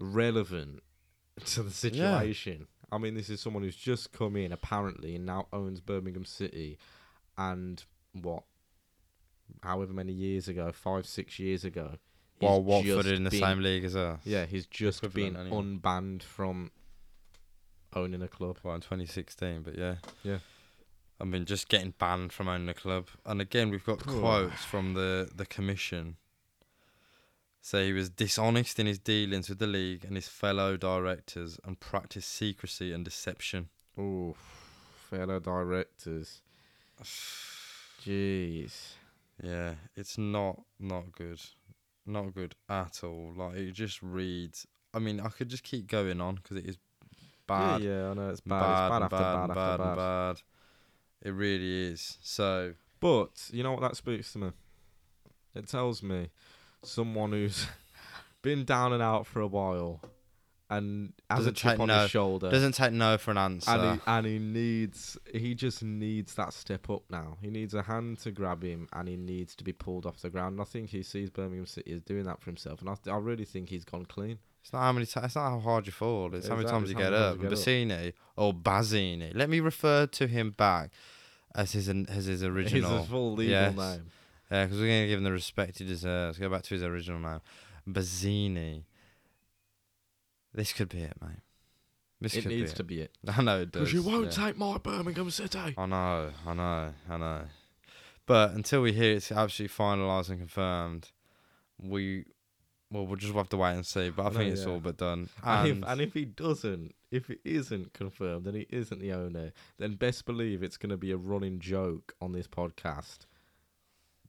relevant 0.00 0.80
to 1.46 1.62
the 1.62 1.70
situation. 1.70 2.66
I 2.90 2.98
mean, 2.98 3.14
this 3.14 3.30
is 3.30 3.40
someone 3.40 3.62
who's 3.62 3.76
just 3.76 4.12
come 4.12 4.36
in 4.36 4.52
apparently 4.52 5.16
and 5.16 5.24
now 5.24 5.46
owns 5.52 5.80
Birmingham 5.80 6.24
City, 6.24 6.78
and 7.38 7.82
what, 8.12 8.42
however 9.62 9.92
many 9.92 10.12
years 10.12 10.48
ago, 10.48 10.72
five 10.72 11.06
six 11.06 11.38
years 11.38 11.64
ago. 11.64 11.96
While 12.38 12.62
Watford 12.64 13.06
in 13.06 13.24
the 13.24 13.30
been- 13.30 13.40
same 13.40 13.62
league 13.62 13.84
as 13.84 13.94
us. 13.94 14.20
Yeah, 14.24 14.46
he's 14.46 14.66
just 14.66 15.12
been 15.14 15.36
anyway. 15.36 15.56
unbanned 15.56 16.22
from 16.24 16.70
owning 17.94 18.22
a 18.22 18.28
club. 18.28 18.58
Well, 18.62 18.74
in 18.74 18.80
2016, 18.80 19.62
but 19.62 19.76
yeah. 19.78 19.96
Yeah. 20.22 20.38
I 21.20 21.24
mean, 21.24 21.44
just 21.44 21.68
getting 21.68 21.94
banned 21.98 22.32
from 22.32 22.48
owning 22.48 22.68
a 22.68 22.74
club. 22.74 23.08
And 23.24 23.40
again, 23.40 23.70
we've 23.70 23.84
got 23.84 24.04
quotes 24.04 24.64
from 24.64 24.94
the, 24.94 25.30
the 25.34 25.46
commission. 25.46 26.16
Say 27.60 27.86
he 27.86 27.92
was 27.92 28.10
dishonest 28.10 28.80
in 28.80 28.86
his 28.86 28.98
dealings 28.98 29.48
with 29.48 29.60
the 29.60 29.68
league 29.68 30.04
and 30.04 30.16
his 30.16 30.26
fellow 30.26 30.76
directors 30.76 31.60
and 31.64 31.78
practiced 31.78 32.28
secrecy 32.28 32.92
and 32.92 33.04
deception. 33.04 33.68
Oh, 33.96 34.34
fellow 35.08 35.38
directors. 35.38 36.42
Jeez. 38.04 38.94
Yeah, 39.40 39.74
it's 39.96 40.18
not 40.18 40.62
not 40.80 41.12
good, 41.12 41.40
not 42.04 42.34
good 42.34 42.54
at 42.68 43.04
all. 43.04 43.32
Like 43.36 43.56
it 43.56 43.72
just 43.72 44.02
reads. 44.02 44.66
I 44.92 44.98
mean, 44.98 45.20
I 45.20 45.28
could 45.28 45.48
just 45.48 45.62
keep 45.62 45.86
going 45.86 46.20
on 46.20 46.36
because 46.36 46.56
it 46.58 46.66
is 46.66 46.78
bad, 47.46 47.82
Yeah, 47.82 47.90
yeah, 47.90 48.10
I 48.10 48.14
know 48.14 48.28
it's 48.30 48.40
bad. 48.40 48.60
bad, 48.60 48.70
it's 48.72 48.90
bad 48.90 49.02
after 49.02 49.16
bad, 49.16 49.46
bad, 49.48 49.58
after 49.80 49.82
bad, 49.84 49.96
bad. 49.96 50.42
It 51.22 51.30
really 51.30 51.90
is. 51.92 52.18
So 52.22 52.74
But 53.00 53.48
you 53.52 53.62
know 53.62 53.72
what 53.72 53.80
that 53.82 53.96
speaks 53.96 54.32
to 54.32 54.38
me? 54.38 54.50
It 55.54 55.68
tells 55.68 56.02
me 56.02 56.30
someone 56.82 57.32
who's 57.32 57.66
been 58.42 58.64
down 58.64 58.92
and 58.92 59.02
out 59.02 59.26
for 59.26 59.40
a 59.40 59.46
while 59.46 60.00
and 60.70 61.12
has 61.28 61.40
Doesn't 61.40 61.50
a 61.50 61.54
chip 61.60 61.80
on 61.80 61.88
no- 61.88 62.02
his 62.02 62.10
shoulder. 62.10 62.50
doesn't 62.50 62.72
take 62.74 62.92
no 62.92 63.18
for 63.18 63.30
an 63.30 63.36
answer. 63.38 63.70
and 63.70 63.94
he, 63.96 64.00
and 64.06 64.26
he 64.26 64.38
needs 64.38 65.18
he 65.34 65.54
just 65.54 65.82
needs 65.82 66.34
that 66.36 66.52
step 66.54 66.88
up 66.88 67.02
now. 67.10 67.36
He 67.42 67.50
needs 67.50 67.74
a 67.74 67.82
hand 67.82 68.18
to 68.20 68.30
grab 68.30 68.62
him 68.62 68.88
and 68.94 69.06
he 69.06 69.16
needs 69.18 69.54
to 69.56 69.64
be 69.64 69.72
pulled 69.74 70.06
off 70.06 70.20
the 70.22 70.30
ground. 70.30 70.52
And 70.54 70.62
I 70.62 70.64
think 70.64 70.88
he 70.88 71.02
sees 71.02 71.28
Birmingham 71.28 71.66
City 71.66 71.90
is 71.92 72.00
doing 72.02 72.24
that 72.24 72.40
for 72.40 72.46
himself 72.46 72.80
and 72.80 72.88
I, 72.88 72.94
I 73.10 73.18
really 73.18 73.44
think 73.44 73.68
he's 73.68 73.84
gone 73.84 74.06
clean. 74.06 74.38
It's 74.62 74.72
not 74.72 74.80
how 74.82 74.92
many. 74.92 75.06
T- 75.06 75.20
it's 75.22 75.34
not 75.34 75.50
how 75.50 75.58
hard 75.60 75.86
you 75.86 75.92
fall. 75.92 76.34
It's 76.34 76.48
how 76.48 76.56
many 76.56 76.68
times 76.68 76.88
you 76.88 76.94
get 76.96 77.12
up. 77.12 77.38
times 77.38 77.42
you 77.42 77.48
get 77.48 77.58
Bassini 77.58 78.12
or 78.36 78.54
Bazini. 78.54 79.32
Let 79.34 79.50
me 79.50 79.60
refer 79.60 80.06
to 80.06 80.26
him 80.26 80.50
back 80.52 80.90
as 81.54 81.72
his 81.72 81.88
as 81.88 82.26
his 82.26 82.42
original. 82.44 82.98
His 82.98 83.08
full 83.08 83.34
legal 83.34 83.52
Yes. 83.52 83.76
name. 83.76 84.06
Yeah, 84.50 84.64
because 84.64 84.78
we're 84.80 84.86
gonna 84.86 85.06
give 85.08 85.18
him 85.18 85.24
the 85.24 85.32
respect 85.32 85.78
he 85.78 85.84
deserves. 85.84 86.38
Go 86.38 86.48
back 86.48 86.62
to 86.62 86.74
his 86.74 86.82
original 86.82 87.18
name, 87.20 87.40
Bazini. 87.88 88.84
This 90.54 90.72
could 90.72 90.88
be 90.90 90.98
it, 91.00 91.14
mate. 91.20 91.40
This 92.20 92.36
It 92.36 92.46
needs 92.46 92.72
be 92.72 92.76
to 92.76 92.84
be 92.84 93.00
it. 93.00 93.10
it. 93.24 93.38
I 93.38 93.42
know 93.42 93.60
it 93.62 93.72
does. 93.72 93.90
Because 93.90 93.92
you 93.94 94.02
won't 94.02 94.26
yeah. 94.36 94.46
take 94.46 94.56
my 94.58 94.78
Birmingham 94.78 95.30
City. 95.30 95.74
I 95.76 95.86
know, 95.86 96.30
I 96.46 96.54
know, 96.54 96.92
I 97.10 97.16
know. 97.16 97.40
But 98.26 98.52
until 98.52 98.82
we 98.82 98.92
hear 98.92 99.16
it's 99.16 99.32
absolutely 99.32 99.74
finalised 99.74 100.28
and 100.30 100.38
confirmed, 100.38 101.10
we 101.78 102.26
well 102.92 103.06
we'll 103.06 103.16
just 103.16 103.32
have 103.34 103.48
to 103.48 103.56
wait 103.56 103.72
and 103.74 103.86
see. 103.86 104.10
But 104.10 104.22
I, 104.26 104.28
know, 104.28 104.38
think 104.38 104.52
it's 104.52 104.64
yeah. 104.64 104.68
all 104.70 104.80
but 104.80 104.96
done. 104.98 105.28
And, 105.42 105.68
And, 105.70 105.82
if, 105.84 105.88
and 105.90 106.00
if 106.00 106.14
he 106.14 106.24
doesn't, 106.24 106.94
if 107.10 107.30
it 107.30 107.40
isn't 107.44 107.92
confirmed 107.94 108.46
and 108.46 108.56
he 108.56 108.66
isn't 108.70 109.00
the 109.00 109.12
owner, 109.12 109.52
then 109.78 109.94
best 109.94 110.24
believe 110.26 110.62
it's 110.62 110.76
going 110.76 110.90
to 110.90 110.96
be 110.96 111.10
a 111.10 111.16
running 111.16 111.58
joke 111.58 112.14
on 112.20 112.32
this 112.32 112.46
podcast. 112.46 113.20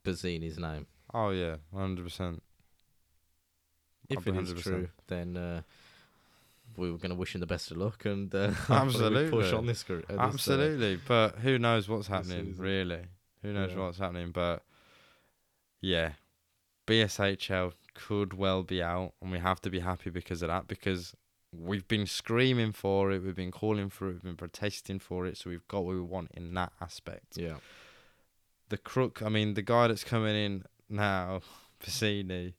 Bazini's 0.03 0.57
name. 0.57 0.87
oh 1.13 1.29
yeah, 1.29 1.57
hundred 1.73 2.03
percent. 2.05 2.41
If 4.09 4.27
it 4.27 4.33
100%. 4.33 4.61
true, 4.61 4.89
then 5.07 5.37
uh, 5.37 5.61
we 6.75 6.91
were 6.91 6.97
going 6.97 7.09
to 7.11 7.15
wish 7.15 7.33
him 7.35 7.39
the 7.41 7.47
best 7.47 7.71
of 7.71 7.77
luck 7.77 8.03
and 8.05 8.33
uh, 8.35 8.47
we 8.49 8.53
push 8.53 8.69
Absolutely. 8.69 9.53
on 9.53 9.65
this. 9.65 9.83
gr- 9.83 9.99
uh, 10.09 10.13
uh, 10.13 10.19
Absolutely, 10.19 10.99
but 11.07 11.35
who 11.39 11.57
knows 11.57 11.87
what's 11.87 12.07
happening? 12.07 12.55
Really, 12.57 13.01
who 13.41 13.53
knows 13.53 13.71
Yeah. 13.71 13.79
what's 13.79 13.97
happening? 13.97 14.31
But 14.31 14.61
yeah, 15.81 16.11
BSHL 16.85 17.71
could 17.93 18.33
well 18.33 18.63
be 18.63 18.81
out, 18.81 19.13
and 19.21 19.31
we 19.31 19.39
have 19.39 19.61
to 19.61 19.69
be 19.69 19.79
happy 19.79 20.09
because 20.09 20.41
of 20.41 20.47
that. 20.49 20.67
Because 20.67 21.13
we've 21.55 21.87
been 21.87 22.05
screaming 22.07 22.71
for 22.71 23.11
it, 23.11 23.21
we've 23.23 23.35
been 23.35 23.51
calling 23.51 23.89
for 23.89 24.07
it, 24.09 24.13
we've 24.13 24.23
been 24.23 24.35
protesting 24.37 24.99
for 24.99 25.25
it, 25.25 25.37
so 25.37 25.49
we've 25.49 25.67
got 25.67 25.83
what 25.85 25.95
we 25.95 26.01
want 26.01 26.31
in 26.33 26.53
that 26.55 26.71
aspect. 26.81 27.37
yeah. 27.37 27.55
The 28.69 28.77
crook, 28.77 29.21
I 29.21 29.29
mean, 29.29 29.53
the 29.53 29.61
guy 29.61 29.87
that's 29.87 30.03
coming 30.03 30.35
in 30.35 30.63
now, 30.89 31.41
Piscini, 31.83 32.53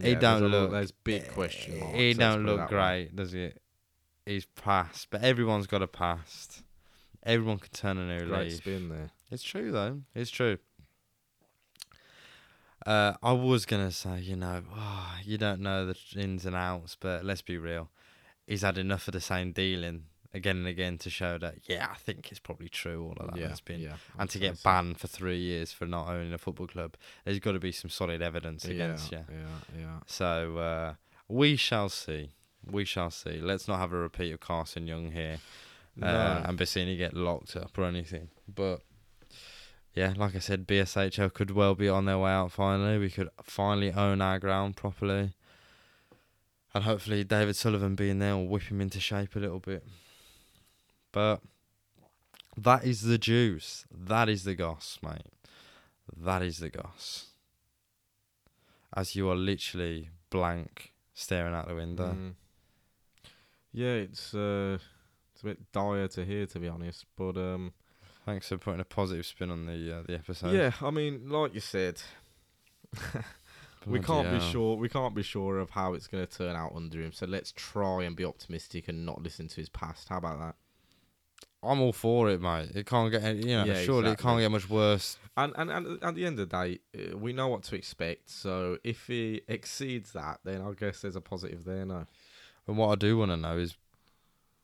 He 0.00 0.10
Yeah, 0.10 0.18
don't 0.18 0.40
there's 0.40 0.52
a 0.52 0.56
lot- 0.56 0.62
look- 0.62 0.70
There's 0.72 0.92
big 0.92 1.28
question 1.28 1.78
marks. 1.80 1.96
he 1.96 2.14
don't 2.14 2.44
look 2.44 2.58
that 2.58 2.70
way. 2.70 3.04
great, 3.04 3.16
does 3.16 3.32
he? 3.32 3.52
He's 4.26 4.44
passed, 4.46 5.08
but 5.10 5.22
everyone's 5.22 5.66
got 5.66 5.82
a 5.82 5.86
past. 5.86 6.62
Everyone 7.24 7.58
can 7.58 7.70
turn 7.70 7.98
a 7.98 8.18
new 8.18 8.26
Great 8.26 8.48
leaf. 8.48 8.56
spin 8.56 8.88
there. 8.88 9.10
It's 9.30 9.42
true 9.42 9.70
though. 9.72 10.02
It's 10.14 10.30
true. 10.30 10.58
Uh, 12.86 13.14
I 13.22 13.32
was 13.32 13.66
gonna 13.66 13.92
say, 13.92 14.20
you 14.20 14.36
know, 14.36 14.62
oh, 14.74 15.14
you 15.24 15.38
don't 15.38 15.60
know 15.60 15.86
the 15.86 15.96
ins 16.16 16.46
and 16.46 16.56
outs, 16.56 16.96
but 16.98 17.24
let's 17.24 17.42
be 17.42 17.58
real. 17.58 17.90
He's 18.46 18.62
had 18.62 18.78
enough 18.78 19.06
of 19.08 19.12
the 19.12 19.20
same 19.20 19.52
dealing 19.52 20.04
again 20.34 20.56
and 20.58 20.66
again 20.66 20.98
to 20.98 21.10
show 21.10 21.38
that, 21.38 21.56
yeah, 21.66 21.88
I 21.90 21.96
think 21.96 22.30
it's 22.30 22.40
probably 22.40 22.68
true. 22.68 23.04
All 23.04 23.16
of 23.20 23.34
that 23.34 23.40
yeah, 23.40 23.48
has 23.48 23.60
been, 23.60 23.80
yeah. 23.80 23.96
and 24.18 24.28
to 24.30 24.38
get 24.38 24.62
banned 24.62 24.98
for 24.98 25.06
three 25.06 25.38
years 25.38 25.72
for 25.72 25.86
not 25.86 26.08
owning 26.08 26.32
a 26.32 26.38
football 26.38 26.66
club, 26.66 26.96
there's 27.24 27.38
got 27.38 27.52
to 27.52 27.60
be 27.60 27.72
some 27.72 27.90
solid 27.90 28.22
evidence 28.22 28.64
against 28.64 29.12
yeah, 29.12 29.22
you. 29.28 29.36
Yeah, 29.36 29.80
yeah. 29.80 30.00
So 30.06 30.56
uh, 30.56 30.94
we 31.28 31.56
shall 31.56 31.88
see. 31.88 32.32
We 32.68 32.84
shall 32.84 33.10
see. 33.10 33.40
Let's 33.40 33.68
not 33.68 33.78
have 33.78 33.92
a 33.92 33.96
repeat 33.96 34.32
of 34.32 34.40
Carson 34.40 34.86
Yeung 34.86 35.12
here 35.12 35.38
uh, 36.00 36.06
No. 36.06 36.42
and 36.46 36.58
Bassini 36.58 36.96
get 36.96 37.14
locked 37.14 37.56
up 37.56 37.76
or 37.76 37.84
anything. 37.84 38.28
But 38.52 38.82
yeah, 39.94 40.14
like 40.16 40.34
I 40.34 40.38
said, 40.38 40.66
BSHL 40.66 41.32
could 41.32 41.50
well 41.50 41.74
be 41.74 41.88
on 41.88 42.06
their 42.06 42.18
way 42.18 42.30
out 42.30 42.52
finally. 42.52 42.98
We 42.98 43.10
could 43.10 43.28
finally 43.42 43.92
own 43.92 44.20
our 44.20 44.38
ground 44.38 44.76
properly. 44.76 45.32
And 46.74 46.84
hopefully 46.84 47.24
David 47.24 47.56
Sullivan 47.56 47.94
being 47.94 48.18
there 48.18 48.34
will 48.36 48.48
whip 48.48 48.62
him 48.62 48.80
into 48.80 49.00
shape 49.00 49.36
a 49.36 49.38
little 49.38 49.60
bit. 49.60 49.84
But 51.12 51.42
that 52.56 52.84
is 52.84 53.02
the 53.02 53.18
juice. 53.18 53.84
That 53.90 54.30
is 54.30 54.44
the 54.44 54.54
goss, 54.54 54.98
mate. 55.02 55.26
That 56.16 56.42
is 56.42 56.58
the 56.58 56.70
goss. 56.70 57.26
As 58.94 59.14
you 59.14 59.28
are 59.30 59.36
literally 59.36 60.08
blank 60.30 60.92
staring 61.12 61.54
out 61.54 61.68
the 61.68 61.74
window. 61.74 62.16
Mm. 62.18 62.34
Yeah, 63.72 63.94
it's 63.94 64.34
uh, 64.34 64.78
it's 65.32 65.42
a 65.42 65.46
bit 65.46 65.72
dire 65.72 66.08
to 66.08 66.24
hear, 66.24 66.46
to 66.46 66.58
be 66.58 66.68
honest. 66.68 67.04
But 67.16 67.36
um, 67.36 67.72
Thanks 68.24 68.48
for 68.48 68.58
putting 68.58 68.80
a 68.80 68.84
positive 68.84 69.26
spin 69.26 69.50
on 69.50 69.66
the 69.66 69.98
uh, 69.98 70.02
the 70.06 70.14
episode. 70.14 70.54
yeah, 70.54 70.72
I 70.80 70.90
mean, 70.90 71.28
like 71.28 71.54
you 71.54 71.60
said, 71.60 72.00
we 73.86 74.00
can't 74.00 74.30
be 74.30 74.40
sure. 74.40 74.76
We 74.76 74.88
can't 74.88 75.14
be 75.14 75.22
sure 75.22 75.58
of 75.58 75.70
how 75.70 75.94
it's 75.94 76.06
going 76.06 76.26
to 76.26 76.38
turn 76.38 76.54
out 76.54 76.72
under 76.74 77.00
him. 77.00 77.12
So 77.12 77.26
let's 77.26 77.52
try 77.52 78.04
and 78.04 78.14
be 78.14 78.24
optimistic 78.24 78.88
and 78.88 79.04
not 79.04 79.22
listen 79.22 79.48
to 79.48 79.56
his 79.56 79.68
past. 79.68 80.08
How 80.08 80.18
about 80.18 80.38
that? 80.38 80.54
I'm 81.64 81.80
all 81.80 81.92
for 81.92 82.28
it, 82.28 82.40
mate. 82.40 82.70
It 82.74 82.86
can't 82.86 83.10
get 83.10 83.22
any, 83.22 83.40
you 83.40 83.56
know. 83.56 83.64
Yeah, 83.64 83.82
surely 83.82 84.10
it 84.10 84.18
can't 84.18 84.40
get 84.40 84.50
much 84.50 84.68
worse. 84.68 85.16
And, 85.36 85.52
and 85.56 85.70
and 85.70 86.02
at 86.02 86.14
the 86.14 86.26
end 86.26 86.38
of 86.40 86.48
the 86.48 86.56
day, 86.56 86.80
uh, 86.96 87.16
we 87.16 87.32
know 87.32 87.48
what 87.48 87.62
to 87.64 87.76
expect. 87.76 88.30
So 88.30 88.78
if 88.82 89.06
he 89.06 89.42
exceeds 89.46 90.12
that, 90.12 90.40
then 90.44 90.60
I 90.60 90.72
guess 90.72 91.00
there's 91.00 91.16
a 91.16 91.20
positive 91.20 91.64
there. 91.64 91.86
No. 91.86 92.06
And 92.66 92.76
what 92.76 92.88
I 92.88 92.94
do 92.96 93.16
want 93.16 93.30
to 93.30 93.36
know 93.36 93.58
is, 93.58 93.76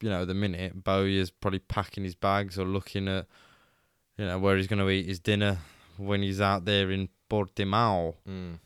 you 0.01 0.11
know, 0.11 0.25
the 0.25 0.35
minute 0.35 0.83
Bowyer 0.83 1.07
is 1.07 1.31
probably 1.31 1.61
packing 1.61 2.05
his 2.05 2.15
bags 2.17 2.59
or 2.59 2.65
looking 2.65 3.07
at, 3.09 3.27
you 4.19 4.27
know, 4.27 4.39
where 4.39 4.57
he's 4.57 4.67
going 4.67 4.81
to 4.81 4.91
eat 4.91 5.07
his 5.07 5.21
dinner 5.21 5.59
when 5.97 6.23
he's 6.23 6.41
out 6.41 6.65
there 6.65 6.91
in 6.91 7.09
Portimao. 7.31 8.15
Mm. 8.29 8.59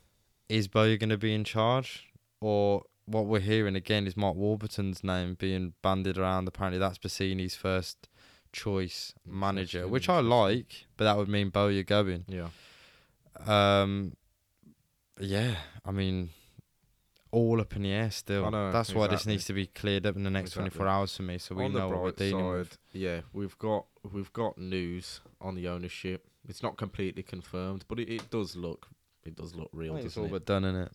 Is 0.48 0.66
Bowyer 0.66 0.96
going 0.96 1.10
to 1.10 1.18
be 1.18 1.34
in 1.34 1.44
charge, 1.44 2.08
or 2.40 2.82
what 3.06 3.26
we're 3.26 3.40
hearing 3.40 3.76
again 3.76 4.06
is 4.06 4.16
Mark 4.16 4.36
Warburton's 4.36 5.04
name 5.04 5.34
being 5.34 5.74
bandied 5.82 6.18
around? 6.18 6.48
Apparently, 6.48 6.78
that's 6.78 6.98
Bassini's 6.98 7.54
first 7.54 8.08
choice 8.52 9.14
manager, 9.26 9.88
which 9.88 10.08
I 10.08 10.20
like, 10.20 10.86
but 10.96 11.04
that 11.04 11.16
would 11.16 11.28
mean 11.28 11.50
Bowyer 11.50 11.82
going. 11.82 12.24
Yeah. 12.28 12.48
Um, 13.46 14.16
yeah, 15.18 15.56
I 15.84 15.90
mean, 15.90 16.30
all 17.32 17.60
up 17.60 17.74
in 17.74 17.82
the 17.82 17.90
air 17.90 18.10
still. 18.12 18.48
Know, 18.50 18.70
That's 18.70 18.94
why 18.94 19.08
this 19.08 19.26
needs 19.26 19.44
to 19.46 19.52
be 19.52 19.66
cleared 19.66 20.06
up 20.06 20.14
in 20.16 20.22
the 20.22 20.30
next 20.30 20.52
twenty 20.52 20.70
four 20.70 20.86
hours 20.86 21.16
for 21.16 21.24
me, 21.24 21.38
so 21.38 21.54
we 21.56 21.64
on 21.64 21.72
know 21.72 21.88
what 21.88 22.02
we're 22.02 22.10
dealing 22.12 22.44
side, 22.44 22.58
with. 22.58 22.78
yeah, 22.92 23.20
we've 23.32 23.58
got 23.58 23.86
we've 24.12 24.32
got 24.32 24.56
news 24.58 25.20
on 25.40 25.56
the 25.56 25.66
ownership. 25.66 26.26
It's 26.48 26.62
not 26.62 26.76
completely 26.76 27.22
confirmed, 27.24 27.84
but 27.88 27.98
it, 27.98 28.08
it 28.08 28.30
does 28.30 28.54
look 28.56 28.88
it 29.24 29.34
does 29.36 29.54
look 29.54 29.70
real, 29.72 29.96
It's 29.96 30.16
all 30.16 30.24
it? 30.26 30.30
but 30.32 30.44
done 30.46 30.64
in 30.64 30.74
it. 30.76 30.92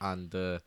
and 0.00 0.34
uh, 0.34 0.58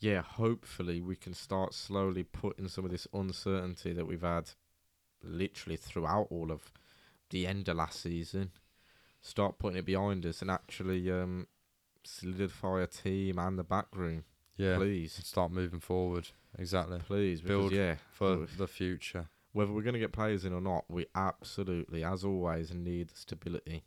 yeah, 0.00 0.20
hopefully 0.22 1.00
we 1.00 1.16
can 1.16 1.34
start 1.34 1.74
slowly 1.74 2.22
putting 2.22 2.68
some 2.68 2.84
of 2.84 2.90
this 2.90 3.06
uncertainty 3.12 3.92
that 3.94 4.06
we've 4.06 4.22
had 4.22 4.50
literally 5.22 5.76
throughout 5.76 6.28
all 6.30 6.52
of 6.52 6.70
the 7.30 7.46
end 7.46 7.68
of 7.68 7.76
last 7.76 8.00
season, 8.02 8.50
start 9.20 9.58
putting 9.58 9.78
it 9.78 9.84
behind 9.86 10.24
us 10.24 10.40
and 10.42 10.50
actually 10.50 11.10
um, 11.10 11.46
solidify 12.08 12.82
a 12.82 12.86
team 12.86 13.38
and 13.38 13.58
the 13.58 13.64
back 13.64 13.86
room. 13.94 14.24
Yeah, 14.56 14.76
Please, 14.76 15.20
start 15.22 15.52
moving 15.52 15.80
forward. 15.80 16.28
Exactly 16.58 16.98
please, 17.06 17.40
because 17.40 17.70
Build 17.70 17.72
yeah, 17.72 17.96
for 18.10 18.46
the 18.56 18.66
future. 18.66 19.28
whether 19.52 19.70
we're 19.70 19.82
going 19.82 19.92
to 19.94 20.00
get 20.00 20.12
players 20.12 20.44
in 20.44 20.52
or 20.52 20.60
not, 20.60 20.84
we 20.88 21.06
absolutely, 21.14 22.02
as 22.02 22.24
always, 22.24 22.72
need 22.74 23.16
stability. 23.16 23.84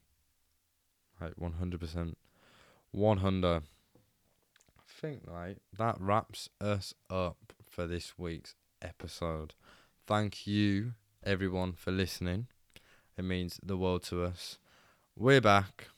Right, 1.20 1.38
one 1.38 1.54
hundred 1.54 1.82
percent, 1.82 2.18
one 2.92 3.18
hundred. 3.18 3.64
I 4.78 5.02
think, 5.02 5.24
like 5.28 5.58
that 5.78 6.00
wraps 6.00 6.50
us 6.62 6.94
up 7.10 7.54
for 7.68 7.86
this 7.86 8.14
week's 8.18 8.56
episode. 8.82 9.54
Thank 10.08 10.48
you, 10.48 10.94
everyone, 11.24 11.74
for 11.74 11.92
listening. 11.92 12.48
It 13.18 13.24
means 13.24 13.60
the 13.62 13.78
world 13.78 14.04
to 14.04 14.24
us. 14.24 14.58
We're 15.18 15.42
back. 15.42 15.90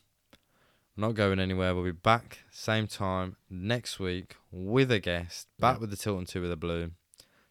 Not 0.96 1.16
going 1.16 1.40
anywhere. 1.40 1.74
We'll 1.74 1.84
be 1.84 1.92
back 1.92 2.40
same 2.52 2.88
time 2.88 3.36
next 3.50 4.00
week 4.00 4.36
with 4.52 4.92
a 4.92 5.00
guest. 5.00 5.48
Back 5.60 5.76
Yeah. 5.78 5.82
with 5.82 5.90
the 5.90 5.98
Tilton 5.98 6.26
Two 6.26 6.42
with 6.42 6.52
a 6.52 6.56
Blue. 6.56 6.92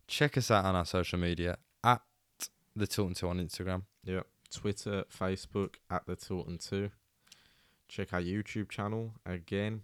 Check 0.07 0.36
us 0.36 0.51
out 0.51 0.64
on 0.64 0.76
our 0.76 0.84
social 0.84 1.18
media 1.18 1.59
at 1.82 2.03
the 2.76 2.86
Tilton 2.86 3.14
Two 3.14 3.28
on 3.28 3.38
Instagram. 3.40 3.82
Yeah. 4.05 4.22
Twitter, 4.51 5.05
Facebook, 5.11 5.76
at 5.90 6.05
the 6.07 6.14
Tilton 6.14 6.59
2. 6.59 6.90
Check 7.88 8.12
our 8.12 8.20
YouTube 8.20 8.68
channel 8.68 9.14
again, 9.24 9.82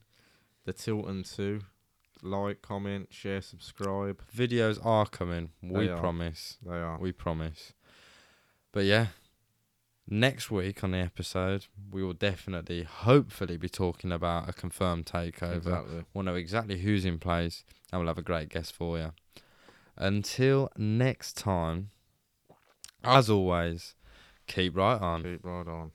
the 0.67 0.75
Tilton 0.75 1.23
2. 1.23 1.61
Like, 2.23 2.61
comment, 2.61 3.09
share, 3.11 3.41
subscribe. 3.41 4.23
Videos 4.31 4.85
are 4.85 5.07
coming. 5.07 5.53
We 5.63 5.87
They 5.87 5.93
are. 5.93 5.99
promise. 5.99 6.59
They 6.63 6.77
are. 6.77 6.99
We 6.99 7.13
promise. 7.13 7.73
But 8.73 8.85
yeah, 8.85 9.07
next 10.11 10.51
week 10.51 10.83
on 10.83 10.93
the 10.93 10.99
episode, 10.99 11.67
we 11.91 12.03
will 12.03 12.15
definitely, 12.15 12.83
hopefully, 12.83 13.57
be 13.57 13.69
talking 13.69 14.13
about 14.13 14.49
a 14.49 14.53
confirmed 14.53 15.07
takeover. 15.07 15.57
Exactly. 15.57 16.05
We'll 16.13 16.25
know 16.25 16.35
exactly 16.35 16.79
who's 16.79 17.05
in 17.05 17.19
place, 17.19 17.65
and 17.93 18.01
we'll 18.01 18.09
have 18.09 18.19
a 18.19 18.23
great 18.23 18.49
guest 18.49 18.75
for 18.75 18.99
you. 18.99 19.13
Until 19.97 20.71
next 20.77 21.37
time, 21.37 21.91
as 23.03 23.29
always, 23.29 23.95
keep 24.47 24.77
right 24.77 25.01
on. 25.01 25.23
Keep 25.23 25.45
right 25.45 25.67
on. 25.67 25.93